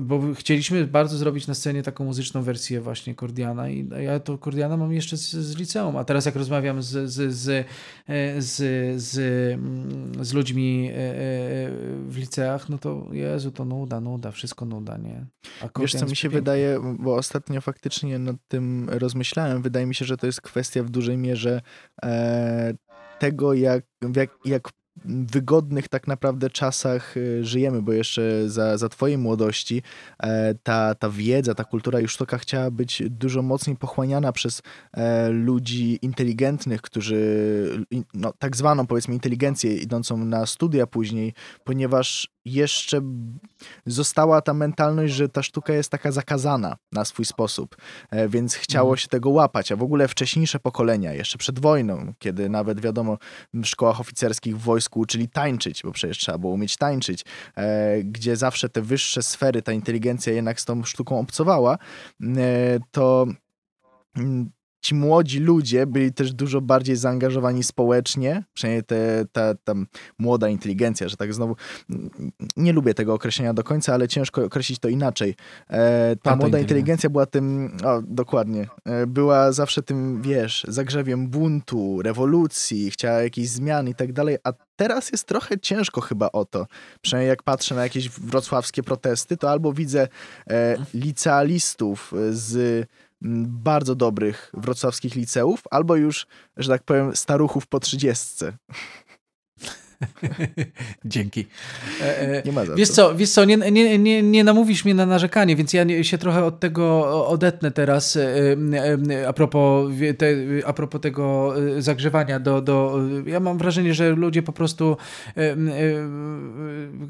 [0.00, 4.76] bo chcieliśmy bardzo zrobić na scenie taką muzyczną wersję właśnie kordiana i ja to Kordiana
[4.76, 7.66] mam jeszcze z, z liceum, a teraz jak rozmawiam z, z, z,
[8.08, 8.56] e, z,
[9.02, 9.12] z,
[10.26, 11.14] z ludźmi e, e,
[12.08, 15.26] w liceach, no to Jezu, to nuda, nuda, wszystko nuda, nie?
[15.62, 20.04] A Wiesz, co mi się wydaje, bo ostatnio faktycznie nad tym rozmyślałem, wydaje mi się,
[20.04, 21.60] że to jest kwestia w dużej mierze
[22.02, 22.74] e,
[23.18, 23.84] tego, jak,
[24.16, 24.68] jak, jak
[25.04, 29.82] wygodnych tak naprawdę czasach y, żyjemy, bo jeszcze za, za twojej młodości
[30.22, 34.62] e, ta, ta wiedza, ta kultura już sztuka chciała być dużo mocniej pochłaniana przez
[34.92, 41.34] e, ludzi inteligentnych, którzy no, tak zwaną powiedzmy inteligencję idącą na studia później,
[41.64, 43.00] ponieważ jeszcze
[43.86, 47.76] została ta mentalność, że ta sztuka jest taka zakazana na swój sposób,
[48.10, 48.98] e, więc chciało mhm.
[48.98, 53.18] się tego łapać, a w ogóle wcześniejsze pokolenia, jeszcze przed wojną, kiedy nawet wiadomo
[53.54, 57.24] w szkołach oficerskich w wojsku uczyli tańczyć, bo przecież trzeba było umieć tańczyć,
[57.56, 61.78] e, gdzie zawsze te wyższe sfery, ta inteligencja jednak z tą sztuką obcowała,
[62.22, 63.26] e, to
[64.16, 64.50] mm,
[64.84, 69.72] ci młodzi ludzie byli też dużo bardziej zaangażowani społecznie, przynajmniej te, ta, ta
[70.18, 71.56] młoda inteligencja, że tak znowu,
[72.56, 75.34] nie lubię tego określenia do końca, ale ciężko określić to inaczej.
[75.70, 82.02] E, ta młoda inteligencja była tym, o dokładnie, e, była zawsze tym, wiesz, zagrzewiem buntu,
[82.02, 86.66] rewolucji, chciała jakichś zmian i tak dalej, a teraz jest trochę ciężko chyba o to.
[87.02, 90.08] Przynajmniej jak patrzę na jakieś wrocławskie protesty, to albo widzę
[90.50, 92.86] e, licealistów z
[93.46, 96.26] bardzo dobrych wrocławskich liceów, albo już,
[96.56, 98.52] że tak powiem, staruchów po trzydziestce.
[101.04, 101.46] Dzięki.
[102.00, 104.94] E, e, nie ma za wiesz co, wiesz co nie, nie, nie, nie namówisz mnie
[104.94, 110.26] na narzekanie, więc ja się trochę od tego odetnę teraz e, a propos, te,
[110.66, 113.00] a propos tego zagrzewania do, do...
[113.26, 114.96] Ja mam wrażenie, że ludzie po prostu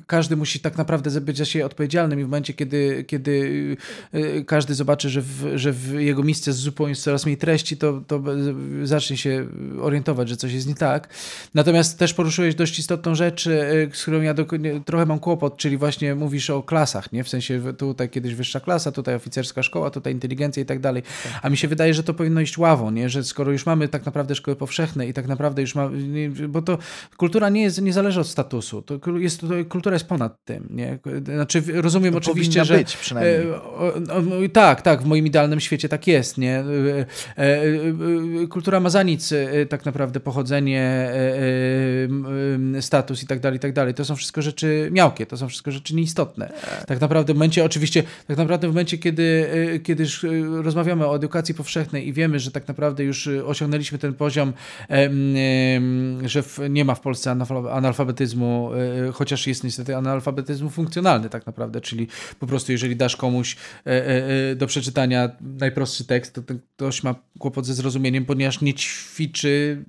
[0.07, 3.77] każdy musi tak naprawdę być za siebie odpowiedzialnym i w momencie, kiedy, kiedy
[4.47, 8.01] każdy zobaczy, że w, że w jego miejsce z zupą jest coraz mniej treści, to,
[8.07, 8.23] to
[8.83, 9.47] zacznie się
[9.81, 11.09] orientować, że coś jest nie tak.
[11.55, 14.47] Natomiast też poruszyłeś dość istotną rzecz, y, z którą ja do,
[14.85, 17.25] trochę mam kłopot, czyli właśnie mówisz o klasach, nie?
[17.25, 21.03] W sensie tutaj kiedyś wyższa klasa, tutaj oficerska szkoła, tutaj inteligencja i tak dalej.
[21.43, 23.09] A mi się wydaje, że to powinno iść ławą, nie?
[23.09, 26.79] Że skoro już mamy tak naprawdę szkoły powszechne i tak naprawdę już mamy, bo to
[27.17, 28.83] kultura nie, jest, nie zależy od statusu.
[28.83, 30.99] To jest, to, kultura jest ponad tym, nie?
[31.25, 32.77] Znaczy rozumiem to oczywiście, że...
[32.79, 33.47] być przynajmniej.
[33.47, 36.59] E, o, o, tak, tak, w moim idealnym świecie tak jest, nie?
[36.59, 36.65] E,
[37.37, 39.35] e, kultura ma za nic
[39.69, 41.11] tak naprawdę pochodzenie
[42.81, 43.95] status i tak dalej, i tak dalej.
[43.95, 46.53] To są wszystko rzeczy miałkie, to są wszystko rzeczy nieistotne.
[46.87, 49.23] Tak naprawdę w momencie, oczywiście, tak naprawdę w momencie, kiedy,
[49.75, 53.99] y, kiedy y, rozmawiamy o edukacji powszechnej i wiemy, że tak naprawdę już y, osiągnęliśmy
[53.99, 54.53] ten poziom,
[56.25, 57.37] że nie ma w Polsce
[57.73, 58.71] analfabetyzmu,
[59.13, 62.09] chociaż jest niestety analfabetyzm funkcjonalny tak naprawdę, czyli
[62.41, 66.43] po prostu jeżeli dasz komuś e, e, e, do przeczytania najprostszy tekst, to
[66.77, 69.85] ktoś ma kłopot ze zrozumieniem, ponieważ nie ćwiczy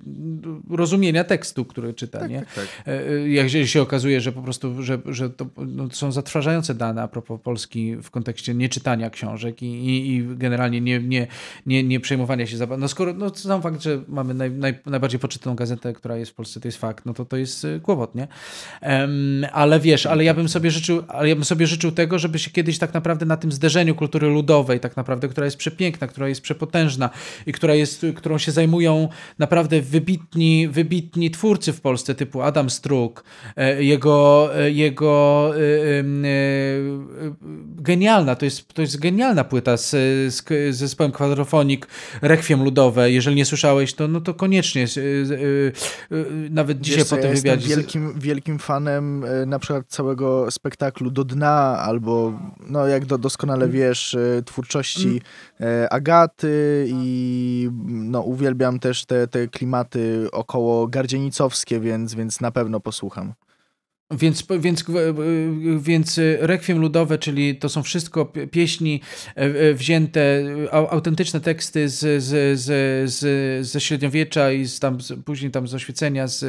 [0.70, 2.18] rozumienia tekstu, który czyta.
[2.18, 2.38] Tak, nie?
[2.38, 2.65] Tak, tak.
[2.86, 7.02] E, e, jak się okazuje, że po prostu, że, że to no, są zatrważające dane
[7.02, 11.26] a propos Polski w kontekście nieczytania książek i, i, i generalnie nie, nie,
[11.66, 12.66] nie, nie przejmowania się za...
[12.66, 16.34] No skoro, no sam fakt, że mamy naj, naj, najbardziej poczytaną gazetę, która jest w
[16.34, 18.28] Polsce, to jest fakt, no to to jest e, kłopot, nie?
[18.82, 22.38] Um, ale wiesz, ale ja bym sobie życzył, ale ja bym sobie życzył tego, żeby
[22.38, 26.28] się kiedyś tak naprawdę na tym zderzeniu kultury ludowej, tak naprawdę, która jest przepiękna, która
[26.28, 27.10] jest przepotężna
[27.46, 33.24] i która jest, którą się zajmują naprawdę wybitni, wybitni twórcy w Polsce, typu Adam Struk,
[33.56, 35.60] e, jego, e, jego e,
[37.76, 39.90] genialna, to jest, to jest genialna płyta z,
[40.34, 41.86] z zespołem Quadrofonik,
[42.22, 43.10] Rekwiem Ludowe.
[43.10, 44.86] Jeżeli nie słyszałeś, to, no to koniecznie.
[46.50, 47.68] Nawet dzisiaj Wiesz, po tym ja wywiadzie.
[47.68, 52.32] Jestem wielkim, wielkim fanem na przykład całego spektaklu Do Dna, albo
[52.66, 53.76] no jak do, doskonale mm.
[53.76, 55.20] wiesz, twórczości
[55.60, 55.88] mm.
[55.90, 63.34] Agaty i no, uwielbiam też te, te klimaty około gardzienicowskie, więc, więc na pewno posłucham.
[64.10, 64.84] Więc, więc,
[65.78, 72.60] więc rekwiem ludowe, czyli to są wszystko pieśni e, e, wzięte, autentyczne teksty z, z,
[72.60, 76.26] z, z, ze średniowiecza i z tam, później tam z oświecenia.
[76.26, 76.44] Z,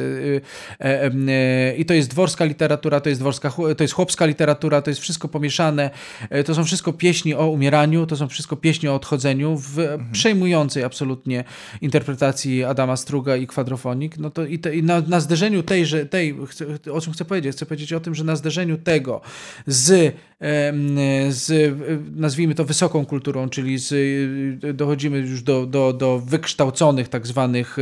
[0.80, 5.00] e, I to jest dworska literatura, to jest, dworska, to jest chłopska literatura, to jest
[5.00, 5.90] wszystko pomieszane.
[6.46, 10.12] To są wszystko pieśni o umieraniu, to są wszystko pieśni o odchodzeniu w mhm.
[10.12, 11.44] przejmującej absolutnie
[11.80, 14.18] interpretacji Adama Struga i kwadrofonik.
[14.18, 16.36] No to i, te, i na, na zderzeniu tejże, tej,
[16.92, 19.20] o czym chcę powiedzieć, Chcę powiedzieć o tym, że na zderzeniu tego
[19.66, 20.14] z,
[21.28, 21.74] z
[22.16, 23.94] nazwijmy to wysoką kulturą, czyli z,
[24.76, 27.76] dochodzimy już do, do, do wykształconych tak zwanych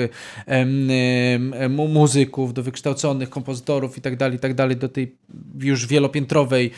[1.88, 5.16] muzyków, do wykształconych kompozytorów i tak dalej, tak dalej, do tej
[5.58, 6.70] już wielopiętrowej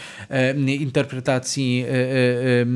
[0.81, 2.66] interpretacji e, e,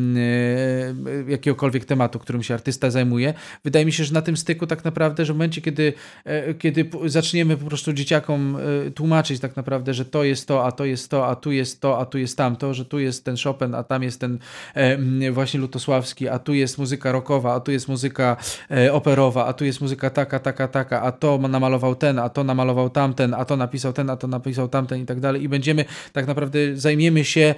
[1.28, 3.34] e, jakiegokolwiek tematu, którym się artysta zajmuje.
[3.64, 5.92] Wydaje mi się, że na tym styku tak naprawdę, że w momencie, kiedy,
[6.58, 8.58] kiedy zaczniemy po prostu dzieciakom
[8.94, 11.98] tłumaczyć tak naprawdę, że to jest to, a to jest to, a tu jest to,
[11.98, 14.38] a tu jest tamto, że tu jest ten Chopin, a tam jest ten
[15.32, 18.36] właśnie Lutosławski, a tu jest muzyka rockowa, a tu jest muzyka
[18.92, 22.90] operowa, a tu jest muzyka taka, taka, taka, a to namalował ten, a to namalował
[22.90, 25.42] tamten, a to napisał ten, a to napisał tamten i tak dalej.
[25.42, 27.54] I będziemy tak naprawdę zajmiemy się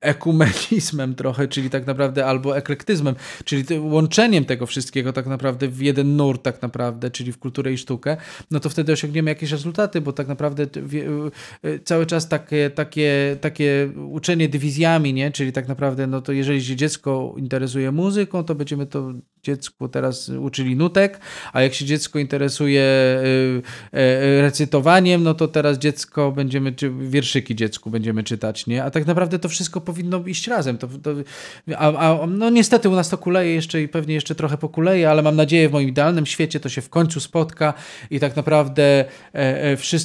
[0.00, 3.14] ekumenizmem trochę, czyli tak naprawdę albo eklektyzmem,
[3.44, 7.78] czyli łączeniem tego wszystkiego tak naprawdę w jeden nurt tak naprawdę, czyli w kulturę i
[7.78, 8.16] sztukę,
[8.50, 10.66] no to wtedy osiągniemy jakieś rezultaty, bo tak naprawdę
[11.62, 15.30] e, cały czas takie, takie, takie uczenie dywizjami, nie?
[15.30, 19.12] czyli tak naprawdę no to jeżeli się dziecko interesuje muzyką, to będziemy to
[19.42, 21.20] dziecku teraz uczyli nutek,
[21.52, 23.22] a jak się dziecko interesuje e,
[23.92, 28.84] e, recytowaniem, no to teraz dziecko będziemy, czy wierszyki dziecku będziemy czytać, nie?
[28.84, 30.78] A tak naprawdę to wszystko powinno iść razem.
[30.78, 31.10] To, to,
[31.76, 35.22] a, a, no niestety u nas to kuleje jeszcze i pewnie jeszcze trochę pokuleje, ale
[35.22, 37.74] mam nadzieję w moim idealnym świecie to się w końcu spotka
[38.10, 39.04] i tak naprawdę e,
[39.34, 39.97] e, wszyscy,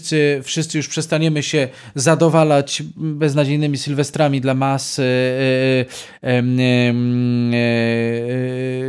[0.43, 5.03] wszyscy już przestaniemy się zadowalać beznadziejnymi sylwestrami dla mas e,
[6.23, 6.43] e,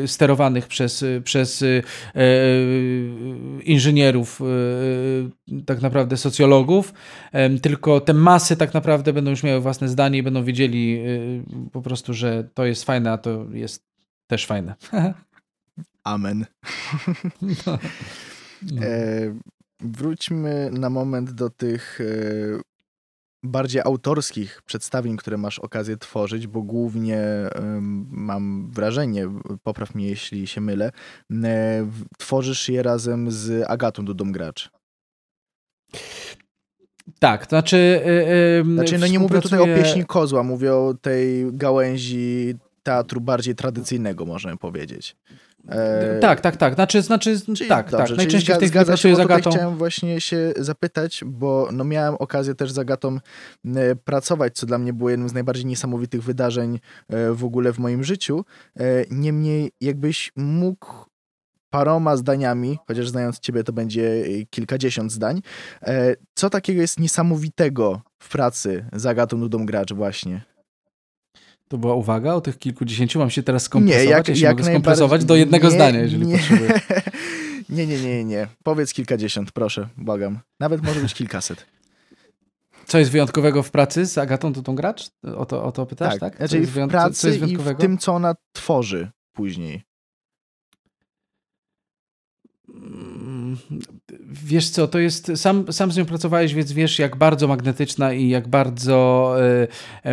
[0.04, 1.64] e, sterowanych przez, przez
[3.64, 4.40] inżynierów,
[5.66, 6.94] tak naprawdę socjologów,
[7.62, 11.02] tylko te masy tak naprawdę będą już miały własne zdanie i będą wiedzieli
[11.72, 13.84] po prostu, że to jest fajne, a to jest
[14.26, 14.74] też fajne.
[16.04, 16.46] Amen.
[17.42, 17.78] No.
[18.72, 18.82] No.
[18.82, 19.34] E,
[19.80, 22.04] wróćmy na moment do tych e,
[23.42, 27.20] bardziej autorskich przedstawień, które masz okazję tworzyć, bo głównie
[28.10, 29.28] mam wrażenie,
[29.62, 30.92] popraw mnie jeśli się mylę,
[31.44, 34.70] e, tworzysz je razem z Agatą Dudą Gracz.
[37.18, 38.02] Tak, to znaczy...
[38.64, 43.54] Yy, znaczy, no nie mówię tutaj o pieśni kozła, mówię o tej gałęzi teatru bardziej
[43.54, 45.16] tradycyjnego, można powiedzieć.
[45.68, 46.18] E...
[46.20, 46.74] Tak, tak, tak.
[46.74, 48.16] Znaczy, znaczy czyli, tak, dobrze, tak.
[48.16, 49.50] Najczęściej w tej chwili pracuję z Agatą.
[49.50, 53.18] Chciałem właśnie się zapytać, bo no miałem okazję też z Agatą
[54.04, 56.78] pracować, co dla mnie było jednym z najbardziej niesamowitych wydarzeń
[57.08, 58.44] e, w ogóle w moim życiu.
[58.76, 60.86] E, niemniej, jakbyś mógł
[61.70, 65.42] paroma zdaniami, chociaż znając ciebie to będzie kilkadziesiąt zdań.
[66.34, 70.53] Co takiego jest niesamowitego w pracy z Agatą Nudą Gracz właśnie?
[71.68, 73.18] To była uwaga o tych kilkudziesięciu?
[73.18, 74.04] Mam się teraz skompresować?
[74.04, 76.38] Nie, jak, ja się jak mogę skompresować do jednego nie, zdania, jeżeli nie.
[76.38, 76.80] potrzebuję.
[77.68, 78.46] nie, nie, nie, nie.
[78.62, 80.38] Powiedz kilkadziesiąt, proszę, błagam.
[80.60, 81.66] Nawet może być kilkaset.
[82.86, 85.10] Co jest wyjątkowego w pracy z Agatą Nudą Gracz?
[85.36, 86.20] O to, o to pytasz, tak?
[86.20, 86.36] tak?
[86.36, 89.82] Znaczy w pracy i w tym, co ona tworzy później.
[94.44, 98.28] Wiesz co, to jest, sam, sam z nią pracowałeś, więc wiesz jak bardzo magnetyczna i
[98.28, 99.36] jak bardzo
[100.06, 100.10] y,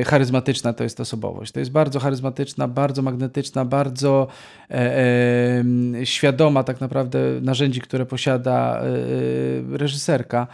[0.00, 1.52] y, charyzmatyczna to jest osobowość.
[1.52, 4.26] To jest bardzo charyzmatyczna, bardzo magnetyczna, bardzo
[4.70, 10.46] y, świadoma tak naprawdę narzędzi, które posiada e, reżyserka.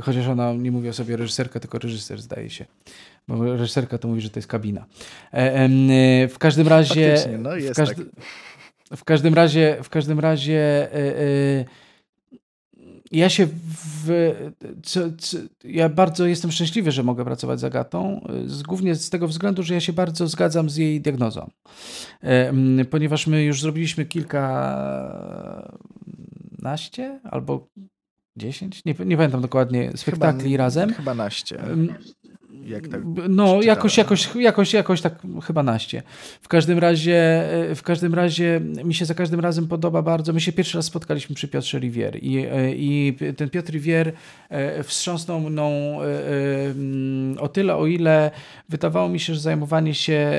[0.00, 2.64] Chociaż ona nie mówi o sobie reżyserka, tylko reżyser zdaje się
[3.30, 4.84] bo reżyserka to mówi, że to jest kabina.
[6.28, 7.14] W każdym razie...
[7.38, 8.14] No, w, każdy, tak.
[8.96, 11.64] W, każdym razie, w każdym razie e, e,
[13.12, 14.32] ja się w,
[14.82, 19.28] co, co, ja bardzo jestem szczęśliwy, że mogę pracować z Agatą, z, głównie z tego
[19.28, 21.50] względu, że ja się bardzo zgadzam z jej diagnozą.
[22.90, 25.70] Ponieważ my już zrobiliśmy kilkanaście
[27.24, 27.68] albo
[28.36, 30.94] dziesięć, nie, nie pamiętam dokładnie, spektakli chyba, razem.
[30.94, 31.62] Chyba naście
[32.64, 36.02] Jak tak no, jakoś, jakoś, jakoś, jakoś tak chyba naście.
[36.42, 37.18] W każdym razie,
[37.70, 40.32] e, w każdym razie mi się za każdym razem podoba bardzo.
[40.32, 44.12] My się pierwszy raz spotkaliśmy przy Piotrze Rivier i, e, i ten Piotr Rivier
[44.82, 48.30] wstrząsnął mną mm, o tyle, o ile
[48.68, 50.30] wydawało mi się, że zajmowanie się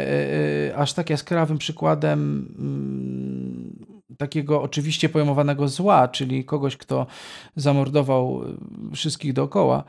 [0.76, 3.85] aż tak jaskrawym przykładem mm,
[4.18, 7.07] takiego oczywiście pojmowanego zła, czyli kogoś, kto
[7.56, 8.41] zamordował
[8.93, 9.84] wszystkich dookoła,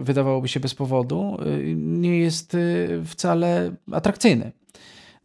[0.00, 4.52] wydawałoby się bez powodu, y, nie jest y, wcale atrakcyjny.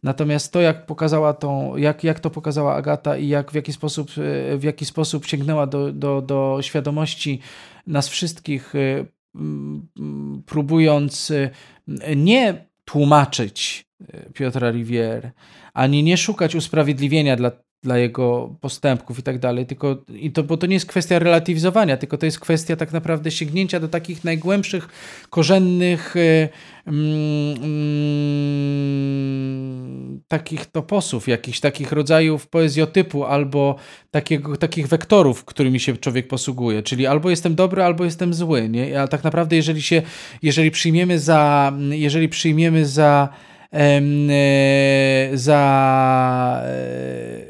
[0.02, 4.10] Natomiast to, jak pokazała tą, jak, jak to pokazała Agata i jak w jaki sposób,
[4.56, 7.40] w jaki sposób sięgnęła do, do, do świadomości
[7.86, 8.72] nas wszystkich,
[10.46, 11.32] próbując
[12.16, 13.86] nie tłumaczyć
[14.34, 15.30] Piotra Rivière,
[15.74, 17.50] ani nie szukać usprawiedliwienia dla,
[17.82, 21.96] dla jego postępków i tak dalej, tylko, i to, bo to nie jest kwestia relatywizowania,
[21.96, 24.88] tylko to jest kwestia tak naprawdę sięgnięcia do takich najgłębszych,
[25.30, 26.48] korzennych y,
[26.86, 29.00] mm, mm,
[30.28, 33.76] takich toposów, jakichś takich rodzajów poezjotypu albo
[34.10, 39.00] takiego, takich wektorów, którymi się człowiek posługuje, czyli albo jestem dobry, albo jestem zły, nie?
[39.00, 40.02] A tak naprawdę jeżeli się,
[40.42, 43.28] jeżeli przyjmiemy za, jeżeli przyjmiemy za
[43.72, 47.49] E, za e,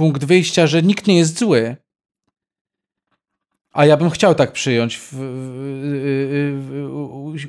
[0.00, 1.76] punkt wyjścia, że nikt nie jest zły.
[3.72, 5.16] A ja bym chciał tak przyjąć w, w,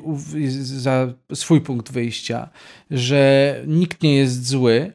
[0.05, 2.49] w, za swój punkt wyjścia,
[2.89, 4.93] że nikt nie jest zły,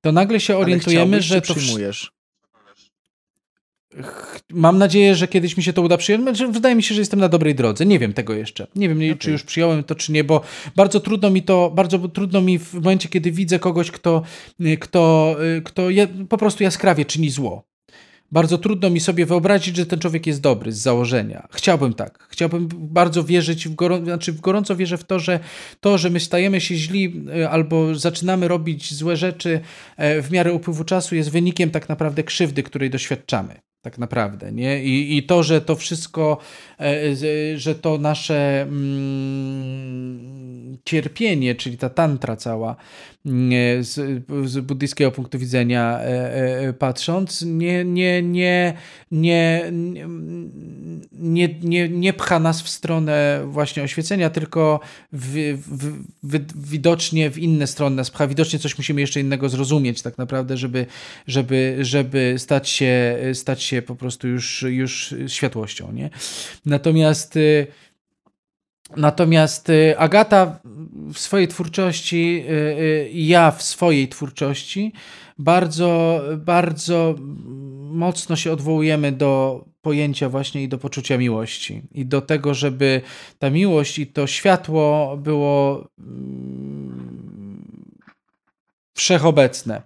[0.00, 1.54] to nagle się orientujemy, że to.
[1.54, 2.12] Przyjmujesz?
[4.50, 6.22] Mam nadzieję, że kiedyś mi się to uda przyjąć.
[6.22, 7.86] Znaczy, wydaje mi się, że jestem na dobrej drodze.
[7.86, 8.66] Nie wiem tego jeszcze.
[8.76, 9.16] Nie wiem, okay.
[9.16, 10.40] czy już przyjąłem to, czy nie, bo
[10.76, 14.22] bardzo trudno mi to, bardzo trudno mi w momencie, kiedy widzę kogoś, kto,
[14.80, 17.70] kto, kto je, po prostu jaskrawie czyni zło.
[18.32, 21.48] Bardzo trudno mi sobie wyobrazić, że ten człowiek jest dobry z założenia.
[21.50, 22.26] Chciałbym tak.
[22.30, 25.40] Chciałbym bardzo wierzyć, w gorą, znaczy w gorąco wierzę w to, że
[25.80, 29.60] to, że my stajemy się źli e, albo zaczynamy robić złe rzeczy
[29.96, 34.84] e, w miarę upływu czasu jest wynikiem tak naprawdę krzywdy, której doświadczamy tak naprawdę, nie?
[34.84, 36.38] I, I to, że to wszystko,
[36.80, 37.16] e,
[37.56, 40.30] że to nasze mm,
[40.84, 42.76] cierpienie, czyli ta tantra cała,
[43.80, 48.74] z, z buddyjskiego punktu widzenia e, e, patrząc, nie, nie, nie,
[49.10, 49.72] nie,
[51.12, 54.80] nie, nie, nie pcha nas w stronę właśnie oświecenia, tylko
[55.12, 58.26] w, w, w, widocznie w inne strony nas pcha.
[58.26, 60.86] Widocznie coś musimy jeszcze innego zrozumieć tak naprawdę, żeby,
[61.26, 65.92] żeby, żeby stać się, stać się po prostu już, już światłością.
[65.92, 66.10] Nie?
[66.66, 67.66] Natomiast y,
[68.96, 70.60] Natomiast y, Agata
[71.12, 74.92] w swojej twórczości y, i ja w swojej twórczości
[75.38, 77.14] bardzo, bardzo
[77.90, 81.82] mocno się odwołujemy do pojęcia właśnie i do poczucia miłości.
[81.92, 83.00] I do tego, żeby
[83.38, 88.00] ta miłość i to światło było mm,
[88.94, 89.82] wszechobecne.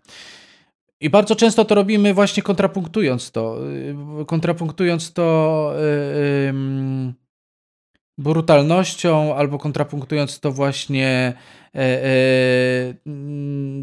[1.00, 3.58] I bardzo często to robimy właśnie kontrapunktując to.
[4.22, 5.72] Y, kontrapunktując to
[6.46, 7.23] yy,
[8.18, 11.32] brutalnością albo kontrapunktując to właśnie
[11.74, 11.82] yy,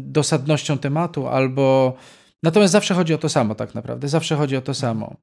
[0.00, 1.94] dosadnością tematu, albo.
[2.42, 4.08] Natomiast zawsze chodzi o to samo, tak naprawdę.
[4.08, 5.16] Zawsze chodzi o to samo.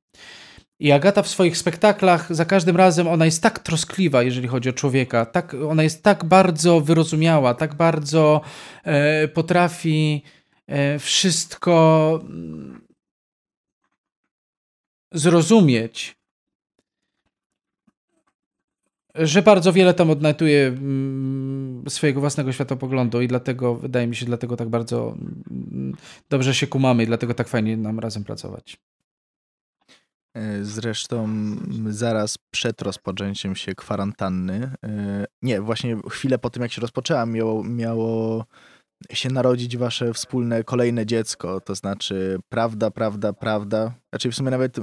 [0.80, 4.73] I Agata w swoich spektaklach za każdym razem ona jest tak troskliwa, jeżeli chodzi o
[4.73, 8.41] człowieka, tak, ona jest tak bardzo wyrozumiała, tak bardzo
[8.84, 10.23] e, potrafi
[10.69, 12.88] E, wszystko mm,
[15.14, 16.15] zrozumieć,
[19.19, 24.57] że bardzo wiele tam odnajduje mm, swojego własnego światopoglądu i dlatego, wydaje mi się, dlatego
[24.57, 25.15] tak bardzo
[25.51, 25.93] mm,
[26.29, 28.77] dobrze się kumamy i dlatego tak fajnie nam razem pracować.
[30.33, 31.29] E, zresztą
[31.89, 37.63] zaraz przed rozpoczęciem się kwarantanny, e, nie, właśnie chwilę po tym jak się rozpoczęła, miało,
[37.63, 38.45] miało
[39.13, 43.93] się narodzić wasze wspólne kolejne dziecko, to znaczy prawda, prawda, prawda.
[44.09, 44.77] Znaczy w sumie nawet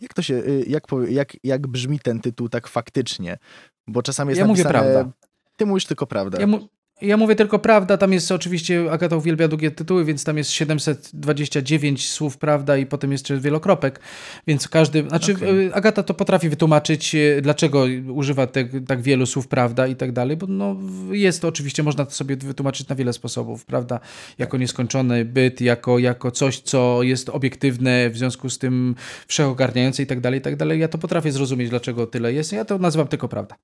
[0.00, 3.38] jak to się, y, jak, jak, jak brzmi ten tytuł tak faktycznie?
[3.86, 5.12] Bo czasami jest ja napisane, mówię prawda.
[5.56, 6.40] Ty mówisz tylko prawda.
[6.40, 6.68] Ja, mu
[7.02, 12.10] ja mówię tylko prawda, tam jest oczywiście, Agata uwielbia długie tytuły, więc tam jest 729
[12.10, 14.00] słów prawda i potem jeszcze wielokropek,
[14.46, 15.74] więc każdy, znaczy okay.
[15.74, 20.36] Agata to potrafi wytłumaczyć, e, dlaczego używa te, tak wielu słów prawda i tak dalej,
[20.36, 20.76] bo no,
[21.10, 24.00] jest to oczywiście, można to sobie wytłumaczyć na wiele sposobów, prawda,
[24.38, 24.60] jako tak.
[24.60, 28.94] nieskończony byt, jako, jako coś, co jest obiektywne, w związku z tym
[29.26, 30.80] wszechogarniające i tak dalej, i tak dalej.
[30.80, 33.56] Ja to potrafię zrozumieć, dlaczego tyle jest, ja to nazywam tylko prawda.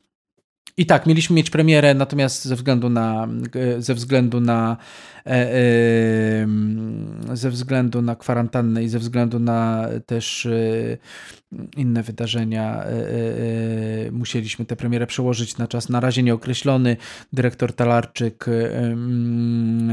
[0.77, 3.29] I tak, mieliśmy mieć premierę, natomiast ze względu na,
[3.79, 4.77] ze względu na
[7.35, 10.49] ze względu na kwarantannę i ze względu na też
[11.77, 16.97] inne wydarzenia e, e, e, musieliśmy tę premierę przełożyć na czas na razie nieokreślony.
[17.33, 19.89] Dyrektor Talarczyk mm,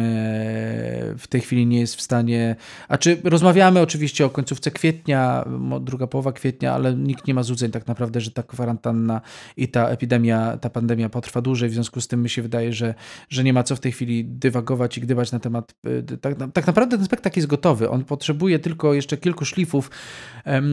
[1.17, 2.55] w tej chwili nie jest w stanie.
[2.87, 5.45] A czy rozmawiamy oczywiście o końcówce kwietnia,
[5.81, 9.21] druga połowa kwietnia, ale nikt nie ma złudzeń tak naprawdę, że ta kwarantanna
[9.57, 11.69] i ta epidemia, ta pandemia potrwa dłużej.
[11.69, 12.93] W związku z tym mi się wydaje, że,
[13.29, 15.75] że nie ma co w tej chwili dywagować i gdybać na temat.
[16.21, 17.89] Tak, tak naprawdę ten spektakl jest gotowy.
[17.89, 19.91] On potrzebuje tylko jeszcze kilku szlifów,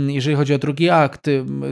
[0.08, 1.26] jeżeli chodzi o drugi akt,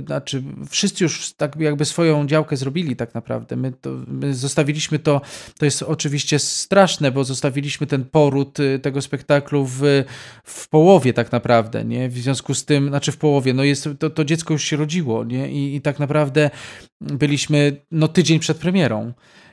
[0.06, 3.56] znaczy wszyscy już tak jakby swoją działkę zrobili tak naprawdę.
[3.56, 5.20] My, to, my zostawiliśmy to,
[5.58, 9.80] to jest oczywiście straszne, bo zostawiliśmy ten poród y, tego spektaklu w,
[10.44, 12.08] w połowie tak naprawdę, nie?
[12.08, 15.24] W związku z tym, znaczy w połowie, no jest, to, to dziecko już się rodziło,
[15.24, 15.50] nie?
[15.50, 16.50] I, i tak naprawdę
[17.00, 19.12] byliśmy no tydzień przed premierą.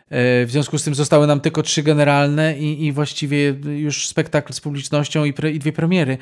[0.09, 4.53] E, w związku z tym zostały nam tylko trzy generalne i, i właściwie już spektakl
[4.53, 6.17] z publicznością i, pre, i dwie premiery.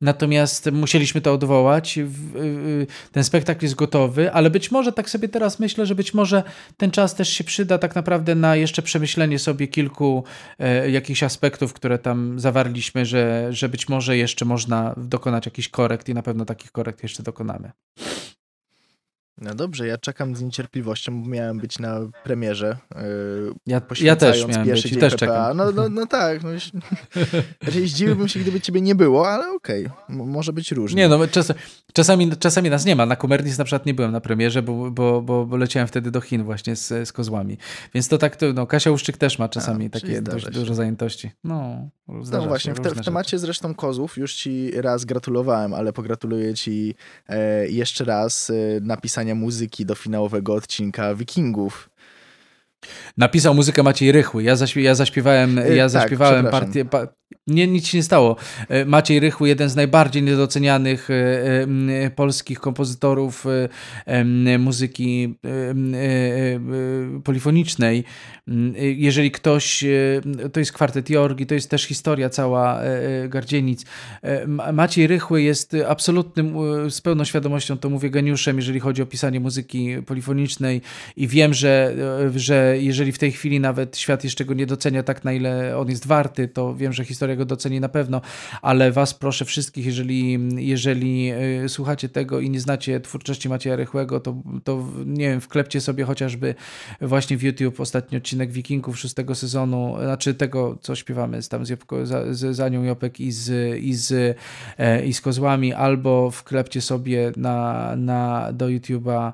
[0.00, 1.98] Natomiast musieliśmy to odwołać.
[3.12, 6.42] Ten spektakl jest gotowy, ale być może tak sobie teraz myślę, że być może
[6.76, 10.24] ten czas też się przyda tak naprawdę na jeszcze przemyślenie sobie kilku
[10.58, 16.08] e, jakichś aspektów, które tam zawarliśmy, że, że być może jeszcze można dokonać jakichś korekt
[16.08, 17.72] i na pewno takich korekt jeszcze dokonamy.
[19.40, 22.76] No dobrze, ja czekam z niecierpliwością, bo miałem być na premierze.
[22.94, 25.56] Yy, ja, ja też miałem być i też czekam.
[25.56, 26.40] No, no, no tak.
[26.42, 26.50] No,
[27.86, 31.02] zdziwiłbym się, gdyby ciebie nie było, ale okej, okay, może być różnie.
[31.02, 31.52] Nie no, czas,
[31.92, 33.06] czasami, czasami nas nie ma.
[33.06, 36.20] Na Kumernis na przykład nie byłem na premierze, bo, bo, bo, bo leciałem wtedy do
[36.20, 37.58] Chin właśnie z, z kozłami.
[37.94, 41.30] Więc to tak, to, no, Kasia Uszczyk też ma czasami A, takie dość dużo zajętości.
[41.44, 46.54] No, no właśnie, w, te, w, temacie zresztą kozłów już ci raz gratulowałem, ale pogratuluję
[46.54, 46.94] ci
[47.28, 51.90] e, jeszcze raz e, napisania muzyki do finałowego odcinka Wikingów.
[53.16, 54.42] Napisał muzykę Maciej Rychły.
[54.42, 56.84] Ja, zaśpie, ja zaśpiewałem, e, ja tak, zaśpiewałem partię.
[56.84, 57.06] Pa,
[57.46, 58.36] nie, nic się nie stało.
[58.68, 63.44] E, Maciej Rychły, jeden z najbardziej niedocenianych e, polskich kompozytorów
[64.58, 65.34] muzyki
[67.24, 68.04] polifonicznej.
[68.76, 69.84] Jeżeli ktoś,
[70.52, 72.80] to jest kwartet Jorgi, to jest też historia cała
[73.28, 73.84] Gardzienic.
[74.72, 76.54] Maciej Rychły jest absolutnym,
[76.90, 80.80] z pełną świadomością to mówię, geniuszem, jeżeli chodzi o pisanie muzyki polifonicznej
[81.16, 81.94] i wiem, że,
[82.36, 85.88] że jeżeli w tej chwili nawet świat jeszcze go nie docenia tak, na ile on
[85.88, 88.20] jest warty, to wiem, że historia go doceni na pewno,
[88.62, 91.32] ale was proszę wszystkich, jeżeli, jeżeli
[91.64, 96.04] y, słuchacie tego i nie znacie twórczości Macieja Rychłego, to, to nie wiem, wklepcie sobie
[96.04, 96.54] chociażby
[97.00, 101.68] właśnie w YouTube ostatni odcinek Wikingów szóstego sezonu, znaczy tego, co śpiewamy z tam z,
[101.68, 104.38] Jopko, z, z Anią Jopek i z, i z,
[104.78, 109.32] e, i z Kozłami, albo wklepcie sobie na, na, do YouTube'a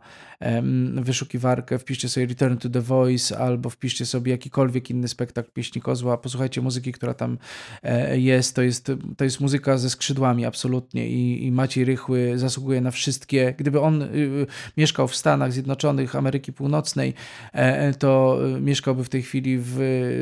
[0.95, 6.19] wyszukiwarkę, wpiszcie sobie Return to the Voice albo wpiszcie sobie jakikolwiek inny spektakl pieśni kozła,
[6.19, 7.39] posłuchajcie muzyki, która tam
[7.83, 8.57] e, jest.
[8.57, 13.55] To jest, to jest muzyka ze skrzydłami absolutnie i, i Maciej Rychły zasługuje na wszystkie.
[13.59, 14.47] Gdyby on y, y,
[14.77, 17.15] mieszkał w Stanach Zjednoczonych Ameryki Północnej,
[17.53, 19.75] e, to y, mieszkałby w tej chwili w,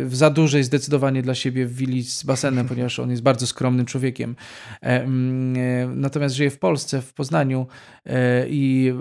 [0.06, 3.86] w za dużej zdecydowanie dla siebie w willi z basenem, ponieważ on jest bardzo skromnym
[3.86, 4.36] człowiekiem.
[4.82, 5.06] E,
[5.86, 7.66] natomiast żyje w Polsce, w Poznaniu
[8.48, 8.92] i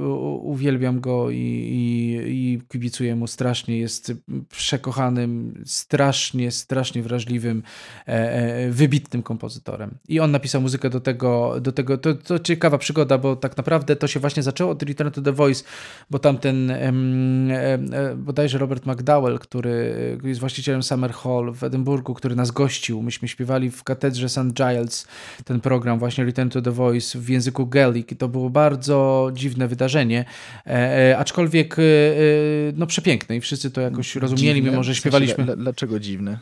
[0.42, 3.80] uwielbiam go go i, i, i kibicuję mu strasznie.
[3.80, 4.14] Jest
[4.50, 7.64] przekochanym, strasznie, strasznie wrażliwym,
[8.08, 9.92] e, e, wybitnym kompozytorem.
[10.08, 13.96] I on napisał muzykę do tego, do tego to, to ciekawa przygoda, bo tak naprawdę
[13.96, 15.64] to się właśnie zaczęło od Return to the Voice,
[16.10, 17.80] bo tamten e,
[18.18, 23.02] bodajże Robert McDowell, który jest właścicielem Summer Hall w Edynburgu, który nas gościł.
[23.02, 24.54] Myśmy śpiewali w katedrze St.
[24.54, 25.08] Giles
[25.46, 30.26] ten program właśnie Return to the Voice w języku Gaelic to było bardzo dziwne wydarzenie.
[31.00, 31.86] E, aczkolwiek e, e,
[32.76, 34.72] no przepiękne i wszyscy to jakoś rozumieli, dziwne?
[34.72, 35.56] mimo że śpiewaliśmy.
[35.56, 36.40] Dlaczego dziwne?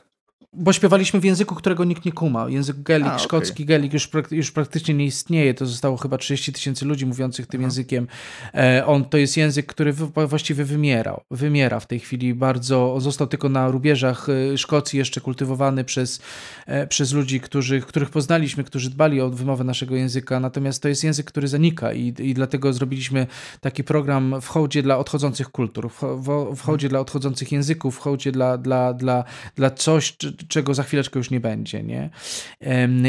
[0.60, 2.50] Bo śpiewaliśmy w języku, którego nikt nie kuma.
[2.50, 3.66] Język gelik, A, szkocki okay.
[3.66, 5.54] gelik już, już praktycznie nie istnieje.
[5.54, 7.68] To zostało chyba 30 tysięcy ludzi mówiących tym Aha.
[7.68, 8.08] językiem.
[8.54, 9.94] E, on to jest język, który
[10.28, 11.22] właściwie wymierał.
[11.32, 13.00] Wymiera w tej chwili bardzo.
[13.00, 16.22] Został tylko na rubieżach e, Szkocji jeszcze kultywowany przez,
[16.66, 20.40] e, przez ludzi, którzy, których poznaliśmy, którzy dbali o wymowę naszego języka.
[20.40, 23.28] Natomiast to jest język, który zanika i, i dlatego zrobiliśmy
[23.62, 28.00] taki program w hołdzie dla odchodzących kultur, w, w, w hołdzie dla odchodzących języków, w
[28.00, 29.24] hołdzie dla, dla, dla,
[29.56, 30.18] dla coś,
[30.48, 31.84] czego za chwileczkę już nie będzie.
[31.84, 32.10] Nie?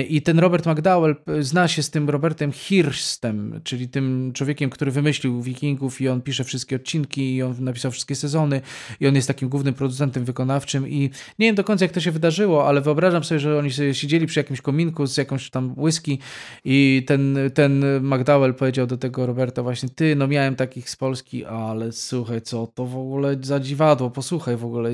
[0.08, 5.42] I ten Robert McDowell zna się z tym Robertem Hirstem, czyli tym człowiekiem, który wymyślił
[5.42, 8.60] Wikingów i on pisze wszystkie odcinki i on napisał wszystkie sezony
[9.00, 12.10] i on jest takim głównym producentem wykonawczym i nie wiem do końca jak to się
[12.10, 16.18] wydarzyło, ale wyobrażam sobie, że oni sobie siedzieli przy jakimś kominku z jakąś tam whisky
[16.64, 21.44] i ten, ten McDowell powiedział do tego Roberta właśnie, ty, no miałem takich z Polski,
[21.44, 24.90] ale słuchaj, co to w ogóle za dziwadło, posłuchaj w ogóle.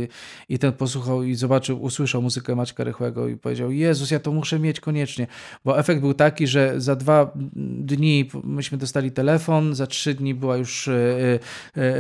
[0.48, 4.32] I ten posłuchał i zobaczył, usłyszał muzykę muzykę Maćka Rychłego i powiedział, Jezus, ja to
[4.32, 5.26] muszę mieć koniecznie,
[5.64, 7.32] bo efekt był taki, że za dwa
[7.80, 10.90] dni myśmy dostali telefon, za trzy dni była już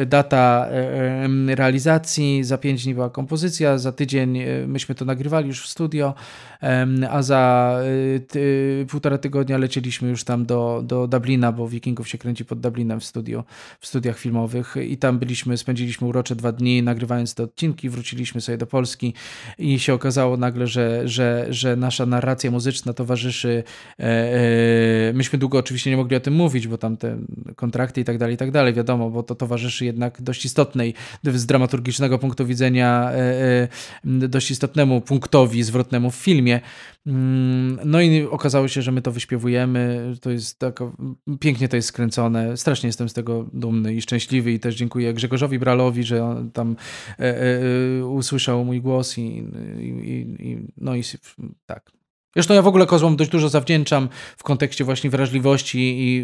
[0.06, 0.68] data
[1.46, 6.14] realizacji, za pięć dni była kompozycja, za tydzień myśmy to nagrywali już w studio,
[7.10, 7.76] a za
[8.88, 13.04] półtora tygodnia lecieliśmy już tam do, do Dublina, bo Wikingów się kręci pod Dublinem w
[13.04, 13.44] studio,
[13.80, 18.58] w studiach filmowych i tam byliśmy, spędziliśmy urocze dwa dni nagrywając te odcinki, wróciliśmy sobie
[18.58, 19.14] do Polski
[19.58, 23.62] i się okazało nagle, że, że, że nasza narracja muzyczna towarzyszy.
[24.00, 27.18] E, e, myśmy długo oczywiście nie mogli o tym mówić, bo tam te
[27.56, 31.46] kontrakty i tak dalej, i tak dalej, wiadomo, bo to towarzyszy jednak dość istotnej, z
[31.46, 33.68] dramaturgicznego punktu widzenia, e,
[34.04, 36.60] dość istotnemu punktowi zwrotnemu w filmie.
[37.06, 40.12] Mm, no i okazało się, że my to wyśpiewujemy.
[40.20, 40.80] To jest tak,
[41.40, 42.56] pięknie to jest skręcone.
[42.56, 46.76] Strasznie jestem z tego dumny i szczęśliwy i też dziękuję Grzegorzowi Bralowi, że on tam
[47.18, 47.40] e,
[48.00, 51.02] e, usłyszał mój głos i, i, i no i
[51.66, 51.90] tak.
[52.34, 56.16] Zresztą ja w ogóle kozłom dość dużo zawdzięczam w kontekście właśnie wrażliwości i,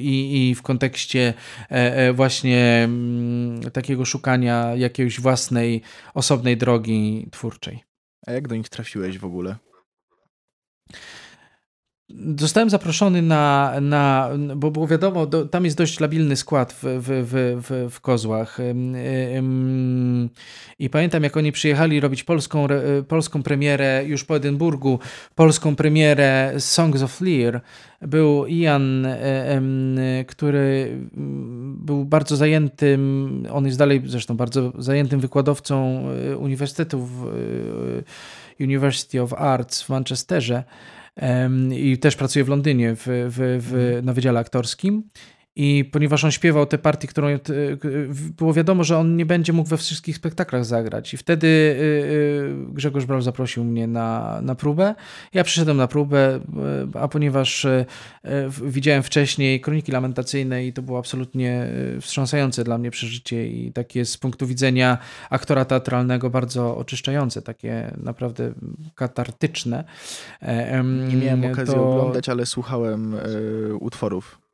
[0.00, 1.34] i, i w kontekście
[1.68, 5.82] e, właśnie mm, takiego szukania jakiejś własnej,
[6.14, 7.84] osobnej drogi twórczej.
[8.26, 9.56] A jak do nich trafiłeś w ogóle?
[12.38, 17.62] Zostałem zaproszony na, na bo było wiadomo, do, tam jest dość labilny skład w, w,
[17.62, 18.58] w, w Kozłach.
[20.78, 22.66] I pamiętam, jak oni przyjechali robić polską,
[23.08, 24.98] polską premierę już po Edynburgu,
[25.34, 27.60] polską premierę Songs of Lear.
[28.02, 29.06] Był Ian,
[30.26, 30.98] który
[31.76, 37.08] był bardzo zajętym, on jest dalej zresztą bardzo zajętym wykładowcą e, Uniwersytetu
[38.60, 40.64] e, University of Arts w Manchesterze
[41.72, 44.04] i też pracuje w Londynie w, w, w, mhm.
[44.04, 45.02] na Wydziale Aktorskim.
[45.58, 47.28] I ponieważ on śpiewał te partie, którą
[48.36, 51.14] było wiadomo, że on nie będzie mógł we wszystkich spektaklach zagrać.
[51.14, 54.94] I wtedy y, y, Grzegorz Brał zaprosił mnie na, na próbę.
[55.34, 56.40] Ja przyszedłem na próbę,
[56.94, 57.66] a ponieważ
[58.66, 61.66] widziałem wcześniej kroniki lamentacyjne i to było absolutnie
[62.00, 64.98] wstrząsające dla mnie przeżycie i takie z punktu widzenia
[65.30, 68.52] aktora teatralnego bardzo oczyszczające, takie naprawdę
[68.94, 69.84] katartyczne.
[71.08, 71.90] Nie miałem okazji to...
[71.90, 73.16] oglądać, ale słuchałem
[73.80, 74.45] utworów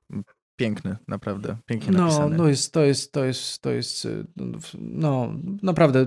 [0.57, 2.37] piękny, naprawdę, pięknie no, napisany.
[2.37, 4.09] No, jest, to jest, to jest, to jest,
[4.79, 6.07] no, naprawdę.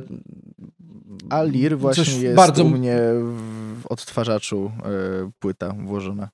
[1.30, 2.64] A Lir właśnie jest bardzo...
[2.64, 2.98] u mnie
[3.82, 4.72] w odtwarzaczu
[5.28, 6.30] y, płyta włożona.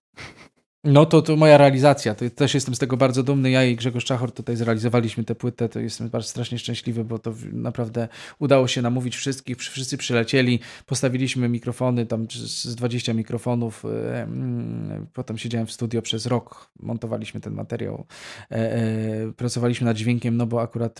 [0.83, 2.15] No to, to moja realizacja.
[2.15, 3.51] To też jestem z tego bardzo dumny.
[3.51, 5.69] Ja i Grzegorz Czachor tutaj zrealizowaliśmy tę płytę.
[5.69, 8.07] To jestem bardzo strasznie szczęśliwy, bo to naprawdę
[8.39, 9.57] udało się namówić wszystkich.
[9.57, 10.59] Wszyscy przylecieli.
[10.85, 13.85] Postawiliśmy mikrofony, tam z 20 mikrofonów.
[13.85, 16.71] E, mm, potem siedziałem w studio przez rok.
[16.79, 18.05] Montowaliśmy ten materiał.
[18.51, 20.99] E, e, pracowaliśmy nad dźwiękiem, no bo akurat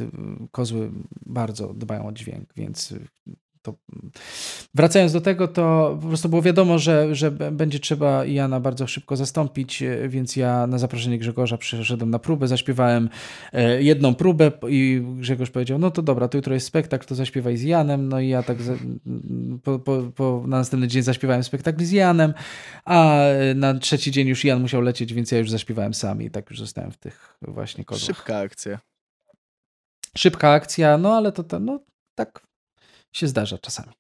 [0.52, 0.92] kozły
[1.26, 2.94] bardzo dbają o dźwięk, więc
[3.62, 3.76] to
[4.74, 9.16] wracając do tego, to po prostu było wiadomo, że, że będzie trzeba Jana bardzo szybko
[9.16, 13.10] zastąpić, e, więc ja na zaproszenie Grzegorza przyszedłem na próbę, zaśpiewałem
[13.54, 17.58] e, jedną próbę i Grzegorz powiedział, no to dobra, to jutro jest spektakl, to zaśpiewaj
[17.58, 18.58] z Janem, no i ja tak
[19.64, 22.34] po, po, po, na następny dzień zaśpiewałem spektakl z Janem,
[22.86, 23.20] a
[23.56, 26.60] na trzeci dzień już Jan musiał lecieć, więc ja już zaśpiewałem sam i tak już
[26.60, 28.18] zostałem w tych właśnie kozłach.
[28.18, 28.80] Szybka akcja.
[30.18, 31.80] Szybka akcja, no ale to, to no
[32.16, 32.51] tak
[33.12, 33.94] się zdarza czasami.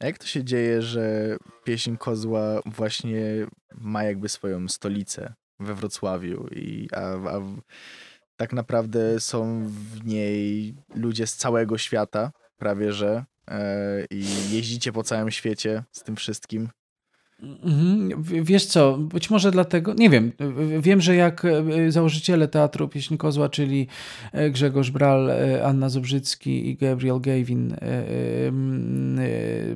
[0.00, 6.48] A jak to się dzieje, że pieśń Kozła właśnie ma jakby swoją stolicę we Wrocławiu,
[6.48, 7.40] i, a, a
[8.36, 15.02] tak naprawdę są w niej ludzie z całego świata, prawie że, e, i jeździcie po
[15.02, 16.68] całym świecie z tym wszystkim?
[17.42, 18.22] Mhm.
[18.22, 20.32] Wiesz co, być może dlatego, nie wiem,
[20.80, 23.86] wiem, że jak e, założyciele Teatru Pieśń Kozła, czyli
[24.32, 27.76] e, Grzegorz Bral, e, Anna Zubrzycki i Gabriel Gavin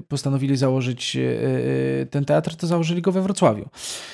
[0.09, 1.17] postanowili założyć
[2.11, 3.69] ten teatr, to założyli go we Wrocławiu.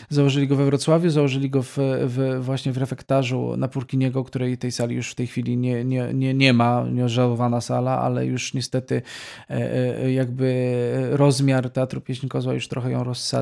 [0.08, 4.72] Założyli go we Wrocławiu, założyli go w, w właśnie w refektarzu na Purkiniego, której tej
[4.72, 9.02] sali już w tej chwili nie, nie, nie, nie ma, nieożałowana sala, ale już niestety
[10.08, 10.74] jakby
[11.10, 13.39] rozmiar Teatru Pieśń Kozła już trochę ją rozsadza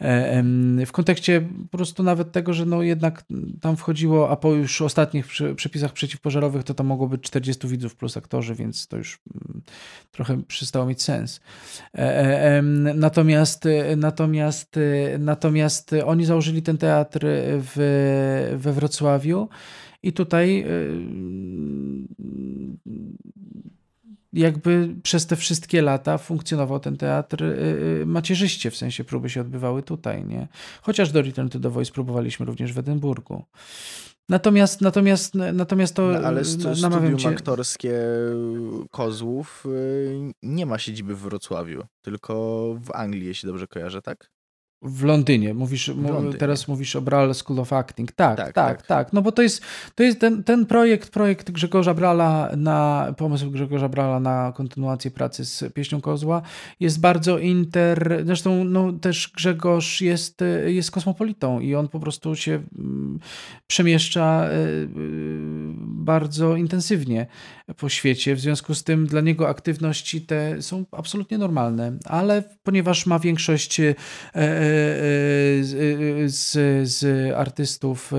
[0.00, 0.42] E,
[0.86, 3.24] w kontekście po prostu nawet tego, że no jednak
[3.60, 5.26] tam wchodziło, a po już ostatnich
[5.56, 9.62] przepisach przeciwpożarowych to tam mogło być 40 widzów plus aktorzy, więc to już mm,
[10.12, 11.40] trochę przestało mieć sens.
[11.94, 11.98] E,
[12.58, 12.62] e,
[12.94, 14.78] natomiast, natomiast,
[15.18, 19.48] natomiast oni założyli ten teatr w, we Wrocławiu
[20.02, 20.64] i tutaj
[24.32, 27.46] jakby przez te wszystkie lata funkcjonował ten teatr y,
[28.02, 30.48] y, macierzyście, w sensie próby się odbywały tutaj, nie?
[30.82, 33.44] Chociaż do Return to the Voice próbowaliśmy również w Edynburgu.
[34.28, 37.28] Natomiast, natomiast, natomiast to no, ale stu, namawiam cię...
[37.28, 38.00] aktorskie
[38.90, 42.34] Kozłów y, nie ma siedziby w Wrocławiu, tylko
[42.80, 44.30] w Anglii, jeśli dobrze kojarzę, tak?
[44.82, 45.54] W Londynie.
[45.54, 46.38] Mówisz, w Londynie.
[46.38, 48.12] Teraz mówisz o Bral School of Acting.
[48.12, 49.12] Tak, tak, tak, tak, tak.
[49.12, 49.62] No bo to jest,
[49.94, 55.44] to jest ten, ten projekt, projekt Grzegorza Brala na, pomysł Grzegorza Brala na kontynuację pracy
[55.44, 56.42] z Pieśnią Kozła
[56.80, 58.22] jest bardzo inter...
[58.26, 63.18] Zresztą no, też Grzegorz jest, jest kosmopolitą i on po prostu się mm,
[63.66, 64.86] przemieszcza e, e,
[65.80, 67.26] bardzo intensywnie
[67.76, 68.34] po świecie.
[68.34, 73.80] W związku z tym dla niego aktywności te są absolutnie normalne, ale ponieważ ma większość
[73.80, 73.94] e,
[76.26, 76.52] z,
[76.88, 78.12] z artystów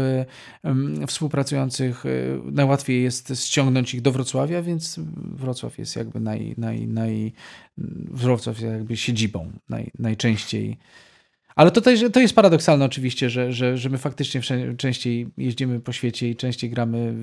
[1.08, 2.04] współpracujących
[2.46, 7.34] najłatwiej jest ściągnąć ich do Wrocławia, więc Wrocław jest jakby naj, naj, naj
[8.12, 10.78] Wrocław jest jakby siedzibą naj, najczęściej.
[11.58, 14.42] Ale to, też, to jest paradoksalne oczywiście, że, że, że my faktycznie
[14.78, 17.14] częściej jeździmy po świecie i częściej gramy,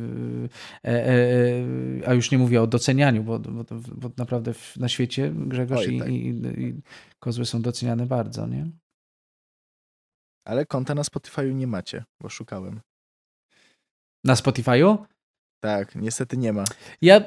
[0.85, 5.33] e, e, e, a już nie mówię o docenianiu, bo, bo, bo naprawdę na świecie
[5.37, 6.09] Grzegorz Oj, tak.
[6.09, 6.81] i, i, i
[7.19, 8.71] kozły są doceniane bardzo, nie?
[10.45, 12.81] Ale konta na Spotify'u nie macie, bo szukałem.
[14.25, 14.99] Na Spotify'u?
[15.61, 16.65] Tak, niestety nie ma.
[17.03, 17.21] Ja,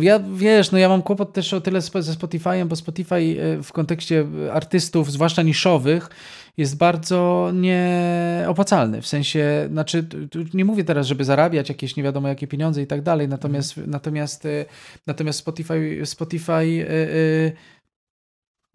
[0.00, 3.72] ja wiesz, no ja mam kłopot też o tyle ze Spotify'em, bo Spotify e, w
[3.72, 6.10] kontekście artystów, zwłaszcza niszowych,
[6.56, 9.02] jest bardzo nieopłacalny.
[9.02, 10.06] W sensie, znaczy,
[10.54, 13.90] nie mówię teraz, żeby zarabiać jakieś nie wiadomo jakie pieniądze i tak dalej, natomiast, mhm.
[13.90, 14.64] natomiast, e,
[15.06, 17.52] natomiast Spotify, Spotify yy,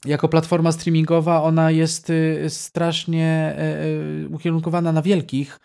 [0.05, 2.11] jako platforma streamingowa ona jest
[2.47, 5.59] strasznie e, e, ukierunkowana na wielkich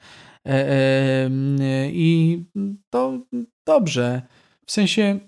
[0.47, 1.29] e,
[1.91, 2.45] i
[2.91, 3.19] to
[3.67, 4.23] dobrze.
[4.67, 5.19] W sensie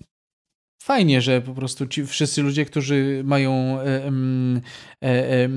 [0.86, 4.02] fajnie, że po prostu ci wszyscy ludzie, którzy mają e,
[5.02, 5.48] e,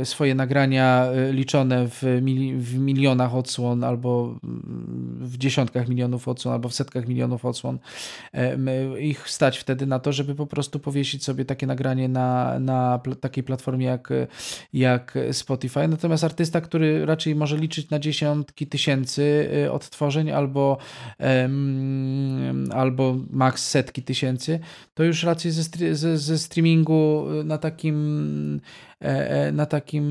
[0.00, 4.38] e, swoje nagrania liczone w, mili, w, milionach odsłon, albo
[5.20, 7.78] w dziesiątkach milionów odsłon, albo w setkach milionów odsłon,
[8.98, 13.44] ich stać wtedy na to, żeby po prostu powiesić sobie takie nagranie na, na takiej
[13.44, 14.08] platformie jak,
[14.72, 15.88] jak Spotify.
[15.88, 20.78] Natomiast artysta, który raczej może liczyć na dziesiątki tysięcy odtworzeń, albo,
[22.70, 24.60] albo maks setki tysięcy,
[24.94, 28.60] to już raczej ze, ze, ze streamingu na takim,
[29.02, 30.04] e, e, na takim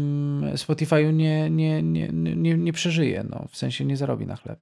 [0.56, 3.26] Spotify'u nie, nie, nie, nie, nie przeżyje.
[3.30, 4.60] No, w sensie nie zarobi na chleb.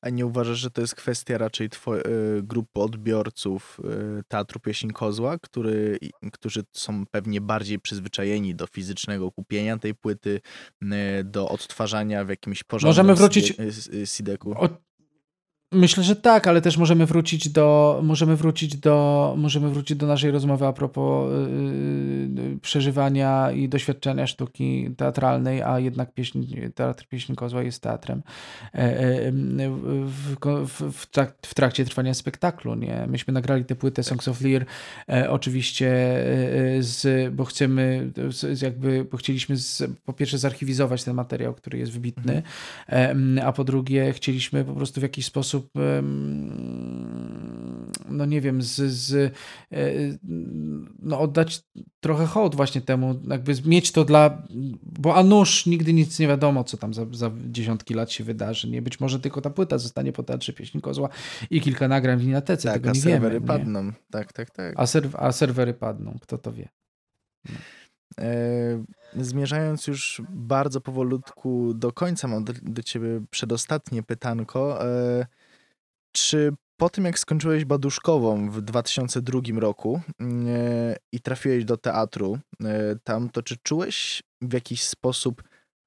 [0.00, 2.02] A nie uważasz, że to jest kwestia raczej twoje,
[2.42, 5.98] grupy odbiorców e, Teatru Pieśń Kozła, który,
[6.32, 10.40] którzy są pewnie bardziej przyzwyczajeni do fizycznego kupienia tej płyty,
[11.24, 13.52] do odtwarzania w jakimś porządku Możemy wrócić...
[14.06, 14.54] CD-ku?
[15.72, 20.30] Myślę, że tak, ale też możemy wrócić do, możemy wrócić do, możemy wrócić do naszej
[20.30, 21.32] rozmowy a propos
[22.36, 26.44] yy, przeżywania i doświadczenia sztuki teatralnej, a jednak pieśń,
[26.74, 28.22] Teatr Pieśń Kozła jest teatrem
[28.74, 28.80] yy,
[30.06, 30.36] w,
[30.66, 32.74] w, w, trak, w, trakcie trwania spektaklu.
[32.74, 33.06] Nie?
[33.08, 34.66] Myśmy nagrali tę płytę Songs of Lear
[35.08, 35.86] yy, oczywiście,
[36.80, 41.92] z, bo chcemy, z, jakby, bo chcieliśmy z, po pierwsze zarchiwizować ten materiał, który jest
[41.92, 42.42] wybitny,
[42.88, 43.40] mhm.
[43.48, 45.72] a po drugie chcieliśmy po prostu w jakiś sposób sposób,
[48.08, 49.14] no nie wiem, z, z,
[49.72, 49.92] e,
[50.98, 51.62] no oddać
[52.00, 54.42] trochę hołd właśnie temu, jakby mieć to dla,
[54.82, 58.70] bo a nuż nigdy nic nie wiadomo, co tam za, za dziesiątki lat się wydarzy,
[58.70, 58.82] nie?
[58.82, 61.08] Być może tylko ta płyta zostanie po Teatrze Pieśni Kozła
[61.50, 63.16] i kilka nagrań w Inatece, tak, tego nie wiemy.
[63.16, 64.74] a serwery padną, tak, tak, tak.
[64.76, 66.68] A, serw a serwery padną, kto to wie.
[67.44, 67.54] No.
[68.20, 68.84] E,
[69.16, 74.84] zmierzając już bardzo powolutku do końca, mam do, do ciebie przedostatnie pytanko.
[76.16, 82.96] Czy po tym, jak skończyłeś Baduszkową w 2002 roku e, i trafiłeś do teatru e,
[83.04, 85.42] tam, to czy czułeś w jakiś sposób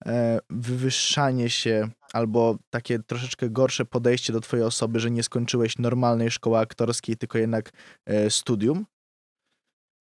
[0.05, 6.31] e, wywyższanie się albo takie troszeczkę gorsze podejście do twojej osoby, że nie skończyłeś normalnej
[6.31, 7.71] szkoły aktorskiej, tylko jednak
[8.29, 8.85] studium?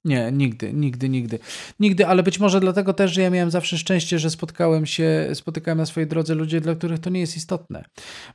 [0.08, 1.38] Nie, nigdy, nigdy, nigdy.
[1.80, 5.78] Nigdy, ale być może dlatego też, że ja miałem zawsze szczęście, że spotkałem się, spotykałem
[5.78, 7.84] na swojej drodze ludzi, dla których to nie jest istotne.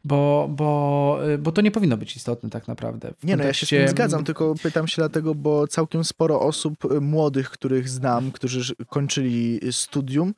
[0.03, 3.13] Bo, bo, bo to nie powinno być istotne tak naprawdę.
[3.19, 3.75] W nie, kontekście...
[3.75, 7.01] no ja się z tym zgadzam, tylko pytam się dlatego, bo całkiem sporo osób y,
[7.01, 10.33] młodych, których znam, którzy kończyli studium,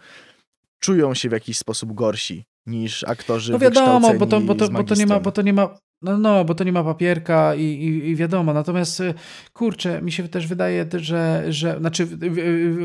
[0.80, 4.84] czują się w jakiś sposób gorsi niż aktorzy No wiadomo, bo to, bo, to, bo
[4.84, 7.62] to nie ma, bo to nie ma No, no, bo to nie ma papierka i,
[7.64, 8.54] i, i, wiadomo.
[8.54, 9.14] Natomiast y,
[9.54, 12.08] kurczę, mi się też wydaje, że, że znaczy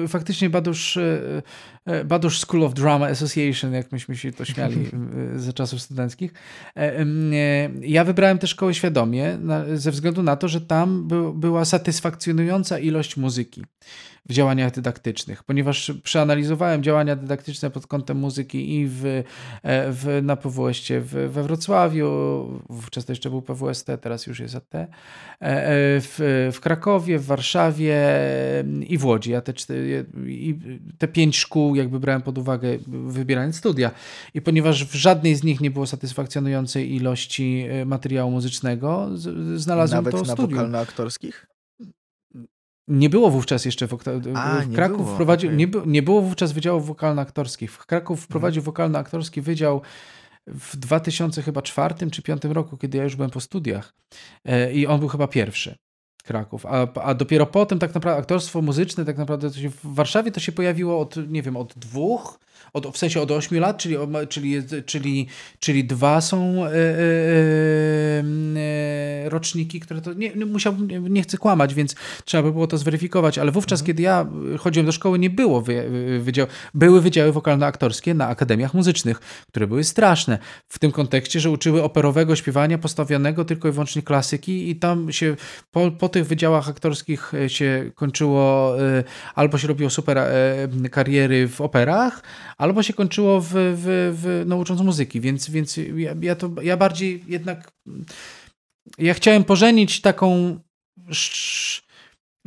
[0.08, 1.42] faktycznie Badusz, y,
[1.90, 4.86] y, Badusz School of Drama Association, jak myśmy się to śmiali
[5.36, 6.32] ze czasów studenckich.
[6.76, 7.06] E,
[7.80, 9.38] ja wybrałem tę szkołę świadomie
[9.74, 13.64] ze względu na to, że tam była satysfakcjonująca ilość muzyki
[14.28, 19.22] w działaniach dydaktycznych, ponieważ przeanalizowałem działania dydaktyczne pod kątem muzyki i w, e,
[19.62, 22.10] w, na pws w, we Wrocławiu,
[22.68, 24.88] wówczas to jeszcze był PWST, teraz już jest AT, e, e,
[26.00, 27.98] w, w Krakowie, w Warszawie
[28.88, 29.30] i w Łodzi.
[29.30, 29.52] Ja te,
[30.26, 30.58] i
[30.98, 33.90] te pięć szkół jakby brałem pod uwagę wybierając studia
[34.34, 39.08] i ponieważ w żadnej z nich nie było satysfakcjonującej ilości materiału muzycznego,
[39.54, 40.58] znalazłem Nawet to na studium.
[40.58, 41.46] wokalno-aktorskich?
[42.88, 43.98] Nie było wówczas jeszcze w,
[44.34, 45.56] A, w Kraków było, wprowadził, okay.
[45.56, 47.70] nie, nie było wówczas wydziałów wokalno-aktorskich.
[47.70, 48.72] W Kraków wprowadził hmm.
[48.72, 49.82] wokalno-aktorski wydział
[50.46, 53.94] w 2004 czy 2005 roku, kiedy ja już byłem po studiach.
[54.44, 55.76] E, I on był chyba pierwszy.
[56.24, 60.52] Kraków, a, a dopiero potem tak naprawdę aktorstwo muzyczne tak naprawdę w Warszawie to się
[60.52, 62.38] pojawiło od, nie wiem, od dwóch
[62.72, 63.96] od, w sensie od 8 lat, czyli,
[64.28, 65.26] czyli, czyli,
[65.60, 66.72] czyli dwa są e, e,
[68.56, 73.38] e, roczniki, które to nie, musiałbym, nie chcę kłamać, więc trzeba by było to zweryfikować,
[73.38, 73.86] ale wówczas, mhm.
[73.86, 74.26] kiedy ja
[74.58, 79.84] chodziłem do szkoły, nie było wy, wydział, były wydziały wokalno-aktorskie na akademiach muzycznych, które były
[79.84, 80.38] straszne
[80.68, 85.36] w tym kontekście, że uczyły operowego śpiewania postawionego tylko i wyłącznie klasyki i tam się
[85.72, 88.74] po, po tych wydziałach aktorskich się kończyło
[89.34, 90.18] albo się robiło super
[90.90, 92.22] kariery w operach,
[92.60, 96.76] albo się kończyło w, w, w no, ucząc muzyki, więc, więc ja, ja, to, ja
[96.76, 97.72] bardziej jednak
[98.98, 100.58] ja chciałem pożenić taką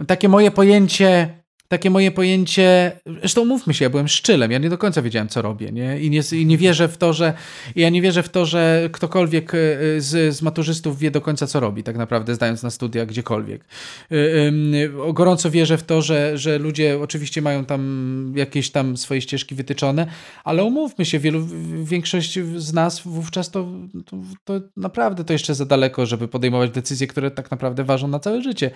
[0.08, 1.43] takie moje pojęcie
[1.74, 5.42] takie moje pojęcie, zresztą mówmy się, ja byłem szczylem, ja nie do końca wiedziałem, co
[5.42, 6.00] robię, nie?
[6.00, 7.34] I, nie, i nie wierzę w to, że
[7.76, 9.58] ja nie wierzę w to, że ktokolwiek e,
[9.98, 13.66] z, z maturzystów wie do końca, co robi, tak naprawdę, zdając na studia gdziekolwiek.
[14.12, 19.56] E, gorąco wierzę w to, że, że ludzie oczywiście mają tam jakieś tam swoje ścieżki
[19.56, 20.08] wytyczone,
[20.44, 21.48] ale umówmy się, wielu,
[21.84, 23.68] większość z nas wówczas to,
[24.06, 28.20] to, to naprawdę to jeszcze za daleko, żeby podejmować decyzje, które tak naprawdę ważą na
[28.20, 28.72] całe życie.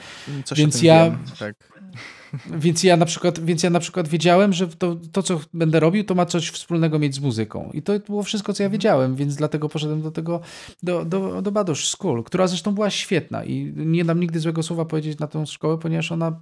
[0.45, 1.09] Coś Więc ja...
[1.09, 1.76] Wiem, tak.
[2.63, 6.03] Więc ja na przykład, więc ja na przykład wiedziałem, że to, to, co będę robił,
[6.03, 7.69] to ma coś wspólnego mieć z muzyką.
[7.73, 10.41] I to było wszystko, co ja wiedziałem, więc dlatego poszedłem do tego,
[10.83, 14.85] do, do, do Badosz School, która zresztą była świetna i nie dam nigdy złego słowa
[14.85, 16.39] powiedzieć na tę szkołę, ponieważ ona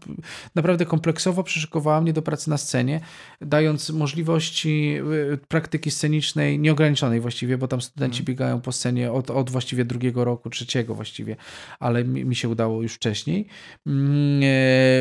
[0.56, 3.02] naprawdę kompleksowo przyszykowała mnie do pracy na scenie,
[3.42, 4.98] dając możliwości
[5.34, 8.26] y, praktyki scenicznej nieograniczonej właściwie, bo tam studenci hmm.
[8.26, 11.36] biegają po scenie od, od właściwie drugiego roku, trzeciego właściwie,
[11.80, 13.48] ale mi, mi się udało już wcześniej
[13.88, 14.46] mm, e,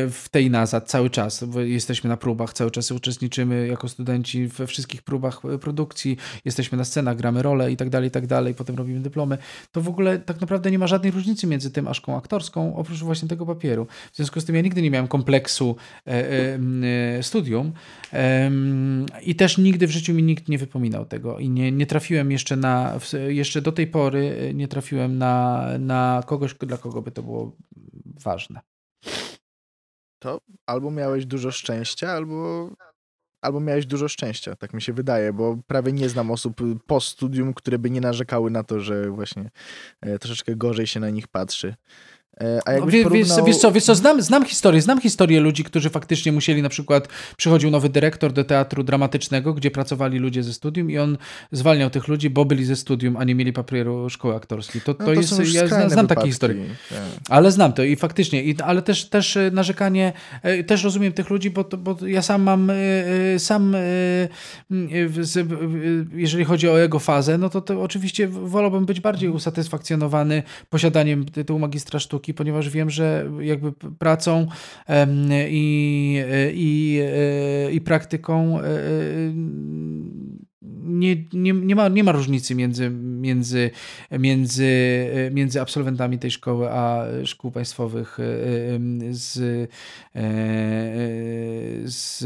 [0.09, 0.49] w tej
[0.81, 1.45] Cały czas.
[1.63, 6.85] Jesteśmy na próbach, cały czas uczestniczymy jako studenci we wszystkich próbach e, produkcji, jesteśmy na
[6.85, 9.37] scenach, gramy role i tak dalej, i tak dalej, potem robimy dyplomy.
[9.71, 12.99] To w ogóle tak naprawdę nie ma żadnej różnicy między tym a szkołą aktorską, oprócz
[12.99, 13.87] właśnie tego papieru.
[14.11, 15.75] W związku z tym ja nigdy nie miałem kompleksu
[16.07, 16.57] e,
[17.17, 17.71] e, studium
[19.21, 22.55] i też nigdy w życiu mi nikt nie wypominał tego i nie, nie trafiłem jeszcze
[22.55, 27.55] na, jeszcze do tej pory nie trafiłem na, na kogoś, dla kogo by to było
[28.23, 28.74] ważne
[30.25, 32.69] to albo miałeś dużo szczęścia, albo,
[33.41, 37.53] albo miałeś dużo szczęścia, tak mi się wydaje, bo prawie nie znam osób po studium,
[37.53, 39.49] które by nie narzekały na to, że właśnie
[40.01, 41.75] e, troszeczkę gorzej się na nich patrzy.
[42.41, 43.45] E, a no, porównał...
[43.45, 47.07] wiesz, co, wiesz co, znam, znam historię, znam historię ludzi, którzy faktycznie musieli na przykład,
[47.37, 51.17] przychodził nowy dyrektor do teatru dramatycznego, gdzie pracowali ludzie ze studium i on
[51.51, 54.81] zwalniał tych ludzi, bo byli ze studium, a nie mieli papieru szkoły aktorskiej.
[54.81, 56.65] To, to, no to jest, ja znam, znam takie historie.
[56.89, 56.97] Tak.
[57.29, 61.29] Ale znam to i faktycznie, i, ale też, też e, narzekanie, e, też rozumiem tych
[61.29, 62.71] ludzi, bo, bo ja sam mam,
[63.37, 63.75] sam
[66.13, 71.59] jeżeli chodzi o jego fazę, no to, to oczywiście wolałbym być bardziej usatysfakcjonowany posiadaniem tytułu
[71.59, 74.47] magistra sztuki, ponieważ wiem, że jakby pracą
[75.49, 76.23] i,
[76.53, 77.01] i,
[77.71, 78.71] i praktyką e, e,
[80.85, 83.71] nie, nie, nie, ma, nie ma różnicy między, między,
[84.11, 84.69] między,
[85.31, 88.17] między absolwentami tej szkoły a szkół państwowych
[89.11, 89.33] z,
[91.85, 92.17] z,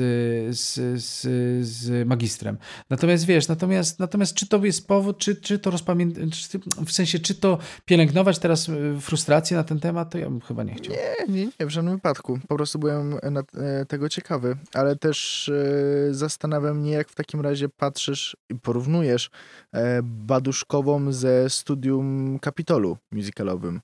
[0.60, 1.28] z, z,
[1.68, 2.58] z magistrem.
[2.90, 6.50] Natomiast wiesz, natomiast, natomiast czy to jest powód, czy, czy to rozpamiętać,
[6.86, 10.76] w sensie, czy to pielęgnować teraz frustrację na ten temat, to ja bym chyba nie
[10.76, 10.96] chciał.
[10.96, 12.40] Nie, nie, nie w żadnym wypadku.
[12.48, 17.42] Po prostu byłem na, e, tego ciekawy, ale też e, zastanawiam mnie, jak w takim
[17.42, 19.30] razie patrzysz porównujesz
[19.74, 23.82] e, Baduszkową ze studium Kapitolu musicalowym.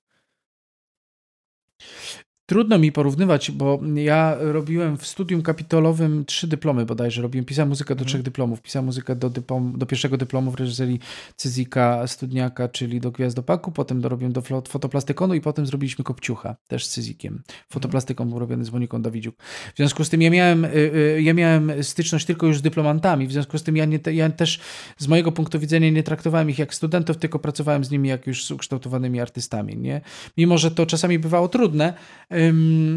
[2.45, 7.21] Trudno mi porównywać, bo ja robiłem w studium kapitolowym trzy dyplomy bodajże.
[7.21, 8.07] Robiłem, pisałem muzykę do mhm.
[8.07, 8.61] trzech dyplomów.
[8.61, 10.99] Pisałem muzykę do, dyplom, do pierwszego dyplomu w reżyserii
[11.35, 16.89] Cyzika Studniaka, czyli do Gwiazdopaku, potem dorobiłem do fotoplastykonu i potem zrobiliśmy Kopciucha, też z
[16.89, 17.43] Cyzikiem.
[17.69, 19.35] Fotoplastyką był robiony z Moniką Dawidziuk.
[19.73, 23.27] W związku z tym ja miałem, y, y, ja miałem styczność tylko już z dyplomantami,
[23.27, 24.59] w związku z tym ja, nie, ja też
[24.97, 28.45] z mojego punktu widzenia nie traktowałem ich jak studentów, tylko pracowałem z nimi jak już
[28.45, 29.77] z ukształtowanymi artystami.
[29.77, 30.01] Nie?
[30.37, 31.93] Mimo, że to czasami bywało trudne,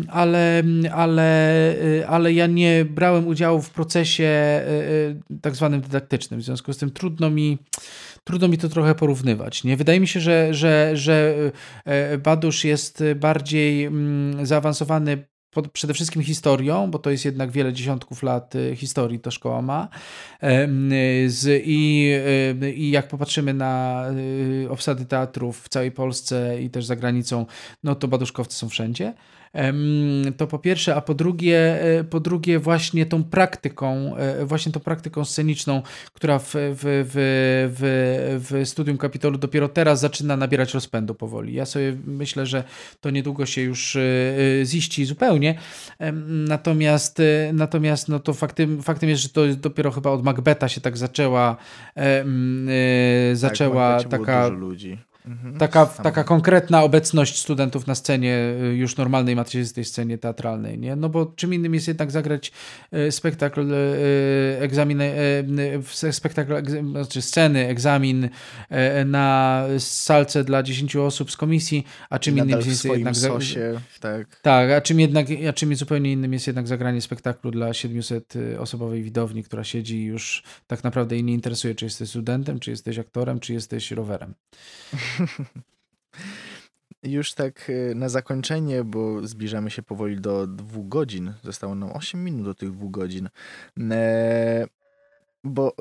[0.08, 0.62] ale,
[0.92, 6.40] ale, y, ale ja nie brałem udziału w procesie y, y, tak zwanym dydaktycznym.
[6.40, 7.58] W związku z tym trudno mi,
[8.24, 9.64] trudno mi to trochę porównywać.
[9.64, 9.76] Nie?
[9.76, 11.34] Wydaje mi się, że, że, że
[12.22, 18.22] Badusz jest bardziej mm, zaawansowany pod, przede wszystkim historią, bo to jest jednak wiele dziesiątków
[18.22, 19.88] lat historii to szkoła ma.
[21.64, 22.12] I,
[22.76, 24.04] I jak popatrzymy na
[24.68, 27.46] obsady teatrów w całej Polsce i też za granicą,
[27.84, 29.14] no to baduszkowcy są wszędzie.
[30.36, 34.80] To po pierwsze, a po drugie, e, po drugie właśnie tą praktyką, e, właśnie tą
[34.80, 35.82] praktyką sceniczną,
[36.12, 37.14] która w, w, w,
[37.78, 41.54] w, w Studium Kapitolu dopiero teraz zaczyna nabierać rozpędu powoli.
[41.54, 42.64] Ja sobie myślę, że
[43.00, 44.00] to niedługo się już e,
[44.64, 45.58] ziści zupełnie.
[46.28, 47.22] Natomiast,
[47.52, 51.56] natomiast no to faktem, faktem jest, że to dopiero chyba od Macbeta się tak zaczęła
[53.32, 54.48] zaczęła tak, taka...
[54.48, 55.07] ludzi.
[55.28, 55.58] Mhm.
[55.58, 60.96] Taka, taka konkretna obecność studentów na scenie, y, już normalnej matrycznej scenie teatralnej, nie?
[60.96, 62.52] No bo czym innym jest jednak zagrać
[62.94, 65.02] y, spektakl, y, egzamin,
[66.10, 66.52] spektakl,
[66.90, 68.28] znaczy sceny, egzamin
[69.06, 74.40] na salce dla 10 osób z komisji, a czym innym jest jednak sosie, tak.
[74.42, 79.02] tak, a czym jednak, a czym zupełnie innym jest jednak zagranie spektaklu dla 700 osobowej
[79.02, 83.40] widowni, która siedzi już tak naprawdę i nie interesuje, czy jesteś studentem, czy jesteś aktorem,
[83.40, 84.34] czy jesteś rowerem.
[87.02, 91.32] Już tak y, na zakończenie, bo zbliżamy się powoli do dwóch godzin.
[91.42, 93.28] Zostało nam 8 minut do tych dwóch godzin.
[93.90, 94.66] E,
[95.44, 95.72] bo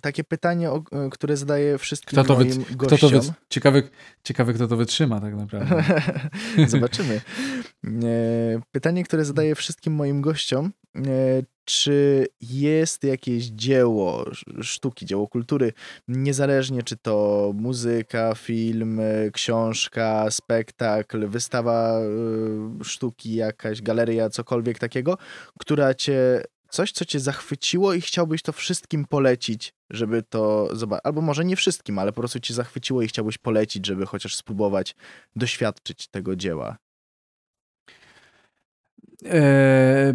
[0.00, 0.80] takie pytanie, e,
[1.10, 2.98] które zadaję wszystkim kto to moim gościom.
[2.98, 3.82] Kto to wy, ciekawe,
[4.24, 5.84] ciekawe, kto to wytrzyma tak naprawdę.
[6.66, 7.20] Zobaczymy.
[7.84, 10.72] E, pytanie, które zadaję wszystkim moim gościom.
[11.64, 14.24] Czy jest jakieś dzieło
[14.62, 15.72] sztuki, dzieło kultury,
[16.08, 19.00] niezależnie czy to muzyka, film,
[19.32, 22.00] książka, spektakl, wystawa
[22.82, 25.18] sztuki, jakaś galeria, cokolwiek takiego,
[25.58, 26.42] która cię
[26.74, 31.06] coś, co cię zachwyciło i chciałbyś to wszystkim polecić, żeby to zobaczyć.
[31.06, 34.96] Albo może nie wszystkim, ale po prostu cię zachwyciło i chciałbyś polecić, żeby chociaż spróbować
[35.36, 36.76] doświadczyć tego dzieła.
[39.24, 40.14] Eee,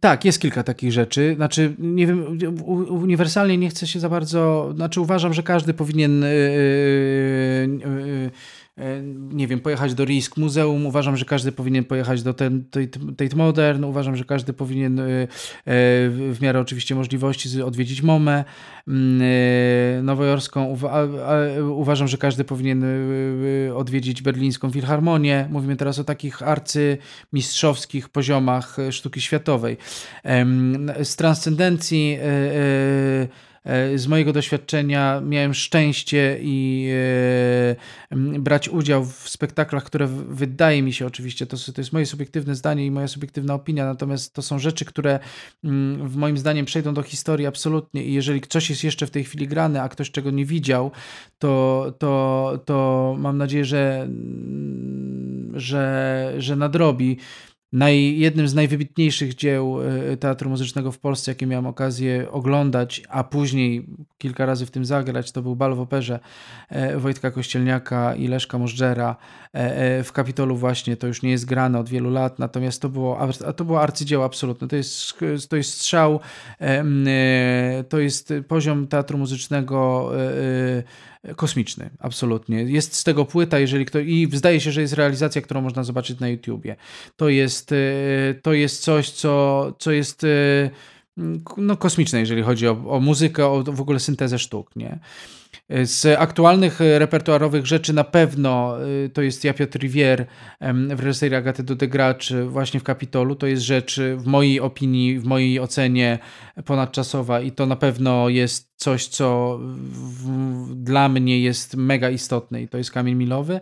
[0.00, 1.32] tak, jest kilka takich rzeczy.
[1.36, 2.38] Znaczy, nie wiem,
[2.88, 4.72] uniwersalnie nie chcę się za bardzo.
[4.74, 6.22] Znaczy, uważam, że każdy powinien.
[6.22, 6.28] Yy,
[7.84, 8.30] E,
[9.32, 10.86] nie wiem, pojechać do Risk Muzeum.
[10.86, 13.84] Uważam, że każdy powinien pojechać do Tate Modern.
[13.84, 15.26] Uważam, że każdy powinien e, e,
[16.08, 18.44] w miarę oczywiście możliwości odwiedzić MoMę
[18.88, 20.76] mm, nowojorską.
[21.70, 22.84] Uważam, że każdy powinien
[23.74, 25.48] odwiedzić berlińską Filharmonię.
[25.50, 29.76] Mówimy teraz o takich arcymistrzowskich poziomach sztuki światowej.
[31.02, 33.47] Z transcendencji E,
[33.94, 36.88] z mojego doświadczenia miałem szczęście i
[38.10, 42.54] e, brać udział w spektaklach, które wydaje mi się oczywiście, to, to jest moje subiektywne
[42.54, 45.18] zdanie i moja subiektywna opinia, natomiast to są rzeczy, które
[46.02, 49.48] w moim zdaniem przejdą do historii absolutnie i jeżeli coś jest jeszcze w tej chwili
[49.48, 50.90] grane, a ktoś czego nie widział,
[51.38, 54.08] to, to, to mam nadzieję, że,
[55.52, 57.18] że, że nadrobi.
[57.72, 59.78] Naj, jednym z najwybitniejszych dzieł
[60.12, 63.86] e, teatru muzycznego w Polsce, jakie miałem okazję oglądać, a później
[64.18, 66.20] kilka razy w tym zagrać, to był bal w operze
[66.68, 69.16] e, Wojtka Kościelniaka i Leszka Możdżera
[69.52, 70.96] e, w Kapitolu właśnie.
[70.96, 73.18] To już nie jest grane od wielu lat, natomiast to było,
[73.56, 74.68] to było arcydzieło absolutne.
[74.68, 75.14] To jest,
[75.48, 76.20] to jest strzał,
[77.88, 80.10] to jest poziom teatru muzycznego
[81.36, 82.62] kosmiczny, absolutnie.
[82.62, 86.20] Jest z tego płyta, jeżeli ktoś, i zdaje się, że jest realizacja, którą można zobaczyć
[86.20, 86.76] na YouTubie.
[87.16, 87.76] To jest, e,
[88.42, 90.70] to jest coś, co, co jest e,
[91.56, 94.98] no, kosmiczne, jeżeli chodzi o, o muzykę, o w ogóle syntezę sztuk, nie?
[95.84, 100.26] Z aktualnych e, repertuarowych rzeczy na pewno e, to jest Ja Piotr Rivier
[100.94, 103.34] w reżyserii Agaty Dodegracz właśnie w Kapitolu.
[103.34, 106.18] To jest rzecz w mojej opinii, w mojej ocenie
[106.64, 112.68] ponadczasowa i to na pewno jest coś, co w, dla mnie jest mega istotne i
[112.68, 113.60] to jest kamień milowy.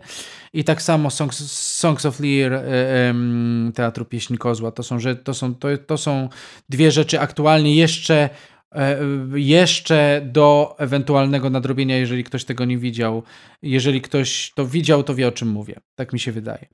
[0.53, 2.63] I tak samo Songs, Songs of Lear e,
[3.75, 4.71] Teatru Pieśni Kozła.
[4.71, 6.29] To są, to, są, to, to są
[6.69, 8.56] dwie rzeczy aktualnie jeszcze E,
[9.35, 13.23] jeszcze do ewentualnego nadrobienia, jeżeli ktoś tego nie widział.
[13.61, 15.75] Jeżeli ktoś to widział, to wie o czym mówię.
[15.95, 16.67] Tak mi się wydaje.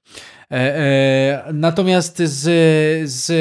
[0.52, 2.42] E, e, natomiast z,
[3.10, 3.32] z,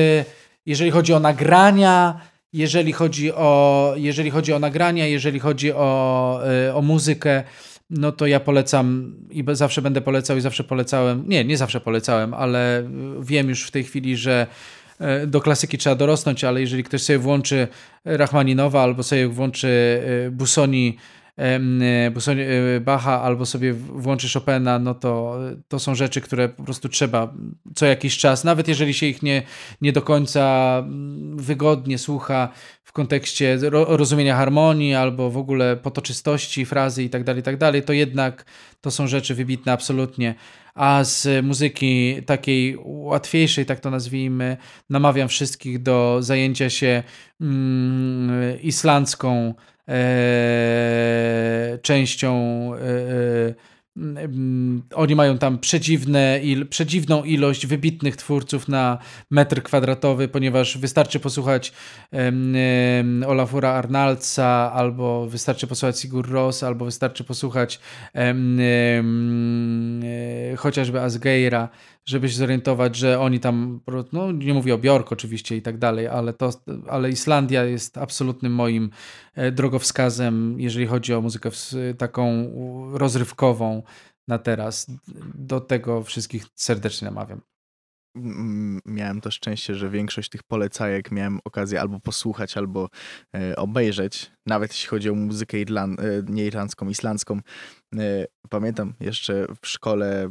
[0.67, 2.21] jeżeli chodzi o nagrania,
[2.53, 6.41] jeżeli chodzi o, jeżeli chodzi o nagrania, jeżeli chodzi o,
[6.75, 7.43] o muzykę,
[7.91, 11.25] no to ja polecam i zawsze będę polecał i zawsze polecałem.
[11.29, 14.82] Nie, nie zawsze polecałem, ale wiem już w tej chwili, że E,
[15.27, 17.69] do klasyki trzeba dorosnąć, ale jeżeli ktoś sobie włączy
[18.05, 20.97] Rachmaninowa albo sobie włączy e, Busoni,
[21.37, 22.43] e, Busoni
[22.81, 25.39] Bacha albo sobie włączy Chopina, no to
[25.69, 27.35] to są rzeczy, które po prostu trzeba
[27.75, 29.43] co jakiś czas, nawet jeżeli się ich nie,
[29.81, 32.49] nie do końca mm, wygodnie słucha
[32.85, 38.45] w kontekście rozumienia harmonii albo w ogóle potoczystości frazy tak i tak dalej, to jednak
[38.81, 40.35] to są rzeczy wybitne absolutnie.
[40.75, 44.57] A z muzyki takiej łatwiejszej, tak to nazwijmy,
[44.91, 47.03] namawiam wszystkich do zajęcia się
[47.41, 49.55] mm, islandzką
[49.89, 53.73] e, częścią e, e
[54.95, 58.99] oni mają tam przedziwne, il, przedziwną ilość wybitnych twórców na
[59.31, 61.73] metr kwadratowy, ponieważ wystarczy posłuchać
[62.13, 67.81] um, Olafura Arnaldsa, albo wystarczy posłuchać Sigur Ros, albo wystarczy posłuchać
[68.15, 68.61] um,
[70.57, 71.69] chociażby Asgeira,
[72.05, 73.81] żeby się zorientować, że oni tam,
[74.13, 76.51] no nie mówię o Bjork oczywiście i tak dalej, ale, to,
[76.89, 78.91] ale Islandia jest absolutnym moim
[79.35, 81.51] e, drogowskazem, jeżeli chodzi o muzykę
[81.99, 82.51] taką
[82.93, 83.83] rozrywkową
[84.29, 84.87] na teraz.
[85.35, 87.41] Do tego wszystkich serdecznie namawiam.
[88.87, 92.89] Miałem to szczęście, że większość tych polecajek miałem okazję albo posłuchać, albo
[93.35, 94.31] e, obejrzeć.
[94.47, 97.41] Nawet jeśli chodzi o muzykę irland, e, nie irlandzką, islandzką.
[98.51, 100.31] Pamiętam jeszcze w szkole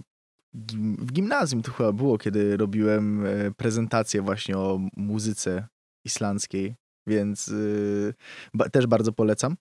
[0.53, 5.67] w gimnazjum to chyba było, kiedy robiłem e, prezentację właśnie o muzyce
[6.05, 6.75] islandzkiej,
[7.07, 8.13] więc yy,
[8.53, 9.55] ba, też bardzo polecam.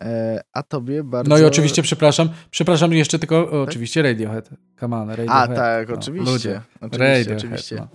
[0.00, 1.28] E, a tobie bardzo...
[1.30, 3.54] No i oczywiście, przepraszam, przepraszam jeszcze tylko, tak?
[3.54, 4.50] oczywiście Radiohead.
[4.80, 5.50] Come on, Radiohead.
[5.50, 6.32] A tak, no, oczywiście.
[6.32, 6.60] Ludzie.
[6.80, 7.86] Oczywiście, oczywiście.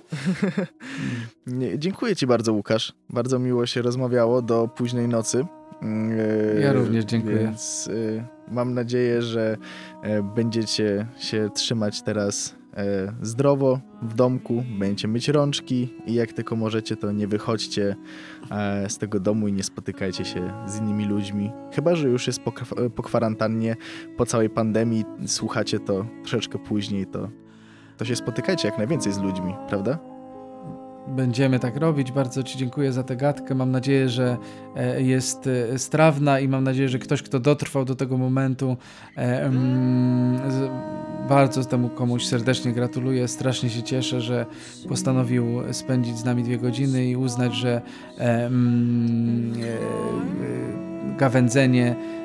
[1.47, 1.65] No.
[1.77, 2.93] Dziękuję ci bardzo, Łukasz.
[3.09, 5.45] Bardzo miło się rozmawiało do późnej nocy.
[6.61, 7.37] Ja również dziękuję.
[7.37, 9.57] Więc y, mam nadzieję, że
[10.03, 16.55] e, będziecie się trzymać teraz e, zdrowo w domku, będziecie myć rączki i jak tylko
[16.55, 17.95] możecie, to nie wychodźcie
[18.51, 21.51] e, z tego domu i nie spotykajcie się z innymi ludźmi.
[21.73, 22.51] Chyba, że już jest po,
[22.95, 23.75] po kwarantannie,
[24.17, 27.29] po całej pandemii, słuchacie to troszeczkę później, to,
[27.97, 30.10] to się spotykajcie jak najwięcej z ludźmi, prawda?
[31.07, 32.11] Będziemy tak robić.
[32.11, 33.55] Bardzo Ci dziękuję za tę gadkę.
[33.55, 34.37] Mam nadzieję, że
[34.75, 38.77] e, jest e, strawna i mam nadzieję, że ktoś, kto dotrwał do tego momentu,
[39.17, 39.51] e,
[41.29, 43.27] bardzo temu komuś serdecznie gratuluję.
[43.27, 44.45] Strasznie się cieszę, że
[44.89, 47.81] postanowił spędzić z nami dwie godziny i uznać, że
[51.17, 52.20] gawędzenie E,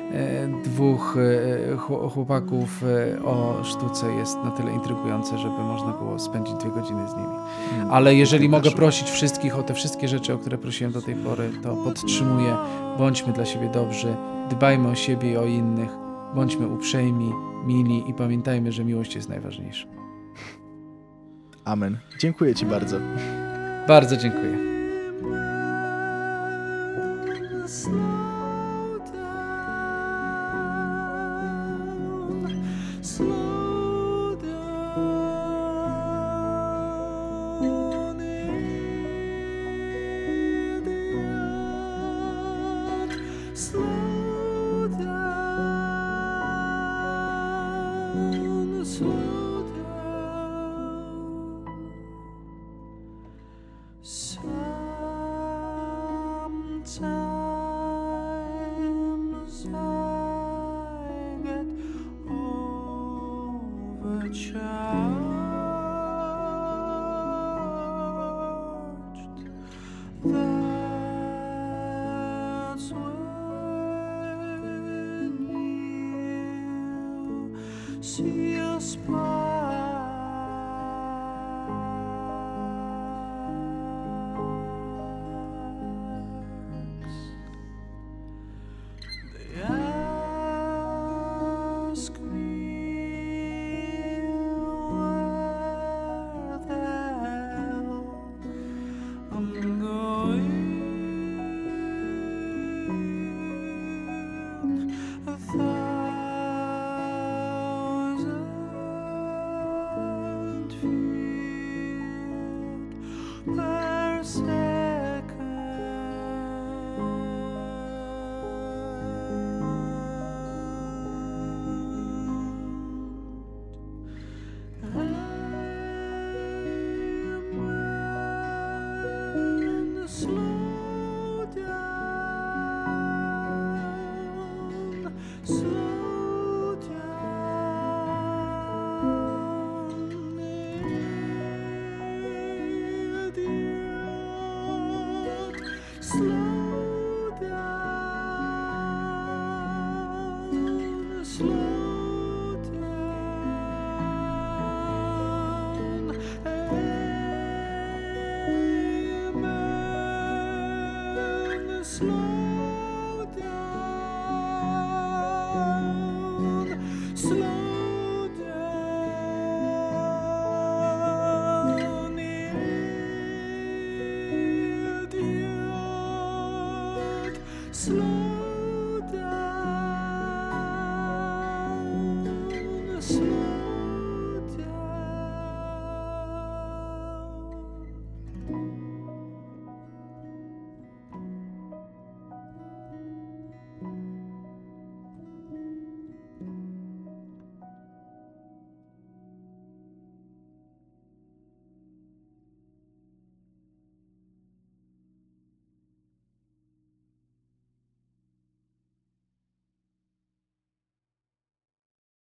[0.63, 1.77] dwóch e,
[2.09, 7.13] chłopaków e, o sztuce jest na tyle intrygujące, żeby można było spędzić dwie godziny z
[7.13, 7.27] nimi.
[7.75, 7.91] Mm.
[7.91, 11.49] Ale jeżeli mogę prosić wszystkich o te wszystkie rzeczy, o które prosiłem do tej pory,
[11.63, 12.55] to podtrzymuję,
[12.97, 14.15] bądźmy dla siebie dobrzy,
[14.49, 15.89] dbajmy o siebie i o innych,
[16.35, 17.33] bądźmy uprzejmi,
[17.65, 19.87] mili i pamiętajmy, że miłość jest najważniejsza.
[21.65, 21.97] Amen.
[22.19, 22.97] Dziękuję Ci bardzo.
[23.87, 24.57] Bardzo dziękuję.